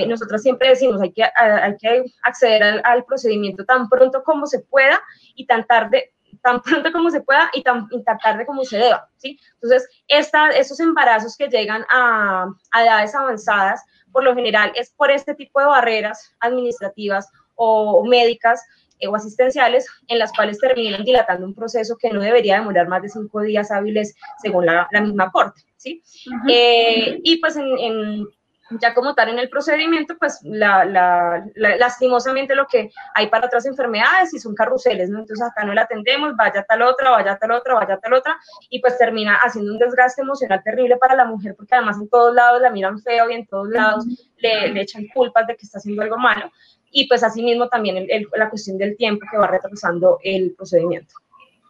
nosotros 0.06 0.42
siempre 0.42 0.70
decimos, 0.70 1.00
hay 1.02 1.12
que, 1.12 1.24
hay 1.24 1.76
que 1.76 2.04
acceder 2.22 2.62
al, 2.62 2.82
al 2.84 3.04
procedimiento 3.04 3.64
tan 3.64 3.88
pronto 3.88 4.22
como 4.22 4.46
se 4.46 4.60
pueda 4.60 5.00
y 5.34 5.46
tan 5.46 5.66
tarde 5.66 6.12
tan 6.42 6.60
pronto 6.62 6.92
como 6.92 7.10
se 7.10 7.20
pueda 7.20 7.50
y 7.52 7.62
tan, 7.62 7.88
tarde 8.22 8.46
como 8.46 8.64
se 8.64 8.78
deba, 8.78 9.08
¿sí? 9.16 9.38
Entonces, 9.54 9.88
esta, 10.08 10.50
esos 10.50 10.80
embarazos 10.80 11.36
que 11.36 11.48
llegan 11.48 11.84
a, 11.90 12.46
a, 12.72 12.84
edades 12.84 13.14
avanzadas, 13.14 13.84
por 14.12 14.24
lo 14.24 14.34
general 14.34 14.72
es 14.74 14.90
por 14.90 15.10
este 15.10 15.34
tipo 15.34 15.60
de 15.60 15.66
barreras 15.66 16.34
administrativas 16.40 17.28
o 17.56 18.04
médicas 18.04 18.64
eh, 19.00 19.08
o 19.08 19.14
asistenciales 19.14 19.86
en 20.08 20.18
las 20.18 20.32
cuales 20.32 20.58
terminan 20.58 21.04
dilatando 21.04 21.46
un 21.46 21.54
proceso 21.54 21.96
que 21.96 22.10
no 22.10 22.20
debería 22.20 22.58
demorar 22.58 22.88
más 22.88 23.02
de 23.02 23.08
cinco 23.08 23.42
días 23.42 23.70
hábiles 23.70 24.16
según 24.42 24.66
la, 24.66 24.88
la 24.90 25.00
misma 25.00 25.30
corte, 25.30 25.62
¿sí? 25.76 26.02
eh, 26.48 27.20
y 27.22 27.36
pues 27.36 27.56
en, 27.56 27.78
en 27.78 28.26
ya 28.70 28.94
como 28.94 29.14
tal 29.14 29.30
en 29.30 29.38
el 29.38 29.48
procedimiento, 29.48 30.16
pues 30.18 30.40
la, 30.42 30.84
la, 30.84 31.44
lastimosamente 31.54 32.54
lo 32.54 32.66
que 32.66 32.90
hay 33.14 33.28
para 33.28 33.46
otras 33.46 33.66
enfermedades 33.66 34.34
y 34.34 34.38
son 34.38 34.54
carruseles, 34.54 35.08
¿no? 35.08 35.20
Entonces 35.20 35.46
acá 35.46 35.64
no 35.64 35.74
la 35.74 35.82
atendemos, 35.82 36.36
vaya 36.36 36.62
tal 36.64 36.82
otra, 36.82 37.10
vaya 37.10 37.36
tal 37.38 37.52
otra, 37.52 37.74
vaya 37.74 37.98
tal 37.98 38.12
otra, 38.12 38.36
y 38.68 38.80
pues 38.80 38.98
termina 38.98 39.36
haciendo 39.36 39.72
un 39.72 39.78
desgaste 39.78 40.22
emocional 40.22 40.62
terrible 40.62 40.96
para 40.96 41.14
la 41.14 41.24
mujer, 41.24 41.54
porque 41.56 41.74
además 41.74 41.96
en 42.00 42.08
todos 42.08 42.34
lados 42.34 42.60
la 42.60 42.70
miran 42.70 43.00
feo 43.00 43.30
y 43.30 43.34
en 43.34 43.46
todos 43.46 43.68
lados 43.68 44.04
le, 44.38 44.68
le 44.68 44.80
echan 44.82 45.06
culpas 45.14 45.46
de 45.46 45.56
que 45.56 45.64
está 45.64 45.78
haciendo 45.78 46.02
algo 46.02 46.18
malo, 46.18 46.50
y 46.90 47.06
pues 47.08 47.22
asimismo 47.22 47.68
también 47.68 48.06
la 48.34 48.50
cuestión 48.50 48.78
del 48.78 48.96
tiempo 48.96 49.26
que 49.30 49.38
va 49.38 49.46
retrasando 49.46 50.18
el 50.22 50.54
procedimiento. 50.54 51.14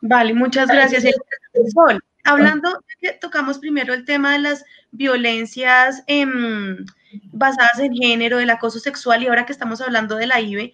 Vale, 0.01 0.33
muchas 0.33 0.69
gracias. 0.69 1.05
Hablando, 2.25 2.81
tocamos 3.21 3.59
primero 3.59 3.95
el 3.95 4.05
tema 4.05 4.33
de 4.33 4.41
las 4.41 4.65
violencias 4.91 6.03
em, 6.07 6.85
basadas 7.33 7.79
en 7.79 7.95
género, 7.95 8.39
del 8.39 8.51
acoso 8.51 8.79
sexual 8.79 9.23
y 9.23 9.27
ahora 9.27 9.47
que 9.47 9.53
estamos 9.53 9.81
hablando 9.81 10.17
de 10.17 10.27
la 10.27 10.41
IBE, 10.41 10.73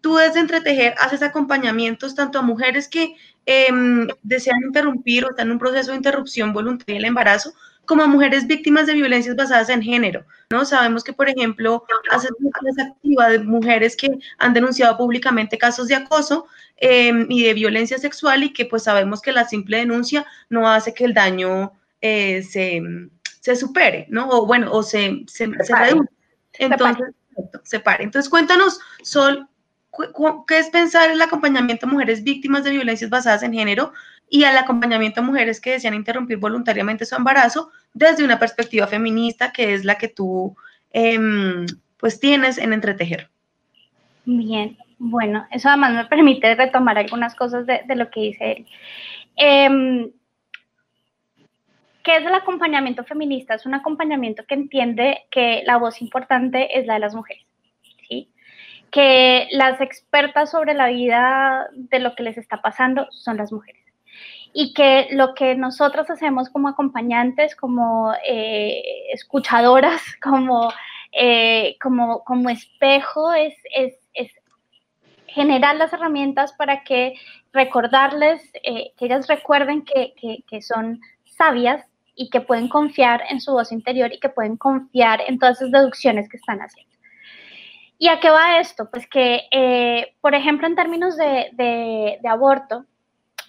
tú 0.00 0.16
desde 0.16 0.40
Entretejer 0.40 0.94
haces 0.98 1.22
acompañamientos 1.22 2.14
tanto 2.14 2.38
a 2.38 2.42
mujeres 2.42 2.88
que 2.88 3.16
em, 3.46 4.06
desean 4.22 4.58
interrumpir 4.66 5.24
o 5.24 5.30
están 5.30 5.46
en 5.48 5.52
un 5.52 5.58
proceso 5.58 5.90
de 5.90 5.96
interrupción 5.96 6.52
voluntaria 6.52 6.96
del 6.96 7.06
embarazo, 7.06 7.54
como 7.86 8.06
mujeres 8.06 8.46
víctimas 8.46 8.86
de 8.86 8.94
violencias 8.94 9.36
basadas 9.36 9.68
en 9.68 9.82
género, 9.82 10.24
¿no? 10.50 10.64
Sabemos 10.64 11.04
que, 11.04 11.12
por 11.12 11.28
ejemplo, 11.28 11.84
haces 12.10 12.30
una 12.38 12.84
activa 12.84 13.28
de 13.28 13.38
mujeres 13.40 13.96
que 13.96 14.08
han 14.38 14.54
denunciado 14.54 14.96
públicamente 14.96 15.58
casos 15.58 15.88
de 15.88 15.94
acoso 15.94 16.46
em, 16.76 17.26
y 17.30 17.44
de 17.44 17.54
violencia 17.54 17.98
sexual 17.98 18.44
y 18.44 18.52
que 18.52 18.66
pues 18.66 18.84
sabemos 18.84 19.20
que 19.20 19.32
la 19.32 19.46
simple 19.46 19.78
denuncia 19.78 20.26
no 20.48 20.68
hace 20.68 20.94
que 20.94 21.04
el 21.04 21.14
daño 21.14 21.72
eh, 22.00 22.42
se, 22.42 22.82
se 23.40 23.56
supere, 23.56 24.06
¿no? 24.10 24.28
O 24.28 24.46
bueno, 24.46 24.72
o 24.72 24.82
se, 24.82 25.24
se, 25.26 25.50
se 25.62 25.76
reduzca. 25.76 26.12
Entonces, 26.58 27.14
se 27.64 27.80
pare. 27.80 28.04
Entonces, 28.04 28.30
cuéntanos, 28.30 28.78
Sol, 29.02 29.48
¿qué 30.46 30.58
es 30.58 30.70
pensar 30.70 31.10
el 31.10 31.20
acompañamiento 31.20 31.86
a 31.86 31.88
mujeres 31.88 32.22
víctimas 32.22 32.64
de 32.64 32.70
violencias 32.70 33.10
basadas 33.10 33.42
en 33.42 33.52
género 33.52 33.92
y 34.28 34.44
al 34.44 34.56
acompañamiento 34.56 35.20
a 35.20 35.24
mujeres 35.24 35.60
que 35.60 35.72
desean 35.72 35.94
interrumpir 35.94 36.38
voluntariamente 36.38 37.04
su 37.04 37.14
embarazo 37.14 37.70
desde 37.92 38.24
una 38.24 38.38
perspectiva 38.38 38.86
feminista, 38.86 39.52
que 39.52 39.74
es 39.74 39.84
la 39.84 39.96
que 39.96 40.08
tú 40.08 40.56
em, 40.92 41.66
pues 41.98 42.20
tienes 42.20 42.58
en 42.58 42.72
Entretejer? 42.72 43.30
Bien, 44.24 44.76
bueno, 44.98 45.46
eso 45.50 45.68
además 45.68 45.94
me 45.94 46.04
permite 46.06 46.54
retomar 46.54 46.98
algunas 46.98 47.34
cosas 47.34 47.66
de, 47.66 47.82
lo 47.94 48.10
que 48.10 48.20
dice 48.20 48.52
él. 48.52 48.66
Em, 49.36 50.10
¿Qué 52.02 52.16
es 52.16 52.26
el 52.26 52.34
acompañamiento 52.34 53.04
feminista? 53.04 53.54
Es 53.54 53.64
un 53.64 53.74
acompañamiento 53.74 54.44
que 54.46 54.54
entiende 54.54 55.22
que 55.30 55.62
la 55.64 55.78
voz 55.78 56.02
importante 56.02 56.78
es 56.78 56.86
la 56.86 56.94
de 56.94 57.00
las 57.00 57.14
mujeres, 57.14 57.46
¿sí? 58.08 58.30
Que 58.90 59.48
las 59.52 59.80
expertas 59.80 60.50
sobre 60.50 60.74
la 60.74 60.88
vida 60.88 61.66
de 61.72 62.00
lo 62.00 62.14
que 62.14 62.22
les 62.22 62.36
está 62.36 62.60
pasando 62.60 63.06
son 63.10 63.38
las 63.38 63.52
mujeres. 63.52 63.83
Y 64.56 64.72
que 64.72 65.08
lo 65.10 65.34
que 65.34 65.56
nosotros 65.56 66.08
hacemos 66.08 66.48
como 66.48 66.68
acompañantes, 66.68 67.56
como 67.56 68.14
eh, 68.26 68.82
escuchadoras, 69.12 70.00
como, 70.22 70.72
eh, 71.12 71.76
como, 71.82 72.22
como 72.24 72.48
espejo, 72.48 73.32
es, 73.34 73.54
generar 75.26 75.74
las 75.74 75.92
herramientas 75.92 76.52
para 76.52 76.84
que 76.84 77.14
recordarles, 77.52 78.40
eh, 78.62 78.92
que 78.96 79.06
ellas 79.06 79.26
recuerden 79.26 79.84
que, 79.84 80.14
que, 80.48 80.62
son 80.62 81.00
sabias 81.24 81.84
y 82.14 82.30
que 82.30 82.40
pueden 82.40 82.68
confiar 82.68 83.20
en 83.28 83.40
su 83.40 83.50
voz 83.50 83.72
interior 83.72 84.12
y 84.12 84.20
que 84.20 84.28
pueden 84.28 84.56
confiar 84.56 85.22
en 85.26 85.40
todas 85.40 85.56
esas 85.56 85.72
deducciones 85.72 86.28
que 86.28 86.36
están 86.36 86.60
haciendo. 86.60 86.94
¿Y 87.98 88.06
a 88.06 88.20
qué 88.20 88.30
va 88.30 88.60
esto? 88.60 88.88
Pues 88.88 89.08
que, 89.08 90.14
por 90.20 90.36
ejemplo, 90.36 90.68
en 90.68 90.76
términos 90.76 91.16
de, 91.16 92.20
aborto, 92.30 92.84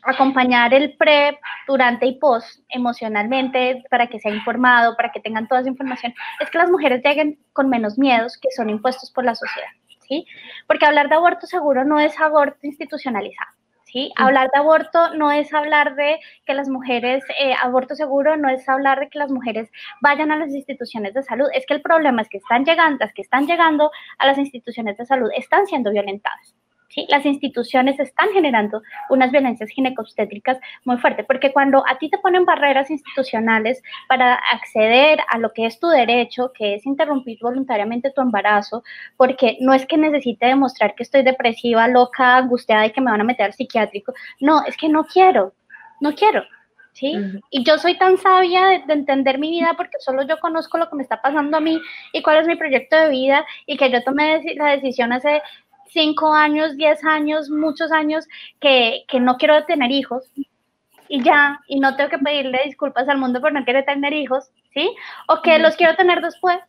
acompañar 0.06 0.74
el 0.74 0.96
PrEP 0.98 1.38
durante 1.68 2.06
y 2.06 2.20
post 2.20 2.62
emocionalmente 2.70 3.84
para 3.90 4.08
que 4.08 4.20
sea 4.20 4.34
informado, 4.34 4.96
para 4.96 5.12
que 5.12 5.20
tengan 5.20 5.48
toda 5.48 5.62
esa 5.62 5.70
información, 5.70 6.14
es 6.40 6.50
que 6.50 6.58
las 6.58 6.70
mujeres 6.70 7.02
lleguen 7.04 7.40
con 7.54 7.70
menos 7.70 7.98
miedos 7.98 8.38
que 8.38 8.50
son 8.56 8.70
impuestos 8.70 9.12
por 9.12 9.26
la 9.26 9.36
sociedad, 9.36 9.70
¿sí? 10.08 10.26
Porque 10.68 10.86
hablar 10.86 11.10
de 11.10 11.16
aborto 11.16 11.48
seguro 11.48 11.84
no 11.84 12.00
es 12.00 12.20
aborto 12.20 12.60
institucionalizado. 12.64 13.56
Hablar 14.18 14.50
de 14.54 14.60
aborto 14.60 15.16
no 15.16 15.32
es 15.32 15.54
hablar 15.54 15.96
de 15.96 16.20
que 16.46 16.54
las 16.54 16.68
mujeres, 16.68 17.24
eh, 17.40 17.54
aborto 17.62 17.96
seguro 17.96 18.36
no 18.36 18.50
es 18.50 18.68
hablar 18.68 19.00
de 19.00 19.10
que 19.10 19.20
las 19.20 19.32
mujeres 19.32 19.72
vayan 20.02 20.32
a 20.32 20.38
las 20.38 20.54
instituciones 20.54 21.14
de 21.14 21.24
salud, 21.24 21.48
es 21.54 21.66
que 21.66 21.76
el 21.76 21.82
problema 21.82 22.22
es 22.22 22.30
que 22.30 22.38
están 22.38 22.66
llegando, 22.66 22.98
las 23.00 23.14
que 23.14 23.22
están 23.22 23.48
llegando 23.48 23.92
a 24.18 24.28
las 24.28 24.38
instituciones 24.38 24.98
de 24.98 25.06
salud 25.06 25.30
están 25.36 25.66
siendo 25.66 25.92
violentadas. 25.92 26.56
¿Sí? 26.90 27.06
Las 27.10 27.26
instituciones 27.26 28.00
están 28.00 28.30
generando 28.34 28.82
unas 29.10 29.32
violencias 29.32 29.70
ginecobstétricas 29.70 30.60
muy 30.84 30.98
fuertes, 30.98 31.26
porque 31.26 31.52
cuando 31.52 31.84
a 31.88 31.98
ti 31.98 32.10
te 32.10 32.18
ponen 32.18 32.46
barreras 32.46 32.90
institucionales 32.90 33.82
para 34.08 34.36
acceder 34.36 35.20
a 35.30 35.38
lo 35.38 35.54
que 35.54 35.66
es 35.66 35.80
tu 35.80 35.88
derecho, 35.88 36.52
que 36.54 36.76
es 36.76 36.86
interrumpir 36.86 37.40
voluntariamente 37.42 38.12
tu 38.12 38.22
embarazo, 38.22 38.84
porque 39.18 39.58
no 39.62 39.74
es 39.74 39.86
que 39.86 39.98
necesite 39.98 40.46
demostrar 40.46 40.96
que 40.96 41.04
estoy 41.04 41.24
depresiva, 41.24 41.88
loca, 41.88 42.38
angustiada 42.38 42.86
y 42.86 42.92
que 42.92 43.02
me 43.02 43.12
van 43.12 43.22
a 43.22 43.26
meter 43.26 43.48
al 43.48 43.54
psiquiátrico, 43.54 44.14
no, 44.40 44.64
es 44.66 44.78
que 44.78 44.90
no 44.90 45.06
quiero, 45.06 45.54
no 46.00 46.14
quiero. 46.14 46.44
¿Sí? 46.94 47.14
Y 47.50 47.66
yo 47.66 47.78
soy 47.78 47.98
tan 47.98 48.18
sabia 48.18 48.68
de, 48.68 48.84
de, 48.88 48.94
entender 48.94 49.38
mi 49.38 49.50
vida 49.50 49.74
porque 49.76 49.98
solo 50.00 50.24
yo 50.24 50.40
conozco 50.40 50.78
lo 50.78 50.90
que 50.90 50.96
me 50.96 51.04
está 51.04 51.22
pasando 51.22 51.58
a 51.58 51.60
mí 51.60 51.82
y 52.14 52.22
cuál 52.22 52.38
es 52.38 52.48
mi 52.48 52.56
proyecto 52.56 52.96
de 52.96 53.10
vida 53.10 53.46
y 53.66 53.76
que 53.76 53.92
yo 53.92 54.02
tomé 54.02 54.42
la 54.56 54.72
decisión 54.72 55.12
hace 55.12 55.42
cinco 55.88 56.34
años, 56.34 56.78
diez 56.78 57.04
años, 57.04 57.50
muchos 57.50 57.92
años 57.92 58.28
que, 58.60 59.06
que 59.08 59.20
no 59.20 59.38
quiero 59.38 59.66
tener 59.66 59.92
hijos 59.92 60.30
y 61.08 61.24
ya, 61.24 61.62
y 61.68 61.80
no 61.80 61.96
tengo 61.96 62.10
que 62.10 62.18
pedirle 62.18 62.62
disculpas 62.66 63.08
al 63.08 63.18
mundo 63.18 63.42
por 63.42 63.54
no 63.54 63.64
querer 63.66 63.86
tener 63.86 64.14
hijos, 64.14 64.50
¿sí? 64.74 64.96
O 65.28 65.42
que 65.42 65.60
los 65.60 65.76
quiero 65.76 65.96
tener 65.96 66.22
después, 66.22 66.60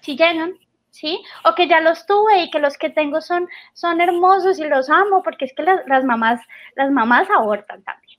si 0.00 0.16
llegan, 0.16 0.54
¿sí? 0.90 1.22
O 1.44 1.54
que 1.54 1.68
ya 1.68 1.80
los 1.80 2.06
tuve 2.06 2.42
y 2.42 2.50
que 2.50 2.58
los 2.58 2.76
que 2.78 2.90
tengo 2.90 3.20
son, 3.20 3.48
son 3.72 4.00
hermosos 4.00 4.58
y 4.58 4.64
los 4.64 4.90
amo, 4.90 5.22
porque 5.22 5.46
es 5.46 5.54
que 5.54 5.62
las, 5.62 5.86
las 5.86 6.04
mamás, 6.04 6.40
las 6.74 6.90
mamás 6.90 7.28
abortan 7.30 7.82
también. 7.82 8.15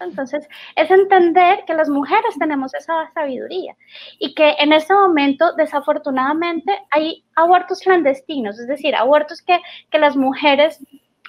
Entonces, 0.00 0.48
es 0.76 0.90
entender 0.90 1.64
que 1.66 1.74
las 1.74 1.88
mujeres 1.88 2.34
tenemos 2.38 2.74
esa 2.74 3.10
sabiduría 3.12 3.76
y 4.18 4.34
que 4.34 4.56
en 4.58 4.72
este 4.72 4.94
momento, 4.94 5.52
desafortunadamente, 5.54 6.78
hay 6.90 7.24
abortos 7.34 7.80
clandestinos, 7.80 8.58
es 8.58 8.66
decir, 8.66 8.94
abortos 8.94 9.42
que, 9.42 9.60
que 9.90 9.98
las 9.98 10.16
mujeres 10.16 10.80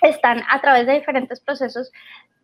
están 0.02 0.42
a 0.50 0.62
través 0.62 0.88
de 0.88 0.94
diferentes 0.94 1.40
procesos 1.40 1.92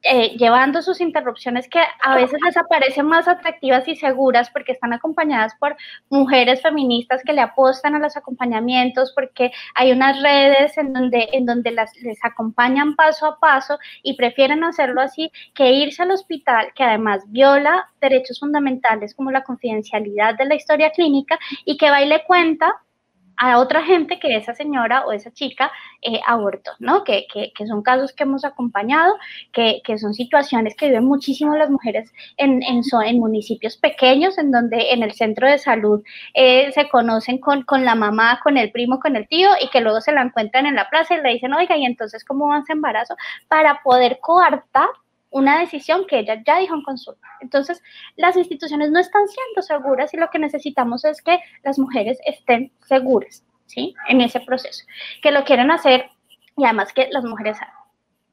eh, 0.04 0.38
llevando 0.38 0.82
sus 0.84 1.02
interrupciones 1.02 1.68
que 1.68 1.80
a 2.02 2.16
veces 2.16 2.40
les 2.46 2.56
aparecen 2.56 3.08
más 3.08 3.28
atractivas 3.28 3.88
y 3.88 3.96
seguras 3.96 4.50
porque 4.52 4.72
están 4.72 4.94
acompañadas 4.94 5.56
por 5.56 5.76
mujeres 6.10 6.62
feministas 6.62 7.24
que 7.26 7.34
le 7.34 7.42
apostan 7.42 7.96
a 7.96 8.00
los 8.00 8.16
acompañamientos, 8.16 9.12
porque 9.14 9.52
hay 9.74 9.92
unas 9.92 10.22
redes 10.22 10.78
en 10.78 10.94
donde, 10.94 11.28
en 11.34 11.46
donde 11.48 11.72
las, 11.72 11.96
les 11.98 12.24
acompañan 12.24 12.96
paso 12.96 13.26
a 13.26 13.40
paso 13.40 13.80
y 14.04 14.16
prefieren 14.16 14.64
hacerlo 14.64 15.02
así 15.02 15.32
que 15.56 15.72
irse 15.72 16.04
al 16.04 16.12
hospital, 16.12 16.72
que 16.76 16.84
además 16.84 17.24
viola 17.28 17.90
derechos 18.00 18.40
fundamentales 18.40 19.16
como 19.16 19.32
la 19.32 19.44
confidencialidad 19.44 20.36
de 20.36 20.46
la 20.46 20.56
historia 20.56 20.92
clínica 20.92 21.40
y 21.66 21.76
que 21.76 21.90
va 21.90 22.04
y 22.04 22.08
le 22.08 22.24
cuenta 22.24 22.72
a 23.38 23.60
otra 23.60 23.84
gente 23.84 24.20
que 24.20 24.36
esa 24.36 24.54
señora 24.54 25.06
o 25.06 25.12
esa 25.12 25.32
chica 25.32 25.72
eh, 26.02 26.20
abortó, 26.26 26.72
¿no? 26.80 27.04
Que, 27.04 27.28
que, 27.32 27.52
que, 27.56 27.68
son 27.68 27.84
casos 27.84 28.14
que 28.14 28.24
hemos 28.24 28.44
acompañado, 28.44 29.16
que, 29.54 29.82
que, 29.84 29.98
son 29.98 30.14
situaciones 30.14 30.76
que 30.76 30.88
viven 30.88 31.06
muchísimo 31.06 31.56
las 31.56 31.70
mujeres 31.70 32.12
en, 32.38 32.64
en, 32.64 32.82
en, 33.06 33.20
municipios 33.20 33.78
pequeños, 33.78 34.38
en 34.38 34.52
donde 34.52 34.92
en 34.92 35.04
el 35.04 35.14
centro 35.14 35.48
de 35.48 35.58
salud 35.58 36.04
eh, 36.34 36.72
se 36.74 36.90
conocen 36.90 37.38
con, 37.38 37.64
con, 37.64 37.86
la 37.86 37.96
mamá, 37.96 38.40
con 38.44 38.58
el 38.58 38.72
primo, 38.72 39.00
con 39.00 39.16
el 39.16 39.28
tío, 39.28 39.50
y 39.62 39.70
que 39.70 39.82
luego 39.82 40.02
se 40.02 40.12
la 40.12 40.22
encuentran 40.22 40.66
en 40.66 40.76
la 40.76 40.90
plaza 40.90 41.16
y 41.16 41.22
le 41.22 41.34
dicen, 41.34 41.54
oiga, 41.54 41.78
¿y 41.78 41.86
entonces 41.86 42.26
cómo 42.26 42.48
van 42.48 42.64
a 42.68 42.74
embarazo? 42.74 43.16
Para 43.48 43.82
poder 43.84 44.20
coartar 44.22 44.90
una 45.30 45.60
decisión 45.60 46.06
que 46.08 46.20
ella 46.20 46.42
ya 46.46 46.60
dijo 46.60 46.76
en 46.76 46.84
consulta. 46.84 47.28
Entonces, 47.42 47.82
las 48.16 48.36
instituciones 48.38 48.92
no 48.92 49.00
están 49.00 49.28
siendo 49.28 49.62
seguras 49.62 50.14
y 50.14 50.18
lo 50.18 50.30
que 50.30 50.40
necesitamos 50.40 51.06
es 51.06 51.22
que 51.22 51.40
las 51.64 51.78
mujeres 51.78 52.18
estén 52.26 52.72
seguras, 52.88 53.44
¿sí? 53.66 53.94
En 54.08 54.22
ese 54.22 54.40
proceso, 54.40 54.86
que 55.22 55.32
lo 55.32 55.44
quieren 55.44 55.72
hacer 55.72 56.10
y 56.56 56.64
además 56.64 56.94
que 56.94 57.10
las 57.12 57.24
mujeres 57.24 57.58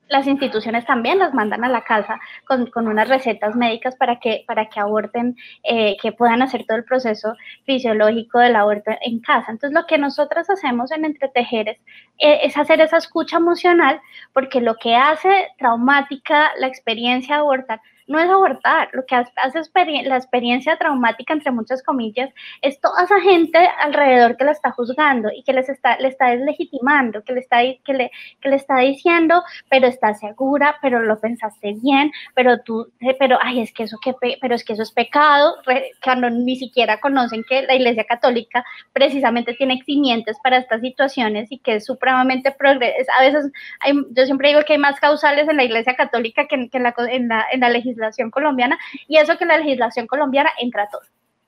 las 0.09 0.27
instituciones 0.27 0.85
también 0.87 1.19
las 1.19 1.35
mandan 1.35 1.65
a 1.65 1.69
la 1.69 1.83
casa 1.83 2.21
con, 2.47 2.67
con 2.67 2.89
unas 2.89 3.09
recetas 3.09 3.57
médicas 3.57 3.97
para 3.97 4.21
que, 4.21 4.45
para 4.47 4.67
que 4.67 4.81
aborten, 4.81 5.37
eh, 5.63 5.97
que 6.01 6.13
puedan 6.13 6.43
hacer 6.43 6.65
todo 6.67 6.77
el 6.77 6.85
proceso 6.85 7.35
fisiológico 7.65 8.39
del 8.39 8.57
aborto 8.57 8.93
en 9.01 9.21
casa. 9.21 9.51
Entonces, 9.51 9.75
lo 9.79 9.87
que 9.87 9.99
nosotras 9.99 10.49
hacemos 10.51 10.93
en 10.93 11.05
Entretejer 11.05 11.69
es, 11.69 11.79
eh, 12.19 12.41
es 12.43 12.57
hacer 12.57 12.81
esa 12.81 12.99
escucha 12.99 13.39
emocional, 13.39 14.01
porque 14.33 14.61
lo 14.61 14.77
que 14.77 14.95
hace 14.95 15.49
traumática 15.59 16.53
la 16.59 16.67
experiencia 16.67 17.37
de 17.37 17.41
abortar 17.41 17.81
no 18.07 18.19
es 18.21 18.29
abortar, 18.29 18.89
lo 18.93 19.05
que 19.07 19.17
hace 19.17 19.61
la 20.05 20.17
experiencia 20.17 20.77
traumática, 20.77 21.33
entre 21.33 21.51
muchas 21.51 21.83
comillas, 21.83 22.31
es 22.63 22.81
toda 22.81 23.05
esa 23.05 23.21
gente 23.21 23.59
alrededor 23.81 24.37
que 24.37 24.45
la 24.45 24.53
está 24.53 24.71
juzgando 24.73 25.31
y 25.35 25.43
que 25.43 25.53
les 25.53 25.69
está, 25.69 25.99
le 25.99 26.09
está 26.09 26.31
deslegitimando, 26.31 27.23
que 27.23 27.33
le 27.33 27.41
está, 27.41 27.59
que 27.59 27.93
le, 27.93 28.11
que 28.41 28.49
le 28.49 28.57
está 28.57 28.79
diciendo, 28.79 29.43
pero 29.71 29.87
estás 29.87 30.21
segura, 30.21 30.77
pero 30.83 31.01
lo 31.01 31.19
pensaste 31.19 31.75
bien, 31.83 32.11
pero 32.35 32.61
tú, 32.61 32.89
eh, 33.01 33.17
pero, 33.19 33.39
ay, 33.43 33.61
es 33.61 33.73
que 33.73 33.85
eso, 33.85 33.99
que, 34.03 34.15
pero 34.41 34.55
es 34.55 34.65
que 34.65 34.75
eso 34.75 34.83
es 34.83 34.93
pecado, 34.93 35.57
cuando 36.03 36.31
ni 36.31 36.57
siquiera 36.57 37.01
conocen 37.01 37.45
que 37.49 37.63
la 37.63 37.75
Iglesia 37.75 38.05
Católica 38.05 38.65
precisamente 38.93 39.55
tiene 39.55 39.75
eximientes 39.75 40.37
para 40.43 40.59
estas 40.59 40.81
situaciones 40.81 41.51
y 41.51 41.59
que 41.59 41.77
es 41.77 41.87
supremamente 41.87 42.53
progres 42.53 42.95
A 43.19 43.23
veces, 43.23 43.51
hay, 43.81 43.95
yo 44.11 44.25
siempre 44.27 44.49
digo 44.49 44.63
que 44.67 44.75
hay 44.75 44.79
más 44.79 45.01
causales 45.01 45.49
en 45.49 45.57
la 45.57 45.65
Iglesia 45.65 45.95
Católica 45.95 46.47
que 46.47 46.69
que 46.71 46.79
en 46.79 46.83
la, 46.85 46.95
en 47.11 47.29
la, 47.29 47.45
en 47.53 47.61
la 47.61 47.69
legislación 47.69 47.94
legislación 47.95 48.31
colombiana 48.31 48.79
y 49.09 49.17
eso 49.17 49.37
que 49.39 49.47
la 49.47 49.59
legislación 49.59 50.07
colombiana 50.07 50.51
entra 50.59 50.89
todo. 50.89 51.03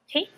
¿sí? 0.07 0.28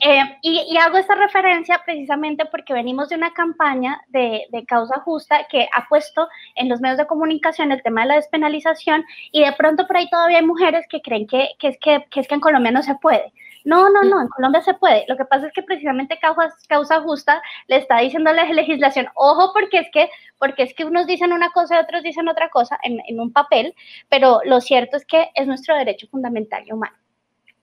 eh, 0.00 0.38
y, 0.42 0.66
y, 0.70 0.76
hago 0.76 0.98
esta 0.98 1.14
referencia 1.14 1.80
precisamente 1.84 2.46
porque 2.46 2.72
venimos 2.72 3.08
de 3.08 3.16
una 3.16 3.32
campaña 3.32 4.00
de, 4.08 4.46
de, 4.50 4.64
causa 4.64 5.00
justa 5.00 5.46
que 5.50 5.68
ha 5.74 5.88
puesto 5.88 6.28
en 6.54 6.68
los 6.68 6.80
medios 6.80 6.98
de 6.98 7.06
comunicación 7.06 7.72
el 7.72 7.82
tema 7.82 8.02
de 8.02 8.08
la 8.08 8.14
despenalización 8.16 9.04
y 9.32 9.44
de 9.44 9.52
pronto 9.52 9.86
por 9.86 9.96
ahí 9.96 10.08
todavía 10.08 10.38
hay 10.38 10.46
mujeres 10.46 10.86
que 10.88 11.02
creen 11.02 11.26
que, 11.26 11.50
que, 11.58 11.68
es, 11.68 11.78
que, 11.78 12.06
que 12.10 12.20
es 12.20 12.28
que 12.28 12.34
en 12.34 12.40
Colombia 12.40 12.70
no 12.70 12.82
se 12.82 12.94
puede. 12.96 13.32
No, 13.64 13.88
no, 13.88 14.02
no, 14.04 14.20
en 14.20 14.28
Colombia 14.28 14.60
se 14.62 14.74
puede. 14.74 15.04
Lo 15.08 15.16
que 15.16 15.24
pasa 15.24 15.46
es 15.46 15.52
que 15.52 15.62
precisamente 15.62 16.18
causa, 16.18 16.54
causa 16.68 17.00
justa 17.00 17.42
le 17.66 17.76
está 17.76 17.98
diciendo 17.98 18.30
a 18.30 18.34
la 18.34 18.44
legislación, 18.44 19.08
ojo, 19.14 19.52
porque 19.54 19.78
es 19.78 19.88
que, 19.90 20.10
porque 20.38 20.64
es 20.64 20.74
que 20.74 20.84
unos 20.84 21.06
dicen 21.06 21.32
una 21.32 21.50
cosa 21.50 21.76
y 21.76 21.78
otros 21.78 22.02
dicen 22.02 22.28
otra 22.28 22.50
cosa 22.50 22.78
en, 22.82 23.00
en 23.06 23.20
un 23.20 23.32
papel, 23.32 23.74
pero 24.10 24.40
lo 24.44 24.60
cierto 24.60 24.96
es 24.98 25.06
que 25.06 25.30
es 25.34 25.46
nuestro 25.46 25.76
derecho 25.76 26.06
fundamental 26.08 26.62
y 26.66 26.72
humano. 26.72 26.96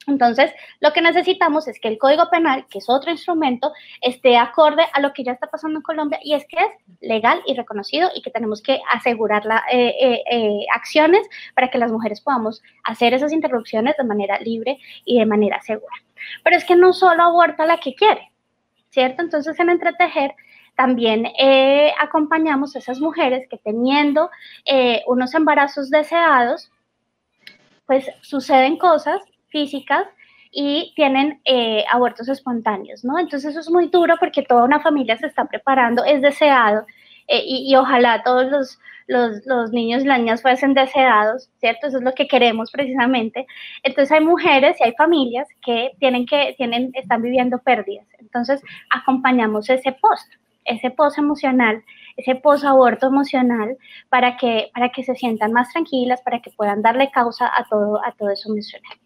Entonces, 0.08 0.52
lo 0.80 0.93
que 0.93 1.02
necesitamos 1.02 1.68
es 1.68 1.80
que 1.80 1.88
el 1.88 1.99
Código 1.99 2.30
Penal, 2.30 2.66
que 2.70 2.80
es 2.80 2.89
otro 2.89 3.12
instrumento, 3.12 3.72
esté 4.02 4.38
acorde 4.38 4.84
a 4.93 4.99
lo 4.99 5.14
que 5.14 5.24
ya 5.24 5.34
está 5.34 5.47
pasando 5.47 5.78
en 5.78 5.84
Colombia 5.84 6.20
y 6.24 6.34
es 6.34 6.45
que 6.47 6.58
es 6.58 6.99
legal 7.02 7.41
y 7.45 7.54
reconocido 7.54 8.10
y 8.16 8.22
que 8.22 8.32
tenemos 8.32 8.62
que 8.62 8.82
asegurar 8.91 9.45
la, 9.45 9.64
eh, 9.72 9.93
eh, 9.99 10.24
eh, 10.32 10.66
acciones 10.74 11.28
para 11.54 11.70
que 11.70 11.78
las 11.78 11.91
mujeres 11.91 12.22
podamos 12.22 12.64
hacer 12.84 13.14
esas 13.14 13.32
interrupciones 13.32 13.95
de 13.97 14.04
manera 14.04 14.39
libre 14.39 14.80
y 15.06 15.20
de 15.20 15.26
manera 15.26 15.62
segura. 15.62 15.93
Pero 16.43 16.58
es 16.58 16.66
que 16.66 16.76
no 16.76 16.93
solo 16.93 17.24
aborta 17.24 17.66
la 17.66 17.78
que 17.78 17.93
quiere, 17.93 18.32
¿cierto? 18.89 19.22
Entonces, 19.22 19.60
en 19.60 19.70
Entretejer 19.70 20.34
también 20.76 21.28
acompañamos 21.99 22.76
a 22.76 22.80
esas 22.80 22.99
mujeres 22.99 23.47
que 23.49 23.58
teniendo 23.58 24.32
unos 25.06 25.36
embarazos 25.36 25.89
deseados, 25.89 26.72
pues 27.86 28.10
suceden 28.22 28.78
cosas 28.78 29.22
físicas 29.52 30.08
y 30.52 30.93
tienen 30.95 31.39
eh, 31.45 31.86
abortos 31.91 32.28
espontáneos, 32.28 33.04
¿no? 33.04 33.18
Entonces 33.18 33.52
eso 33.52 33.60
es 33.62 33.70
muy 33.70 33.88
duro 33.88 34.16
porque 34.20 34.43
toda 34.43 34.66
una 34.66 34.82
familia 34.82 35.18
se 35.18 35.28
está 35.28 35.45
preparando, 35.45 36.04
es 36.04 36.22
deseado 36.22 36.86
eh, 37.28 37.43
y, 37.45 37.76
ojalá 37.76 38.24
todos 38.24 38.52
los, 38.52 38.80
los, 39.45 39.72
niños 39.72 40.04
y 40.04 40.08
las 40.08 40.20
niñas 40.20 40.41
fuesen 40.41 40.74
deseados, 40.74 41.49
¿cierto? 41.60 41.88
Eso 41.88 41.97
es 41.99 42.04
lo 42.04 42.14
que 42.14 42.28
queremos 42.28 42.72
precisamente. 42.72 43.45
Entonces 43.84 44.12
hay 44.12 44.26
mujeres 44.26 44.76
y 44.80 44.84
hay 44.84 44.93
familias 44.97 45.47
que 45.66 45.91
tienen 45.99 46.26
que, 46.26 46.54
tienen, 46.58 46.91
están 46.93 47.22
viviendo 47.22 47.60
pérdidas. 47.60 48.06
Entonces 48.20 48.62
acompañamos 48.89 49.70
ese 49.70 49.93
post, 49.93 50.34
ese 50.66 50.91
post 50.91 51.18
emocional, 51.18 51.84
ese 52.18 52.36
post-aborto 52.36 53.08
emocional 53.08 53.78
para 54.10 54.36
que, 54.36 54.70
para 54.74 54.89
que 54.89 55.04
se 55.04 55.16
sientan 55.16 55.54
más 55.54 55.72
tranquilas, 55.72 56.22
para 56.22 56.41
que 56.41 56.52
puedan 56.52 56.82
darle 56.82 57.10
causa 57.12 57.49
a 57.56 57.64
todo, 57.70 58.04
a 58.04 58.12
todo 58.12 58.30
eso 58.32 58.52
emocional. 58.52 58.97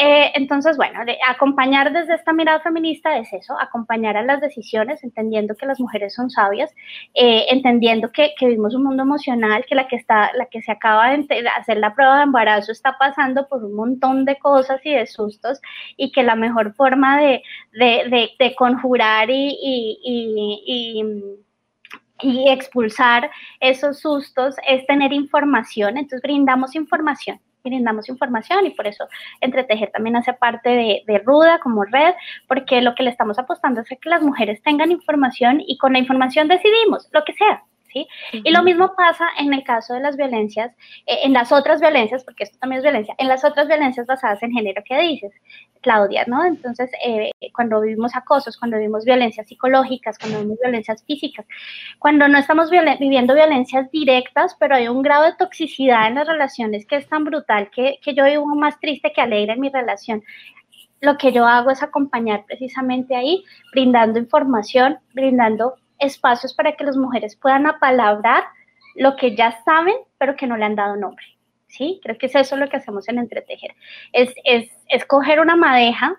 Eh, 0.00 0.30
entonces, 0.34 0.76
bueno, 0.76 1.00
acompañar 1.28 1.92
desde 1.92 2.14
esta 2.14 2.32
mirada 2.32 2.60
feminista 2.60 3.18
es 3.18 3.32
eso, 3.32 3.58
acompañar 3.60 4.16
a 4.16 4.22
las 4.22 4.40
decisiones, 4.40 5.02
entendiendo 5.02 5.56
que 5.56 5.66
las 5.66 5.80
mujeres 5.80 6.14
son 6.14 6.30
sabias, 6.30 6.72
eh, 7.14 7.46
entendiendo 7.50 8.12
que, 8.12 8.32
que, 8.38 8.46
vivimos 8.46 8.76
un 8.76 8.84
mundo 8.84 9.02
emocional, 9.02 9.64
que 9.66 9.74
la 9.74 9.88
que 9.88 9.96
está, 9.96 10.30
la 10.34 10.46
que 10.46 10.62
se 10.62 10.70
acaba 10.70 11.10
de 11.10 11.48
hacer 11.58 11.78
la 11.78 11.94
prueba 11.94 12.18
de 12.18 12.22
embarazo 12.24 12.70
está 12.70 12.96
pasando 12.96 13.48
por 13.48 13.64
un 13.64 13.74
montón 13.74 14.24
de 14.24 14.38
cosas 14.38 14.80
y 14.84 14.94
de 14.94 15.06
sustos, 15.06 15.60
y 15.96 16.12
que 16.12 16.22
la 16.22 16.36
mejor 16.36 16.74
forma 16.74 17.20
de, 17.20 17.42
conjurar 18.56 19.30
y, 19.30 19.58
y 22.20 22.48
expulsar 22.50 23.30
esos 23.58 24.00
sustos 24.00 24.54
es 24.68 24.86
tener 24.86 25.12
información, 25.12 25.96
entonces 25.96 26.22
brindamos 26.22 26.76
información 26.76 27.40
brindamos 27.68 28.08
información 28.08 28.66
y 28.66 28.70
por 28.70 28.86
eso 28.86 29.06
Entretejer 29.40 29.90
también 29.90 30.16
hace 30.16 30.32
parte 30.32 30.70
de, 30.70 31.02
de, 31.06 31.18
Ruda 31.18 31.58
como 31.60 31.84
red, 31.84 32.14
porque 32.46 32.80
lo 32.80 32.94
que 32.94 33.02
le 33.02 33.10
estamos 33.10 33.38
apostando 33.38 33.80
es 33.80 33.88
que 33.88 34.08
las 34.08 34.22
mujeres 34.22 34.62
tengan 34.62 34.90
información 34.90 35.62
y 35.66 35.78
con 35.78 35.92
la 35.92 35.98
información 35.98 36.48
decidimos 36.48 37.08
lo 37.12 37.24
que 37.24 37.32
sea, 37.34 37.62
¿sí? 37.92 38.06
Y 38.32 38.50
lo 38.50 38.62
mismo 38.62 38.94
pasa 38.96 39.28
en 39.38 39.52
el 39.52 39.64
caso 39.64 39.94
de 39.94 40.00
las 40.00 40.16
violencias, 40.16 40.72
eh, 41.06 41.20
en 41.24 41.32
las 41.32 41.52
otras 41.52 41.80
violencias, 41.80 42.24
porque 42.24 42.44
esto 42.44 42.58
también 42.58 42.78
es 42.78 42.84
violencia, 42.84 43.14
en 43.18 43.28
las 43.28 43.44
otras 43.44 43.68
violencias 43.68 44.06
basadas 44.06 44.42
en 44.42 44.52
género 44.52 44.82
que 44.86 44.98
dices, 44.98 45.32
Claudia, 45.80 46.24
¿no? 46.26 46.44
Entonces, 46.44 46.90
eh, 47.04 47.30
cuando 47.52 47.80
vivimos 47.80 48.14
acosos, 48.16 48.56
cuando 48.56 48.76
vivimos 48.76 49.04
violencias 49.04 49.46
psicológicas, 49.46 50.18
cuando 50.18 50.38
vivimos 50.38 50.58
violencias 50.60 51.04
físicas, 51.04 51.46
cuando 51.98 52.28
no 52.28 52.38
estamos 52.38 52.70
viviendo 52.70 53.34
violencias 53.34 53.90
directas, 53.90 54.56
pero 54.58 54.74
hay 54.74 54.88
un 54.88 55.02
grado 55.02 55.24
de 55.24 55.34
toxicidad 55.36 56.08
en 56.08 56.16
las 56.16 56.26
relaciones 56.26 56.86
que 56.86 56.96
es 56.96 57.08
tan 57.08 57.24
brutal 57.24 57.70
que, 57.70 57.98
que 58.02 58.14
yo 58.14 58.24
vivo 58.24 58.46
más 58.54 58.78
triste 58.80 59.12
que 59.12 59.20
alegre 59.20 59.52
en 59.52 59.60
mi 59.60 59.70
relación 59.70 60.22
lo 61.00 61.16
que 61.16 61.32
yo 61.32 61.46
hago 61.46 61.70
es 61.70 61.82
acompañar 61.82 62.44
precisamente 62.46 63.14
ahí, 63.14 63.44
brindando 63.72 64.18
información, 64.18 64.98
brindando 65.12 65.74
espacios 65.98 66.54
para 66.54 66.76
que 66.76 66.84
las 66.84 66.96
mujeres 66.96 67.36
puedan 67.36 67.66
apalabrar 67.66 68.44
lo 68.94 69.16
que 69.16 69.34
ya 69.36 69.62
saben, 69.64 69.94
pero 70.18 70.36
que 70.36 70.46
no 70.46 70.56
le 70.56 70.64
han 70.64 70.76
dado 70.76 70.96
nombre. 70.96 71.24
¿Sí? 71.68 72.00
Creo 72.02 72.16
que 72.16 72.26
es 72.26 72.34
eso 72.34 72.56
lo 72.56 72.68
que 72.68 72.78
hacemos 72.78 73.08
en 73.08 73.18
Entretejer. 73.18 73.74
Es, 74.12 74.32
es, 74.44 74.70
es 74.88 75.04
coger 75.04 75.38
una 75.38 75.54
madeja 75.54 76.18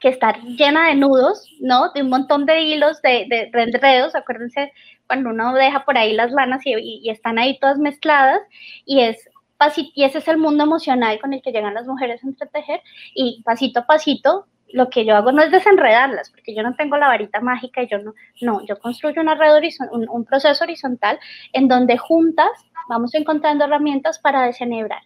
que 0.00 0.08
está 0.08 0.38
llena 0.42 0.88
de 0.88 0.94
nudos, 0.94 1.48
¿no? 1.60 1.90
De 1.92 2.02
un 2.02 2.10
montón 2.10 2.44
de 2.44 2.60
hilos, 2.60 3.00
de, 3.00 3.26
de, 3.28 3.62
enredos. 3.62 4.14
Acuérdense 4.14 4.72
cuando 5.06 5.30
uno 5.30 5.54
deja 5.54 5.84
por 5.84 5.96
ahí 5.96 6.12
las 6.12 6.30
lanas 6.30 6.60
y, 6.66 6.74
y, 6.74 7.08
están 7.08 7.38
ahí 7.38 7.58
todas 7.58 7.78
mezcladas. 7.78 8.40
Y 8.84 9.00
es 9.00 9.28
y 9.74 10.04
ese 10.04 10.18
es 10.18 10.28
el 10.28 10.36
mundo 10.36 10.64
emocional 10.64 11.18
con 11.18 11.32
el 11.32 11.40
que 11.40 11.50
llegan 11.50 11.72
las 11.72 11.86
mujeres 11.86 12.22
a 12.22 12.26
entretejer. 12.26 12.82
Y 13.14 13.42
pasito 13.42 13.80
a 13.80 13.86
pasito 13.86 14.46
lo 14.72 14.90
que 14.90 15.04
yo 15.04 15.16
hago 15.16 15.32
no 15.32 15.42
es 15.42 15.50
desenredarlas, 15.50 16.30
porque 16.30 16.54
yo 16.54 16.62
no 16.62 16.74
tengo 16.74 16.96
la 16.96 17.08
varita 17.08 17.40
mágica 17.40 17.82
y 17.82 17.88
yo 17.88 17.98
no, 17.98 18.14
no, 18.40 18.64
yo 18.66 18.78
construyo 18.78 19.22
una 19.22 19.34
red 19.34 19.62
un, 19.92 20.08
un, 20.08 20.24
proceso 20.24 20.64
horizontal 20.64 21.18
en 21.52 21.68
donde 21.68 21.96
juntas 21.96 22.50
vamos 22.88 23.14
encontrando 23.14 23.64
herramientas 23.64 24.18
para 24.18 24.42
desenhebrar, 24.42 25.02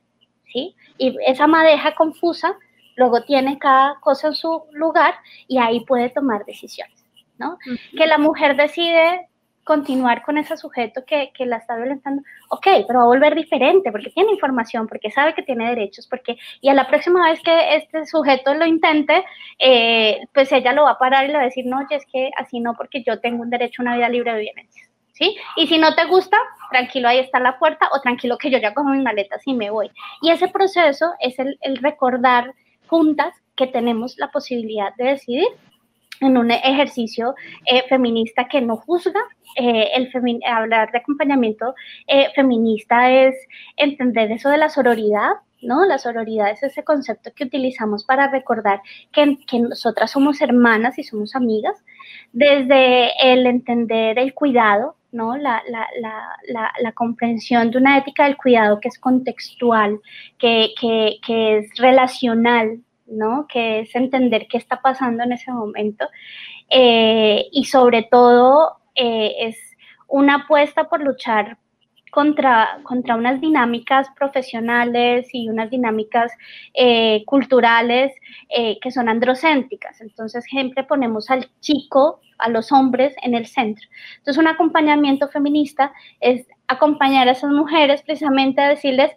¿sí? 0.52 0.74
Y 0.98 1.16
esa 1.26 1.46
madeja 1.46 1.94
confusa 1.94 2.56
luego 2.96 3.22
tiene 3.22 3.58
cada 3.58 3.98
cosa 4.00 4.28
en 4.28 4.34
su 4.34 4.64
lugar 4.72 5.14
y 5.48 5.58
ahí 5.58 5.84
puede 5.84 6.11
tomar 6.11 6.44
decisiones, 6.44 7.04
¿no? 7.38 7.58
Que 7.96 8.06
la 8.06 8.18
mujer 8.18 8.56
decide 8.56 9.30
continuar 9.70 10.24
con 10.24 10.36
ese 10.36 10.56
sujeto 10.56 11.04
que, 11.06 11.30
que, 11.32 11.46
la 11.46 11.58
está 11.58 11.76
violentando, 11.76 12.22
ok, 12.48 12.66
pero 12.88 12.98
va 12.98 13.04
a 13.04 13.14
volver 13.14 13.36
diferente 13.36 13.92
porque 13.92 14.10
tiene 14.10 14.32
información, 14.32 14.88
porque 14.88 15.12
sabe 15.12 15.32
que 15.32 15.44
tiene 15.44 15.68
derechos, 15.68 16.08
porque 16.08 16.38
y 16.60 16.68
a 16.70 16.74
la 16.74 16.88
próxima 16.88 17.30
vez 17.30 17.40
que 17.40 17.76
este 17.76 18.04
sujeto 18.04 18.52
lo 18.54 18.66
intente, 18.66 19.24
eh, 19.60 20.18
pues 20.34 20.50
ella 20.50 20.72
lo 20.72 20.82
va 20.82 20.90
a 20.90 20.98
parar 20.98 21.24
y 21.24 21.28
le 21.28 21.34
va 21.34 21.42
a 21.42 21.44
decir, 21.44 21.66
no, 21.66 21.78
es 21.88 22.04
que 22.12 22.32
así 22.36 22.58
no, 22.58 22.74
porque 22.74 23.04
yo 23.06 23.20
tengo 23.20 23.42
un 23.42 23.50
derecho 23.50 23.80
a 23.80 23.84
una 23.84 23.94
vida 23.94 24.08
libre 24.08 24.34
de 24.34 24.40
violencia. 24.40 24.82
¿Sí? 25.12 25.36
Y 25.54 25.68
si 25.68 25.78
no 25.78 25.94
te 25.94 26.06
gusta, 26.06 26.36
tranquilo, 26.72 27.06
ahí 27.06 27.20
está 27.20 27.38
la 27.38 27.60
puerta, 27.60 27.90
o 27.92 28.00
tranquilo 28.00 28.38
que 28.38 28.50
yo 28.50 28.58
ya 28.58 28.74
cojo 28.74 28.88
mis 28.88 29.04
maletas 29.04 29.42
y 29.46 29.54
me 29.54 29.70
voy. 29.70 29.92
Y 30.20 30.30
ese 30.30 30.48
proceso 30.48 31.12
es 31.20 31.38
el, 31.38 31.58
el 31.60 31.76
recordar 31.76 32.54
juntas 32.88 33.34
que 33.54 33.68
tenemos 33.68 34.18
la 34.18 34.32
posibilidad 34.32 34.92
de 34.96 35.04
decidir 35.04 35.46
en 36.20 36.36
un 36.36 36.50
ejercicio 36.50 37.34
eh, 37.66 37.82
feminista 37.88 38.46
que 38.48 38.60
no 38.60 38.76
juzga. 38.76 39.20
Eh, 39.56 39.90
el 39.94 40.10
hablar 40.46 40.92
de 40.92 40.98
acompañamiento 40.98 41.74
eh, 42.06 42.28
feminista 42.34 43.10
es 43.10 43.34
entender 43.76 44.30
eso 44.30 44.48
de 44.48 44.58
la 44.58 44.68
sororidad, 44.68 45.30
¿no? 45.62 45.84
La 45.84 45.98
sororidad 45.98 46.50
es 46.50 46.62
ese 46.62 46.84
concepto 46.84 47.30
que 47.34 47.44
utilizamos 47.44 48.04
para 48.04 48.30
recordar 48.30 48.80
que, 49.12 49.38
que 49.46 49.58
nosotras 49.58 50.10
somos 50.12 50.40
hermanas 50.40 50.98
y 50.98 51.02
somos 51.02 51.34
amigas, 51.34 51.76
desde 52.32 53.10
el 53.22 53.46
entender 53.46 54.18
el 54.18 54.34
cuidado, 54.34 54.96
¿no? 55.12 55.36
La, 55.36 55.62
la, 55.68 55.86
la, 56.00 56.72
la, 56.80 56.92
comprensión 56.92 57.70
de 57.70 57.78
una 57.78 57.98
ética 57.98 58.24
del 58.24 58.36
cuidado 58.36 58.78
que 58.78 58.88
es 58.88 58.98
contextual, 58.98 59.98
que, 60.38 60.70
que, 60.80 61.18
que 61.26 61.58
es 61.58 61.76
relacional, 61.76 62.80
¿no? 63.11 63.46
Que 63.48 63.80
es 63.80 63.94
entender 63.94 64.46
qué 64.48 64.56
está 64.56 64.80
pasando 64.80 65.24
en 65.24 65.32
ese 65.32 65.52
momento 65.52 66.08
eh, 66.70 67.46
y 67.52 67.64
sobre 67.64 68.04
todo 68.04 68.76
eh, 68.94 69.34
es 69.40 69.58
una 70.08 70.36
apuesta 70.36 70.88
por 70.88 71.02
luchar 71.02 71.58
contra, 72.11 72.80
contra 72.82 73.16
unas 73.16 73.40
dinámicas 73.40 74.08
profesionales 74.16 75.28
y 75.32 75.48
unas 75.48 75.70
dinámicas 75.70 76.32
eh, 76.74 77.24
culturales 77.24 78.12
que 78.82 78.90
son 78.90 79.08
androcéntricas. 79.08 80.00
Entonces, 80.00 80.44
siempre 80.44 80.82
ponemos 80.82 81.30
al 81.30 81.48
chico, 81.61 82.20
a 82.38 82.48
los 82.48 82.72
hombres 82.72 83.14
en 83.22 83.34
el 83.34 83.46
centro. 83.46 83.86
Entonces, 84.18 84.40
un 84.42 84.48
acompañamiento 84.48 85.28
feminista 85.28 85.92
es 86.18 86.48
acompañar 86.66 87.28
a 87.28 87.32
esas 87.32 87.52
mujeres 87.52 88.02
precisamente 88.02 88.61
a 88.61 88.70
decirles, 88.70 89.12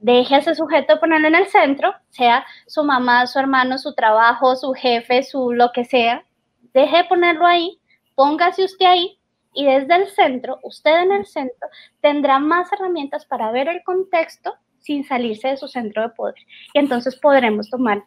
deje 0.00 0.34
a 0.34 0.38
ese 0.38 0.54
sujeto 0.54 0.98
ponerlo 0.98 1.28
en 1.28 1.34
el 1.34 1.46
centro, 1.46 1.94
sea 2.08 2.44
su 2.66 2.82
mamá, 2.84 3.26
su 3.26 3.38
hermano, 3.38 3.78
su 3.78 3.94
trabajo, 3.94 4.56
su 4.56 4.72
jefe, 4.72 5.22
su 5.22 5.52
lo 5.52 5.70
que 5.72 5.84
sea, 5.84 6.24
deje 6.72 6.98
de 6.98 7.04
ponerlo 7.04 7.46
ahí, 7.46 7.78
póngase 8.14 8.64
usted 8.64 8.86
ahí 8.86 9.18
y 9.52 9.66
desde 9.66 9.96
el 9.96 10.08
centro, 10.08 10.58
usted 10.62 11.02
en 11.02 11.12
el 11.12 11.26
centro, 11.26 11.68
tendrá 12.00 12.38
más 12.38 12.72
herramientas 12.72 13.26
para 13.26 13.50
ver 13.50 13.68
el 13.68 13.82
contexto 13.84 14.54
sin 14.78 15.04
salirse 15.04 15.48
de 15.48 15.56
su 15.56 15.68
centro 15.68 16.02
de 16.02 16.08
poder. 16.10 16.36
Y 16.72 16.78
entonces 16.78 17.16
podremos 17.16 17.68
tomar 17.68 18.04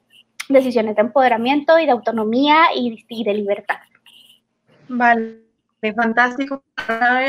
decisiones 0.50 0.96
de 0.96 1.02
empoderamiento 1.02 1.78
y 1.78 1.86
de 1.86 1.92
autonomía 1.92 2.68
y, 2.76 3.06
y 3.08 3.24
de 3.24 3.34
libertad. 3.34 3.78
Vale, 4.88 5.42
fantástico. 5.96 6.64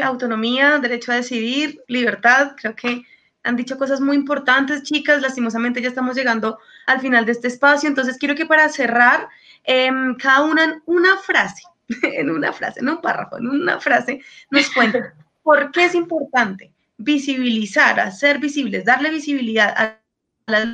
Autonomía, 0.02 0.78
derecho 0.78 1.12
a 1.12 1.16
decidir, 1.16 1.82
libertad, 1.88 2.52
creo 2.56 2.74
que 2.74 3.02
han 3.44 3.56
dicho 3.56 3.78
cosas 3.78 4.00
muy 4.00 4.16
importantes, 4.16 4.82
chicas. 4.82 5.22
Lastimosamente 5.22 5.80
ya 5.80 5.88
estamos 5.88 6.16
llegando 6.16 6.58
al 6.86 7.00
final 7.00 7.24
de 7.24 7.32
este 7.32 7.48
espacio. 7.48 7.88
Entonces 7.88 8.16
quiero 8.18 8.34
que 8.34 8.46
para 8.46 8.68
cerrar, 8.68 9.28
em, 9.62 10.16
cada 10.16 10.42
una 10.42 10.64
en 10.64 10.82
una 10.86 11.16
frase, 11.18 11.62
en 12.02 12.30
una 12.30 12.52
frase, 12.52 12.82
no 12.82 12.92
un 12.92 13.00
párrafo, 13.00 13.38
en 13.38 13.46
una 13.46 13.78
frase, 13.78 14.20
nos 14.50 14.68
cuenten 14.70 15.04
por 15.42 15.70
qué 15.70 15.84
es 15.84 15.94
importante 15.94 16.72
visibilizar, 16.96 18.00
hacer 18.00 18.38
visibles, 18.38 18.84
darle 18.84 19.10
visibilidad 19.10 19.74
a 19.76 20.00
la 20.46 20.64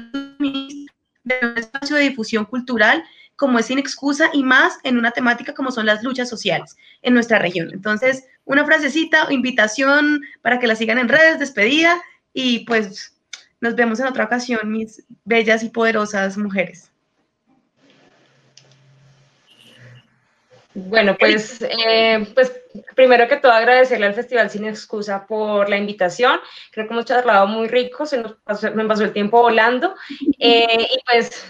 de 1.23 1.39
un 1.43 1.59
espacio 1.59 1.97
de 1.97 2.03
difusión 2.03 2.45
cultural 2.45 3.05
como 3.37 3.59
es 3.59 3.67
sin 3.67 3.79
excusa 3.79 4.29
y 4.33 4.43
más 4.43 4.79
en 4.85 4.99
una 4.99 5.13
temática 5.13 5.55
como 5.55 5.71
son 5.71 5.87
las 5.87 6.03
luchas 6.03 6.29
sociales 6.29 6.77
en 7.03 7.15
nuestra 7.15 7.39
región. 7.39 7.71
Entonces, 7.73 8.25
una 8.45 8.67
frasecita, 8.67 9.27
invitación 9.31 10.23
para 10.43 10.59
que 10.59 10.67
la 10.67 10.77
sigan 10.77 10.99
en 10.99 11.09
redes, 11.09 11.39
despedida 11.39 12.01
y 12.33 12.65
pues 12.67 13.17
nos 13.61 13.75
vemos 13.75 14.01
en 14.01 14.07
otra 14.07 14.25
ocasión, 14.25 14.71
mis 14.71 15.05
bellas 15.25 15.63
y 15.63 15.69
poderosas 15.69 16.39
mujeres. 16.39 16.90
Bueno, 20.89 21.17
pues, 21.19 21.61
eh, 21.63 22.27
pues 22.35 22.53
primero 22.95 23.29
que 23.29 23.37
todo 23.37 23.53
agradecerle 23.53 24.07
al 24.07 24.15
Festival 24.15 24.51
Sin 24.51 24.65
Excusa 24.65 25.27
por 25.27 25.69
la 25.69 25.77
invitación. 25.77 26.39
Creo 26.71 26.87
que 26.87 26.95
hemos 26.95 27.05
charlado 27.05 27.47
muy 27.47 27.69
rico, 27.69 28.07
se 28.07 28.19
nos 28.19 28.35
pasó, 28.45 28.71
me 28.73 28.85
pasó 28.87 29.05
el 29.05 29.13
tiempo 29.13 29.41
volando. 29.43 29.95
Eh, 30.39 30.89
y 30.93 30.99
pues, 31.05 31.47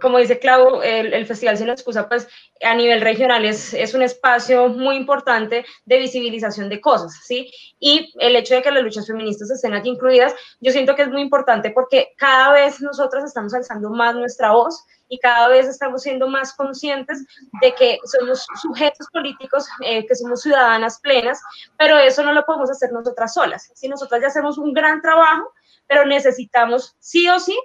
como 0.00 0.18
dice 0.18 0.38
Clau, 0.38 0.82
el, 0.82 1.26
Festival 1.26 1.56
Sin 1.56 1.68
Excusa, 1.68 2.08
pues 2.08 2.28
a 2.62 2.74
nivel 2.74 3.00
regional 3.00 3.44
es, 3.44 3.74
es 3.74 3.94
un 3.94 4.02
espacio 4.02 4.68
muy 4.68 4.96
importante 4.96 5.64
de 5.84 5.98
visibilización 5.98 6.68
de 6.68 6.80
cosas, 6.80 7.20
¿sí? 7.24 7.50
Y 7.78 8.12
el 8.18 8.36
hecho 8.36 8.54
de 8.54 8.62
que 8.62 8.70
las 8.70 8.82
luchas 8.82 9.06
feministas 9.06 9.50
estén 9.50 9.74
aquí 9.74 9.90
incluidas, 9.90 10.34
yo 10.60 10.72
siento 10.72 10.94
que 10.94 11.02
es 11.02 11.08
muy 11.08 11.22
importante 11.22 11.70
porque 11.70 12.14
cada 12.16 12.52
vez 12.52 12.80
nosotros 12.80 13.24
estamos 13.24 13.54
alzando 13.54 13.90
más 13.90 14.14
nuestra 14.14 14.52
voz 14.52 14.84
y 15.14 15.18
cada 15.20 15.46
vez 15.46 15.68
estamos 15.68 16.02
siendo 16.02 16.26
más 16.28 16.54
conscientes 16.54 17.24
de 17.62 17.72
que 17.74 17.98
somos 18.04 18.44
sujetos 18.60 19.06
políticos, 19.12 19.64
eh, 19.86 20.04
que 20.06 20.16
somos 20.16 20.42
ciudadanas 20.42 20.98
plenas, 21.00 21.40
pero 21.78 21.96
eso 21.98 22.24
no 22.24 22.32
lo 22.32 22.44
podemos 22.44 22.68
hacer 22.68 22.90
nosotras 22.90 23.32
solas. 23.32 23.70
Si 23.74 23.88
nosotras 23.88 24.20
ya 24.20 24.26
hacemos 24.26 24.58
un 24.58 24.72
gran 24.72 25.00
trabajo, 25.00 25.52
pero 25.86 26.04
necesitamos 26.04 26.96
sí 26.98 27.28
o 27.28 27.38
sí 27.38 27.56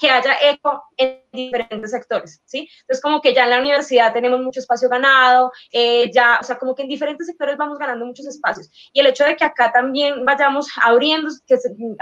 que 0.00 0.10
haya 0.10 0.34
eco 0.42 0.82
en 0.96 1.20
diferentes 1.30 1.90
sectores, 1.90 2.40
¿sí? 2.46 2.68
Entonces, 2.80 3.02
como 3.02 3.20
que 3.20 3.34
ya 3.34 3.44
en 3.44 3.50
la 3.50 3.58
universidad 3.58 4.12
tenemos 4.12 4.40
mucho 4.40 4.60
espacio 4.60 4.88
ganado, 4.88 5.52
eh, 5.72 6.10
ya, 6.10 6.38
o 6.40 6.44
sea, 6.44 6.58
como 6.58 6.74
que 6.74 6.82
en 6.82 6.88
diferentes 6.88 7.26
sectores 7.26 7.58
vamos 7.58 7.78
ganando 7.78 8.06
muchos 8.06 8.26
espacios. 8.26 8.70
Y 8.92 9.00
el 9.00 9.06
hecho 9.06 9.24
de 9.24 9.36
que 9.36 9.44
acá 9.44 9.70
también 9.70 10.24
vayamos 10.24 10.68
abriendo, 10.82 11.28
que 11.46 11.56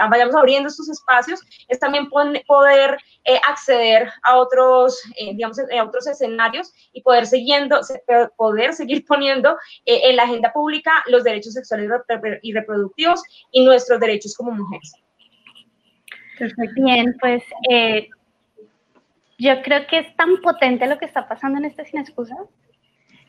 vayamos 0.09 0.35
abriendo 0.35 0.69
estos 0.69 0.89
espacios, 0.89 1.41
es 1.67 1.79
también 1.79 2.07
poder 2.09 2.97
eh, 3.25 3.39
acceder 3.45 4.09
a 4.23 4.37
otros, 4.37 5.01
eh, 5.17 5.33
digamos, 5.33 5.59
a 5.59 5.83
otros 5.83 6.07
escenarios 6.07 6.71
y 6.93 7.01
poder, 7.01 7.27
siguiendo, 7.27 7.81
poder 8.37 8.73
seguir 8.73 9.05
poniendo 9.05 9.57
en 9.85 10.15
la 10.15 10.23
agenda 10.23 10.53
pública 10.53 11.03
los 11.07 11.23
derechos 11.23 11.53
sexuales 11.53 11.89
y 12.41 12.53
reproductivos 12.53 13.21
y 13.51 13.65
nuestros 13.65 13.99
derechos 13.99 14.35
como 14.35 14.51
mujeres. 14.51 14.93
Bien, 16.75 17.15
pues 17.19 17.43
eh, 17.69 18.09
yo 19.37 19.61
creo 19.61 19.87
que 19.87 19.99
es 19.99 20.15
tan 20.15 20.37
potente 20.41 20.87
lo 20.87 20.97
que 20.97 21.05
está 21.05 21.27
pasando 21.27 21.57
en 21.57 21.65
este 21.65 21.85
Sin 21.85 21.99
Excusa 21.99 22.35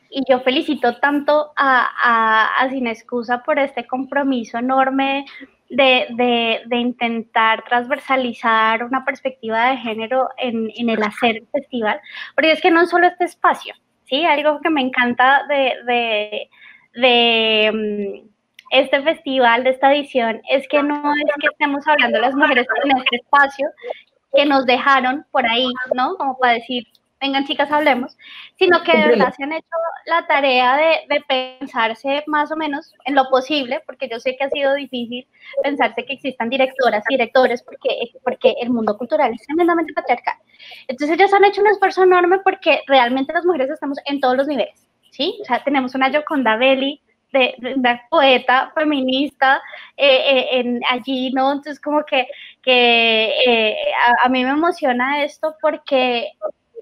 y 0.09 0.23
yo 0.29 0.41
felicito 0.41 0.97
tanto 0.97 1.53
a, 1.55 2.59
a, 2.59 2.69
Sin 2.69 2.85
Excusa 2.87 3.43
por 3.43 3.57
este 3.57 3.87
compromiso 3.87 4.57
enorme 4.57 5.25
de, 5.69 6.61
intentar 6.71 7.63
transversalizar 7.63 8.83
una 8.83 9.05
perspectiva 9.05 9.69
de 9.69 9.77
género 9.77 10.27
en, 10.37 10.69
el 10.75 11.01
hacer 11.01 11.37
el 11.37 11.47
festival, 11.47 11.99
porque 12.35 12.51
es 12.51 12.61
que 12.61 12.71
no 12.71 12.85
solo 12.87 13.07
este 13.07 13.23
espacio, 13.23 13.73
¿sí? 14.03 14.25
Algo 14.25 14.59
que 14.59 14.69
me 14.69 14.81
encanta 14.81 15.45
de, 15.47 16.49
de, 16.93 17.71
mm, 17.73 18.30
este 18.71 19.01
festival, 19.03 19.63
de 19.63 19.71
esta 19.71 19.93
edición, 19.93 20.41
es 20.49 20.67
que 20.67 20.81
no 20.81 21.13
es 21.13 21.33
que 21.39 21.47
estemos 21.47 21.87
hablando 21.87 22.19
las 22.19 22.33
mujeres 22.33 22.65
en 22.83 22.97
este 22.97 23.17
espacio 23.17 23.67
que 24.33 24.45
nos 24.45 24.65
dejaron 24.65 25.25
por 25.31 25.45
ahí, 25.45 25.71
¿no? 25.93 26.15
Como 26.15 26.37
para 26.37 26.53
decir, 26.53 26.85
vengan 27.21 27.45
chicas, 27.45 27.71
hablemos, 27.71 28.17
sino 28.57 28.81
que 28.81 28.97
de 28.97 29.07
verdad 29.09 29.33
se 29.35 29.43
han 29.43 29.53
hecho 29.53 29.67
la 30.05 30.25
tarea 30.25 30.77
de, 31.07 31.21
pensarse 31.27 32.23
más 32.25 32.51
o 32.51 32.55
menos 32.55 32.93
en 33.05 33.13
lo 33.13 33.29
posible, 33.29 33.81
porque 33.85 34.09
yo 34.09 34.19
sé 34.19 34.35
que 34.35 34.43
ha 34.43 34.49
sido 34.49 34.73
difícil 34.73 35.27
pensarse 35.63 36.03
que 36.03 36.13
existan 36.13 36.49
directoras 36.49 37.03
y 37.09 37.13
directores, 37.13 37.61
porque, 37.61 37.89
porque 38.23 38.55
el 38.59 38.71
mundo 38.71 38.97
cultural 38.97 39.33
es 39.33 39.45
tremendamente 39.45 39.93
patriarcal. 39.93 40.35
Entonces 40.87 41.17
ellos 41.17 41.31
han 41.33 41.45
hecho 41.45 41.61
un 41.61 41.67
esfuerzo 41.67 42.03
enorme 42.03 42.39
porque 42.39 42.81
realmente 42.87 43.33
las 43.33 43.45
mujeres 43.45 43.69
estamos 43.69 43.99
en 44.05 44.19
todos 44.19 44.35
los 44.35 44.47
niveles, 44.47 44.87
¿sí? 45.11 45.37
O 45.41 45.45
sea, 45.45 45.63
tenemos 45.63 45.93
una 45.93 46.09
Yoconda 46.09 46.55
Belli, 46.55 47.01
de, 47.31 47.55
una 47.75 48.01
poeta 48.09 48.71
feminista 48.75 49.61
eh, 49.97 50.07
eh, 50.07 50.59
en, 50.59 50.81
allí, 50.89 51.31
¿no? 51.31 51.51
Entonces 51.51 51.79
como 51.79 52.03
que, 52.05 52.27
que 52.61 53.33
eh, 53.45 53.77
a, 54.05 54.25
a, 54.25 54.29
mí 54.29 54.43
me 54.43 54.51
emociona 54.51 55.23
esto 55.23 55.55
porque 55.61 56.31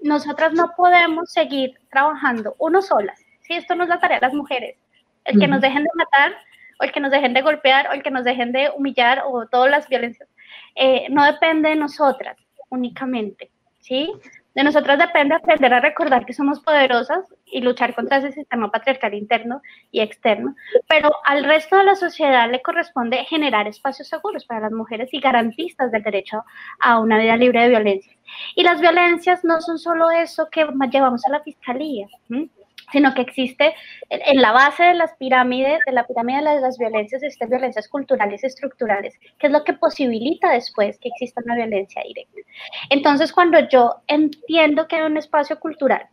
nosotras 0.02 0.52
no 0.52 0.72
podemos 0.76 1.32
seguir 1.32 1.78
trabajando 1.90 2.54
uno 2.58 2.82
solas. 2.82 3.20
Si 3.42 3.54
esto 3.54 3.74
no 3.74 3.84
es 3.84 3.88
la 3.88 4.00
tarea 4.00 4.20
de 4.20 4.26
las 4.26 4.34
mujeres, 4.34 4.76
el 5.24 5.38
que 5.38 5.46
nos 5.46 5.60
dejen 5.60 5.84
de 5.84 5.90
matar, 5.94 6.32
o 6.80 6.84
el 6.84 6.92
que 6.92 7.00
nos 7.00 7.10
dejen 7.10 7.34
de 7.34 7.42
golpear, 7.42 7.88
o 7.88 7.92
el 7.92 8.02
que 8.02 8.10
nos 8.10 8.24
dejen 8.24 8.52
de 8.52 8.70
humillar, 8.70 9.22
o 9.26 9.46
todas 9.46 9.70
las 9.70 9.88
violencias, 9.88 10.28
no 11.10 11.24
depende 11.24 11.70
de 11.70 11.76
nosotras 11.76 12.36
únicamente, 12.70 13.50
¿sí? 13.80 14.12
De 14.54 14.64
nosotras 14.64 14.98
depende 14.98 15.34
aprender 15.34 15.72
a 15.72 15.80
recordar 15.80 16.26
que 16.26 16.32
somos 16.32 16.58
poderosas 16.60 17.24
y 17.46 17.60
luchar 17.60 17.94
contra 17.94 18.18
ese 18.18 18.32
sistema 18.32 18.70
patriarcal 18.70 19.14
interno 19.14 19.62
y 19.92 20.00
externo, 20.00 20.56
pero 20.88 21.12
al 21.24 21.44
resto 21.44 21.76
de 21.76 21.84
la 21.84 21.94
sociedad 21.94 22.50
le 22.50 22.60
corresponde 22.60 23.24
generar 23.26 23.68
espacios 23.68 24.08
seguros 24.08 24.44
para 24.46 24.60
las 24.60 24.72
mujeres 24.72 25.08
y 25.12 25.20
garantistas 25.20 25.92
del 25.92 26.02
derecho 26.02 26.44
a 26.80 26.98
una 26.98 27.18
vida 27.18 27.36
libre 27.36 27.62
de 27.62 27.68
violencia. 27.68 28.12
Y 28.56 28.64
las 28.64 28.80
violencias 28.80 29.44
no 29.44 29.60
son 29.60 29.78
solo 29.78 30.10
eso 30.10 30.48
que 30.50 30.66
llevamos 30.90 31.24
a 31.26 31.30
la 31.30 31.42
fiscalía 31.42 32.08
sino 32.92 33.14
que 33.14 33.22
existe 33.22 33.74
en 34.08 34.40
la 34.40 34.52
base 34.52 34.84
de 34.84 34.94
las 34.94 35.14
pirámides, 35.16 35.80
de 35.86 35.92
la 35.92 36.06
pirámide 36.06 36.38
de 36.38 36.60
las 36.60 36.78
violencias, 36.78 37.22
existen 37.22 37.50
violencias 37.50 37.88
culturales 37.88 38.42
y 38.42 38.46
estructurales, 38.46 39.18
que 39.38 39.46
es 39.46 39.52
lo 39.52 39.64
que 39.64 39.74
posibilita 39.74 40.52
después 40.52 40.98
que 40.98 41.08
exista 41.08 41.42
una 41.44 41.56
violencia 41.56 42.02
directa. 42.06 42.40
Entonces, 42.90 43.32
cuando 43.32 43.58
yo 43.68 43.96
entiendo 44.06 44.86
que 44.86 44.96
hay 44.96 45.02
un 45.02 45.16
espacio 45.16 45.58
cultural 45.58 46.08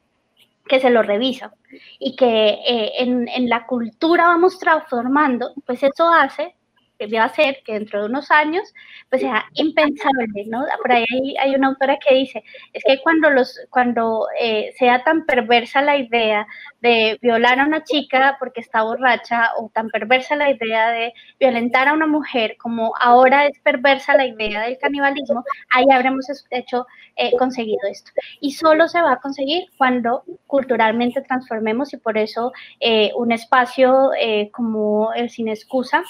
que 0.68 0.80
se 0.80 0.90
lo 0.90 1.02
revisa 1.02 1.54
y 1.98 2.16
que 2.16 2.50
eh, 2.50 2.92
en, 3.00 3.28
en 3.30 3.50
la 3.50 3.66
cultura 3.66 4.28
vamos 4.28 4.60
transformando, 4.60 5.54
pues 5.66 5.82
eso 5.82 6.12
hace 6.12 6.57
va 7.06 7.26
a 7.26 7.30
ser 7.30 7.62
que 7.64 7.74
dentro 7.74 8.00
de 8.00 8.08
unos 8.08 8.32
años 8.32 8.74
pues 9.10 9.22
sea 9.22 9.46
impensable, 9.54 10.46
¿no? 10.48 10.66
Por 10.82 10.92
ahí 10.92 11.36
hay, 11.40 11.56
una 11.56 11.68
autora 11.68 11.98
que 11.98 12.16
dice, 12.16 12.44
es 12.74 12.84
que 12.84 13.00
cuando, 13.02 13.30
los, 13.30 13.60
cuando 13.70 14.28
eh, 14.40 14.74
sea 14.78 15.04
tan 15.04 15.26
perversa 15.26 15.82
la 15.82 15.98
idea 15.98 16.48
de 16.82 17.18
violar 17.22 17.60
a 17.60 17.66
una 17.66 17.84
chica 17.84 18.36
porque 18.40 18.62
está 18.62 18.84
borracha 18.84 19.52
o 19.58 19.70
tan 19.74 19.90
perversa 19.90 20.36
la 20.36 20.52
idea 20.52 20.90
de 20.92 21.14
violentar 21.40 21.88
a 21.88 21.94
una 21.94 22.08
mujer 22.08 22.58
como 22.58 22.94
ahora 23.00 23.46
es 23.46 23.58
perversa 23.60 24.16
la 24.16 24.26
idea 24.26 24.62
del 24.64 24.78
canibalismo, 24.78 25.44
ahí 25.72 25.86
habremos 25.92 26.26
hecho, 26.50 26.86
eh, 27.16 27.32
conseguido 27.38 27.88
esto. 27.90 28.12
Y 28.42 28.52
solo 28.54 28.88
se 28.88 29.02
va 29.02 29.14
a 29.14 29.20
conseguir 29.20 29.66
cuando 29.78 30.24
culturalmente 30.48 31.22
transformemos 31.22 31.94
y 31.94 31.98
por 31.98 32.18
eso 32.18 32.52
eh, 32.80 33.12
un 33.16 33.32
espacio 33.32 34.12
como 34.52 35.14
el 35.14 35.30
Sin 35.30 35.48
Excusa 35.48 36.04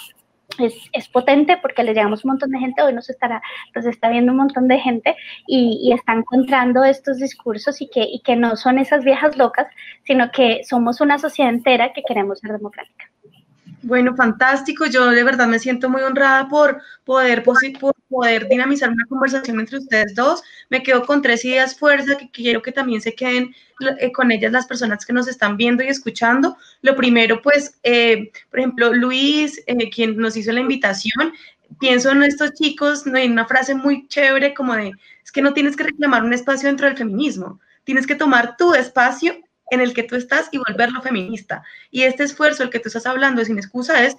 es, 0.58 1.08
potente 1.08 1.56
porque 1.56 1.82
le 1.82 1.94
llegamos 1.94 2.24
un 2.24 2.30
montón 2.30 2.50
de 2.50 2.58
gente, 2.58 2.82
hoy 2.82 2.92
nos 2.92 3.08
estará, 3.10 3.42
nos 3.74 3.86
está 3.86 4.08
viendo 4.08 4.32
un 4.32 4.38
montón 4.38 4.68
de 4.68 4.78
gente 4.78 5.16
y, 5.46 5.92
está 5.92 6.12
encontrando 6.12 6.84
estos 6.84 7.18
discursos 7.18 7.80
y 7.80 7.88
que, 7.88 8.02
y 8.02 8.20
que 8.20 8.36
no 8.36 8.56
son 8.56 8.78
esas 8.78 9.04
viejas 9.04 9.36
locas, 9.36 9.66
sino 10.04 10.30
que 10.30 10.62
somos 10.64 11.00
una 11.00 11.18
sociedad 11.18 11.52
entera 11.52 11.92
que 11.92 12.02
queremos 12.06 12.40
ser 12.40 12.52
democrática. 12.52 13.06
Bueno, 13.82 14.16
fantástico. 14.16 14.86
Yo 14.86 15.10
de 15.10 15.22
verdad 15.22 15.46
me 15.46 15.58
siento 15.58 15.88
muy 15.88 16.02
honrada 16.02 16.48
por 16.48 16.80
poder, 17.04 17.44
por 17.44 17.56
poder 18.08 18.48
dinamizar 18.48 18.90
una 18.90 19.04
conversación 19.08 19.60
entre 19.60 19.78
ustedes 19.78 20.14
dos. 20.14 20.42
Me 20.68 20.82
quedo 20.82 21.06
con 21.06 21.22
tres 21.22 21.44
ideas 21.44 21.78
fuerza 21.78 22.16
que 22.16 22.30
quiero 22.30 22.60
que 22.60 22.72
también 22.72 23.00
se 23.00 23.14
queden 23.14 23.54
eh, 24.00 24.10
con 24.10 24.32
ellas 24.32 24.50
las 24.50 24.66
personas 24.66 25.06
que 25.06 25.12
nos 25.12 25.28
están 25.28 25.56
viendo 25.56 25.84
y 25.84 25.88
escuchando. 25.88 26.56
Lo 26.82 26.96
primero, 26.96 27.40
pues, 27.40 27.78
eh, 27.84 28.32
por 28.50 28.58
ejemplo, 28.58 28.92
Luis, 28.92 29.62
eh, 29.66 29.90
quien 29.90 30.16
nos 30.16 30.36
hizo 30.36 30.50
la 30.50 30.60
invitación, 30.60 31.32
pienso 31.78 32.10
en 32.10 32.24
estos 32.24 32.54
chicos, 32.54 33.06
en 33.06 33.32
una 33.32 33.46
frase 33.46 33.74
muy 33.74 34.08
chévere 34.08 34.54
como 34.54 34.74
de, 34.74 34.92
es 35.22 35.30
que 35.30 35.42
no 35.42 35.52
tienes 35.52 35.76
que 35.76 35.84
reclamar 35.84 36.24
un 36.24 36.32
espacio 36.32 36.68
dentro 36.68 36.86
del 36.86 36.96
feminismo, 36.96 37.60
tienes 37.84 38.06
que 38.06 38.14
tomar 38.16 38.56
tu 38.56 38.74
espacio 38.74 39.36
en 39.70 39.80
el 39.80 39.94
que 39.94 40.02
tú 40.02 40.16
estás 40.16 40.48
y 40.52 40.58
volverlo 40.58 41.02
feminista. 41.02 41.62
Y 41.90 42.02
este 42.02 42.24
esfuerzo, 42.24 42.62
el 42.62 42.70
que 42.70 42.80
tú 42.80 42.88
estás 42.88 43.06
hablando 43.06 43.44
sin 43.44 43.58
excusa, 43.58 44.04
es 44.04 44.16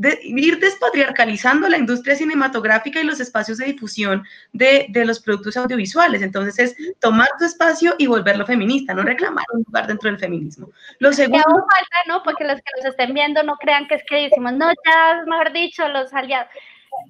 de 0.00 0.18
ir 0.22 0.58
despatriarcalizando 0.58 1.68
la 1.68 1.76
industria 1.76 2.16
cinematográfica 2.16 3.00
y 3.00 3.04
los 3.04 3.20
espacios 3.20 3.58
de 3.58 3.66
difusión 3.66 4.24
de, 4.50 4.86
de, 4.88 5.04
los 5.04 5.20
productos 5.20 5.58
audiovisuales. 5.58 6.22
Entonces 6.22 6.58
es 6.58 6.98
tomar 7.00 7.28
tu 7.38 7.44
espacio 7.44 7.96
y 7.98 8.06
volverlo 8.06 8.46
feminista, 8.46 8.94
no 8.94 9.02
reclamar 9.02 9.44
un 9.52 9.62
lugar 9.66 9.86
dentro 9.86 10.08
del 10.08 10.18
feminismo. 10.18 10.70
Lo 11.00 11.12
segundo... 11.12 11.44
falta, 11.44 11.96
¿no? 12.08 12.22
Porque 12.22 12.44
los 12.44 12.56
que 12.56 12.70
nos 12.78 12.86
estén 12.86 13.12
viendo 13.12 13.42
no 13.42 13.56
crean 13.56 13.86
que 13.88 13.96
es 13.96 14.02
que 14.08 14.22
decimos, 14.22 14.54
no, 14.54 14.70
ya, 14.70 15.22
mejor 15.26 15.52
dicho, 15.52 15.86
los 15.88 16.10
aliados. 16.14 16.48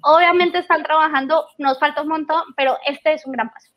Obviamente 0.01 0.57
están 0.57 0.83
trabajando, 0.83 1.47
nos 1.59 1.79
falta 1.79 2.01
un 2.01 2.09
montón, 2.09 2.41
pero 2.57 2.77
este 2.85 3.13
es 3.13 3.25
un 3.25 3.31
gran 3.31 3.49
paso. 3.51 3.71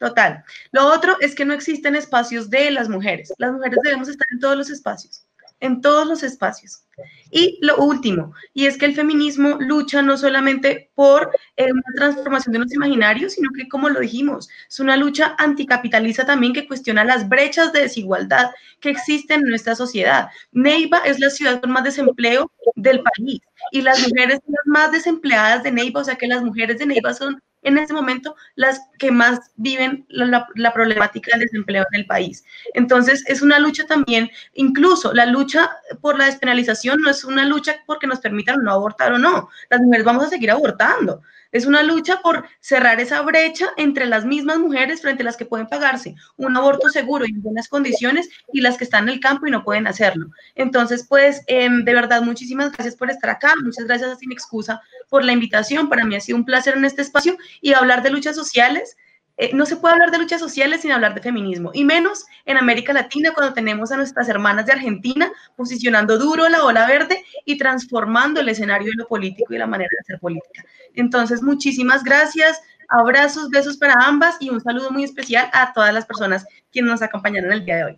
Total. 0.00 0.42
Lo 0.72 0.86
otro 0.86 1.16
es 1.20 1.34
que 1.34 1.44
no 1.44 1.52
existen 1.52 1.94
espacios 1.94 2.48
de 2.48 2.70
las 2.70 2.88
mujeres. 2.88 3.34
Las 3.36 3.52
mujeres 3.52 3.78
debemos 3.84 4.08
estar 4.08 4.26
en 4.32 4.40
todos 4.40 4.56
los 4.56 4.70
espacios, 4.70 5.26
en 5.60 5.82
todos 5.82 6.08
los 6.08 6.22
espacios. 6.22 6.84
Y 7.30 7.58
lo 7.60 7.76
último, 7.76 8.32
y 8.54 8.64
es 8.64 8.78
que 8.78 8.86
el 8.86 8.94
feminismo 8.94 9.58
lucha 9.60 10.00
no 10.00 10.16
solamente 10.16 10.90
por 10.94 11.30
eh, 11.56 11.70
una 11.70 11.82
transformación 11.94 12.54
de 12.54 12.60
los 12.60 12.72
imaginarios, 12.72 13.34
sino 13.34 13.50
que, 13.54 13.68
como 13.68 13.90
lo 13.90 14.00
dijimos, 14.00 14.48
es 14.68 14.80
una 14.80 14.96
lucha 14.96 15.36
anticapitalista 15.38 16.24
también 16.24 16.54
que 16.54 16.66
cuestiona 16.66 17.04
las 17.04 17.28
brechas 17.28 17.70
de 17.74 17.82
desigualdad 17.82 18.52
que 18.80 18.88
existen 18.88 19.40
en 19.42 19.50
nuestra 19.50 19.74
sociedad. 19.74 20.30
Neiva 20.50 21.00
es 21.04 21.20
la 21.20 21.28
ciudad 21.28 21.60
con 21.60 21.72
más 21.72 21.84
desempleo 21.84 22.50
del 22.74 23.02
país 23.02 23.42
y 23.70 23.82
las 23.82 24.00
mujeres 24.00 24.40
son 24.46 24.54
las 24.54 24.66
más 24.66 24.92
desempleadas 24.92 25.62
de 25.62 25.72
Neiva, 25.72 26.00
o 26.00 26.04
sea 26.04 26.16
que 26.16 26.26
las 26.26 26.42
mujeres 26.42 26.78
de 26.78 26.86
Neiva 26.86 27.12
son 27.12 27.42
en 27.62 27.78
este 27.78 27.92
momento 27.92 28.36
las 28.54 28.80
que 28.98 29.10
más 29.10 29.50
viven 29.56 30.06
la, 30.08 30.46
problemática 30.72 31.32
del 31.32 31.46
desempleo 31.46 31.84
en 31.92 32.00
el 32.00 32.06
país. 32.06 32.44
Entonces, 32.74 33.24
es 33.26 33.42
una 33.42 33.58
lucha 33.58 33.86
también, 33.86 34.30
incluso 34.54 35.12
la 35.12 35.26
lucha 35.26 35.70
por 36.00 36.18
la 36.18 36.26
despenalización 36.26 37.00
no 37.00 37.10
es 37.10 37.24
una 37.24 37.44
lucha 37.44 37.76
porque 37.86 38.06
nos 38.06 38.20
permitan 38.20 38.62
no 38.62 38.72
abortar 38.72 39.12
o 39.12 39.18
no. 39.18 39.50
Las 39.68 39.80
mujeres 39.80 40.04
vamos 40.04 40.24
a 40.24 40.28
seguir 40.28 40.50
abortando. 40.50 41.22
Es 41.52 41.66
una 41.66 41.82
lucha 41.82 42.20
por 42.22 42.46
cerrar 42.60 43.00
esa 43.00 43.22
brecha 43.22 43.70
entre 43.76 44.06
las 44.06 44.24
mismas 44.24 44.58
mujeres 44.58 45.02
frente 45.02 45.22
a 45.22 45.26
las 45.26 45.36
que 45.36 45.46
pueden 45.46 45.66
pagarse 45.66 46.14
un 46.36 46.56
aborto 46.56 46.88
seguro 46.88 47.24
y 47.26 47.30
en 47.30 47.42
buenas 47.42 47.68
condiciones 47.68 48.28
y 48.52 48.60
las 48.60 48.76
que 48.78 48.84
están 48.84 49.04
en 49.04 49.14
el 49.14 49.20
campo 49.20 49.46
y 49.46 49.50
no 49.50 49.64
pueden 49.64 49.86
hacerlo. 49.86 50.30
Entonces, 50.54 51.06
pues, 51.08 51.42
em, 51.46 51.84
de 51.84 51.94
verdad, 51.94 52.22
muchísimas 52.22 52.72
gracias 52.72 52.96
por 52.96 53.10
estar 53.10 53.30
acá. 53.30 53.54
Muchas 53.62 53.86
gracias 53.86 54.18
Sin 54.18 54.32
Excusa 54.32 54.80
por 55.08 55.24
la 55.24 55.32
invitación. 55.32 55.88
Para 55.88 56.04
mí 56.04 56.14
ha 56.14 56.20
sido 56.20 56.38
un 56.38 56.44
placer 56.44 56.76
en 56.76 56.84
este 56.84 57.02
espacio 57.02 57.36
y 57.60 57.72
hablar 57.72 58.02
de 58.02 58.10
luchas 58.10 58.36
sociales. 58.36 58.96
Eh, 59.42 59.52
no 59.54 59.64
se 59.64 59.78
puede 59.78 59.94
hablar 59.94 60.10
de 60.10 60.18
luchas 60.18 60.38
sociales 60.38 60.82
sin 60.82 60.92
hablar 60.92 61.14
de 61.14 61.22
feminismo, 61.22 61.70
y 61.72 61.82
menos 61.82 62.26
en 62.44 62.58
América 62.58 62.92
Latina 62.92 63.32
cuando 63.32 63.54
tenemos 63.54 63.90
a 63.90 63.96
nuestras 63.96 64.28
hermanas 64.28 64.66
de 64.66 64.72
Argentina 64.72 65.32
posicionando 65.56 66.18
duro 66.18 66.46
la 66.50 66.62
ola 66.62 66.86
verde 66.86 67.24
y 67.46 67.56
transformando 67.56 68.40
el 68.40 68.50
escenario 68.50 68.88
de 68.88 68.96
lo 68.98 69.08
político 69.08 69.54
y 69.54 69.56
la 69.56 69.66
manera 69.66 69.88
de 69.90 70.00
hacer 70.00 70.20
política. 70.20 70.62
Entonces, 70.92 71.42
muchísimas 71.42 72.04
gracias, 72.04 72.60
abrazos, 72.88 73.48
besos 73.48 73.78
para 73.78 73.94
ambas 73.94 74.36
y 74.40 74.50
un 74.50 74.60
saludo 74.60 74.90
muy 74.90 75.04
especial 75.04 75.48
a 75.54 75.72
todas 75.72 75.94
las 75.94 76.04
personas 76.04 76.44
quienes 76.70 76.90
nos 76.90 77.00
acompañaron 77.00 77.50
el 77.50 77.64
día 77.64 77.76
de 77.76 77.84
hoy. 77.84 77.96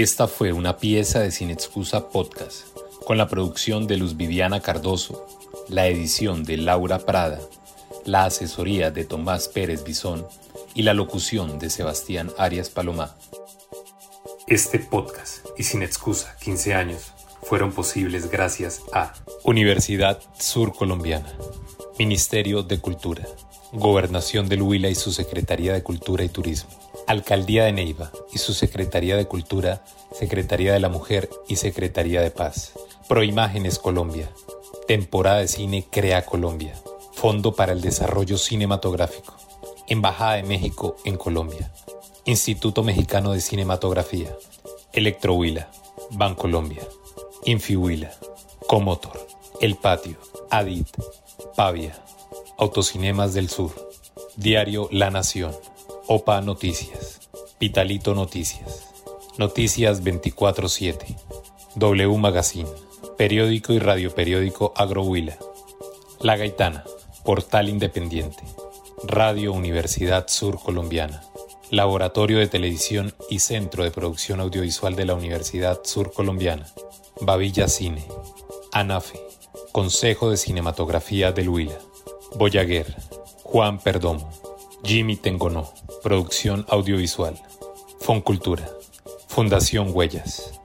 Esta 0.00 0.28
fue 0.28 0.54
una 0.54 0.78
pieza 0.78 1.20
de 1.20 1.30
Sin 1.30 1.50
Excusa 1.50 2.08
Podcast, 2.08 2.68
con 3.04 3.18
la 3.18 3.28
producción 3.28 3.86
de 3.86 3.98
Luz 3.98 4.16
Viviana 4.16 4.60
Cardoso, 4.60 5.26
la 5.68 5.88
edición 5.88 6.42
de 6.42 6.56
Laura 6.56 7.00
Prada, 7.00 7.38
la 8.06 8.24
asesoría 8.24 8.90
de 8.90 9.04
Tomás 9.04 9.48
Pérez 9.48 9.84
Bisón 9.84 10.26
y 10.74 10.84
la 10.84 10.94
locución 10.94 11.58
de 11.58 11.68
Sebastián 11.68 12.30
Arias 12.38 12.70
Palomá. 12.70 13.14
Este 14.46 14.78
podcast 14.78 15.44
y 15.58 15.64
Sin 15.64 15.82
Excusa 15.82 16.34
15 16.40 16.72
años 16.72 17.12
fueron 17.42 17.70
posibles 17.70 18.30
gracias 18.30 18.80
a 18.94 19.12
Universidad 19.44 20.18
Sur 20.38 20.72
Colombiana, 20.72 21.30
Ministerio 21.98 22.62
de 22.62 22.80
Cultura, 22.80 23.26
Gobernación 23.72 24.48
del 24.48 24.62
Huila 24.62 24.88
y 24.88 24.94
su 24.94 25.12
Secretaría 25.12 25.74
de 25.74 25.82
Cultura 25.82 26.24
y 26.24 26.30
Turismo, 26.30 26.70
Alcaldía 27.10 27.64
de 27.64 27.72
Neiva 27.72 28.12
y 28.32 28.38
su 28.38 28.54
Secretaría 28.54 29.16
de 29.16 29.26
Cultura, 29.26 29.82
Secretaría 30.12 30.72
de 30.72 30.78
la 30.78 30.88
Mujer 30.88 31.28
y 31.48 31.56
Secretaría 31.56 32.20
de 32.20 32.30
Paz, 32.30 32.74
Proimágenes 33.08 33.80
Colombia, 33.80 34.30
Temporada 34.86 35.38
de 35.38 35.48
Cine 35.48 35.84
Crea 35.90 36.24
Colombia, 36.24 36.72
Fondo 37.14 37.56
para 37.56 37.72
el 37.72 37.80
Desarrollo 37.80 38.38
Cinematográfico, 38.38 39.34
Embajada 39.88 40.34
de 40.34 40.44
México 40.44 40.98
en 41.04 41.16
Colombia, 41.16 41.72
Instituto 42.26 42.84
Mexicano 42.84 43.32
de 43.32 43.40
Cinematografía, 43.40 44.32
Electrohuila, 44.92 45.68
Bancolombia, 46.12 46.86
Infihuila, 47.44 48.12
Comotor, 48.68 49.26
El 49.60 49.74
Patio, 49.74 50.16
Adit, 50.48 50.86
Pavia, 51.56 52.00
Autocinemas 52.56 53.34
del 53.34 53.48
Sur, 53.48 53.72
Diario 54.36 54.88
La 54.92 55.10
Nación, 55.10 55.52
OPA 56.12 56.40
Noticias, 56.40 57.20
Pitalito 57.60 58.16
Noticias, 58.16 58.88
Noticias 59.38 60.02
24-7, 60.02 61.16
W 61.76 62.18
Magazine, 62.18 62.68
Periódico 63.16 63.72
y 63.74 63.78
Radioperiódico 63.78 64.72
Agrohuila, 64.74 65.38
La 66.18 66.36
Gaitana, 66.36 66.82
Portal 67.24 67.68
Independiente, 67.68 68.42
Radio 69.04 69.52
Universidad 69.52 70.26
Sur 70.26 70.58
Colombiana, 70.58 71.22
Laboratorio 71.70 72.40
de 72.40 72.48
Televisión 72.48 73.14
y 73.28 73.38
Centro 73.38 73.84
de 73.84 73.92
Producción 73.92 74.40
Audiovisual 74.40 74.96
de 74.96 75.04
la 75.04 75.14
Universidad 75.14 75.78
Sur 75.84 76.12
Colombiana, 76.12 76.66
Bavilla 77.20 77.68
Cine, 77.68 78.04
ANAFE, 78.72 79.20
Consejo 79.70 80.28
de 80.28 80.38
Cinematografía 80.38 81.30
del 81.30 81.50
Huila, 81.50 81.78
Boyaguer, 82.34 82.96
Juan 83.44 83.78
Perdomo, 83.78 84.28
Jimmy 84.82 85.14
Tengonó, 85.14 85.72
Producción 86.02 86.64
Audiovisual, 86.68 87.38
Foncultura, 88.00 88.66
Fundación 89.28 89.90
Huellas. 89.92 90.59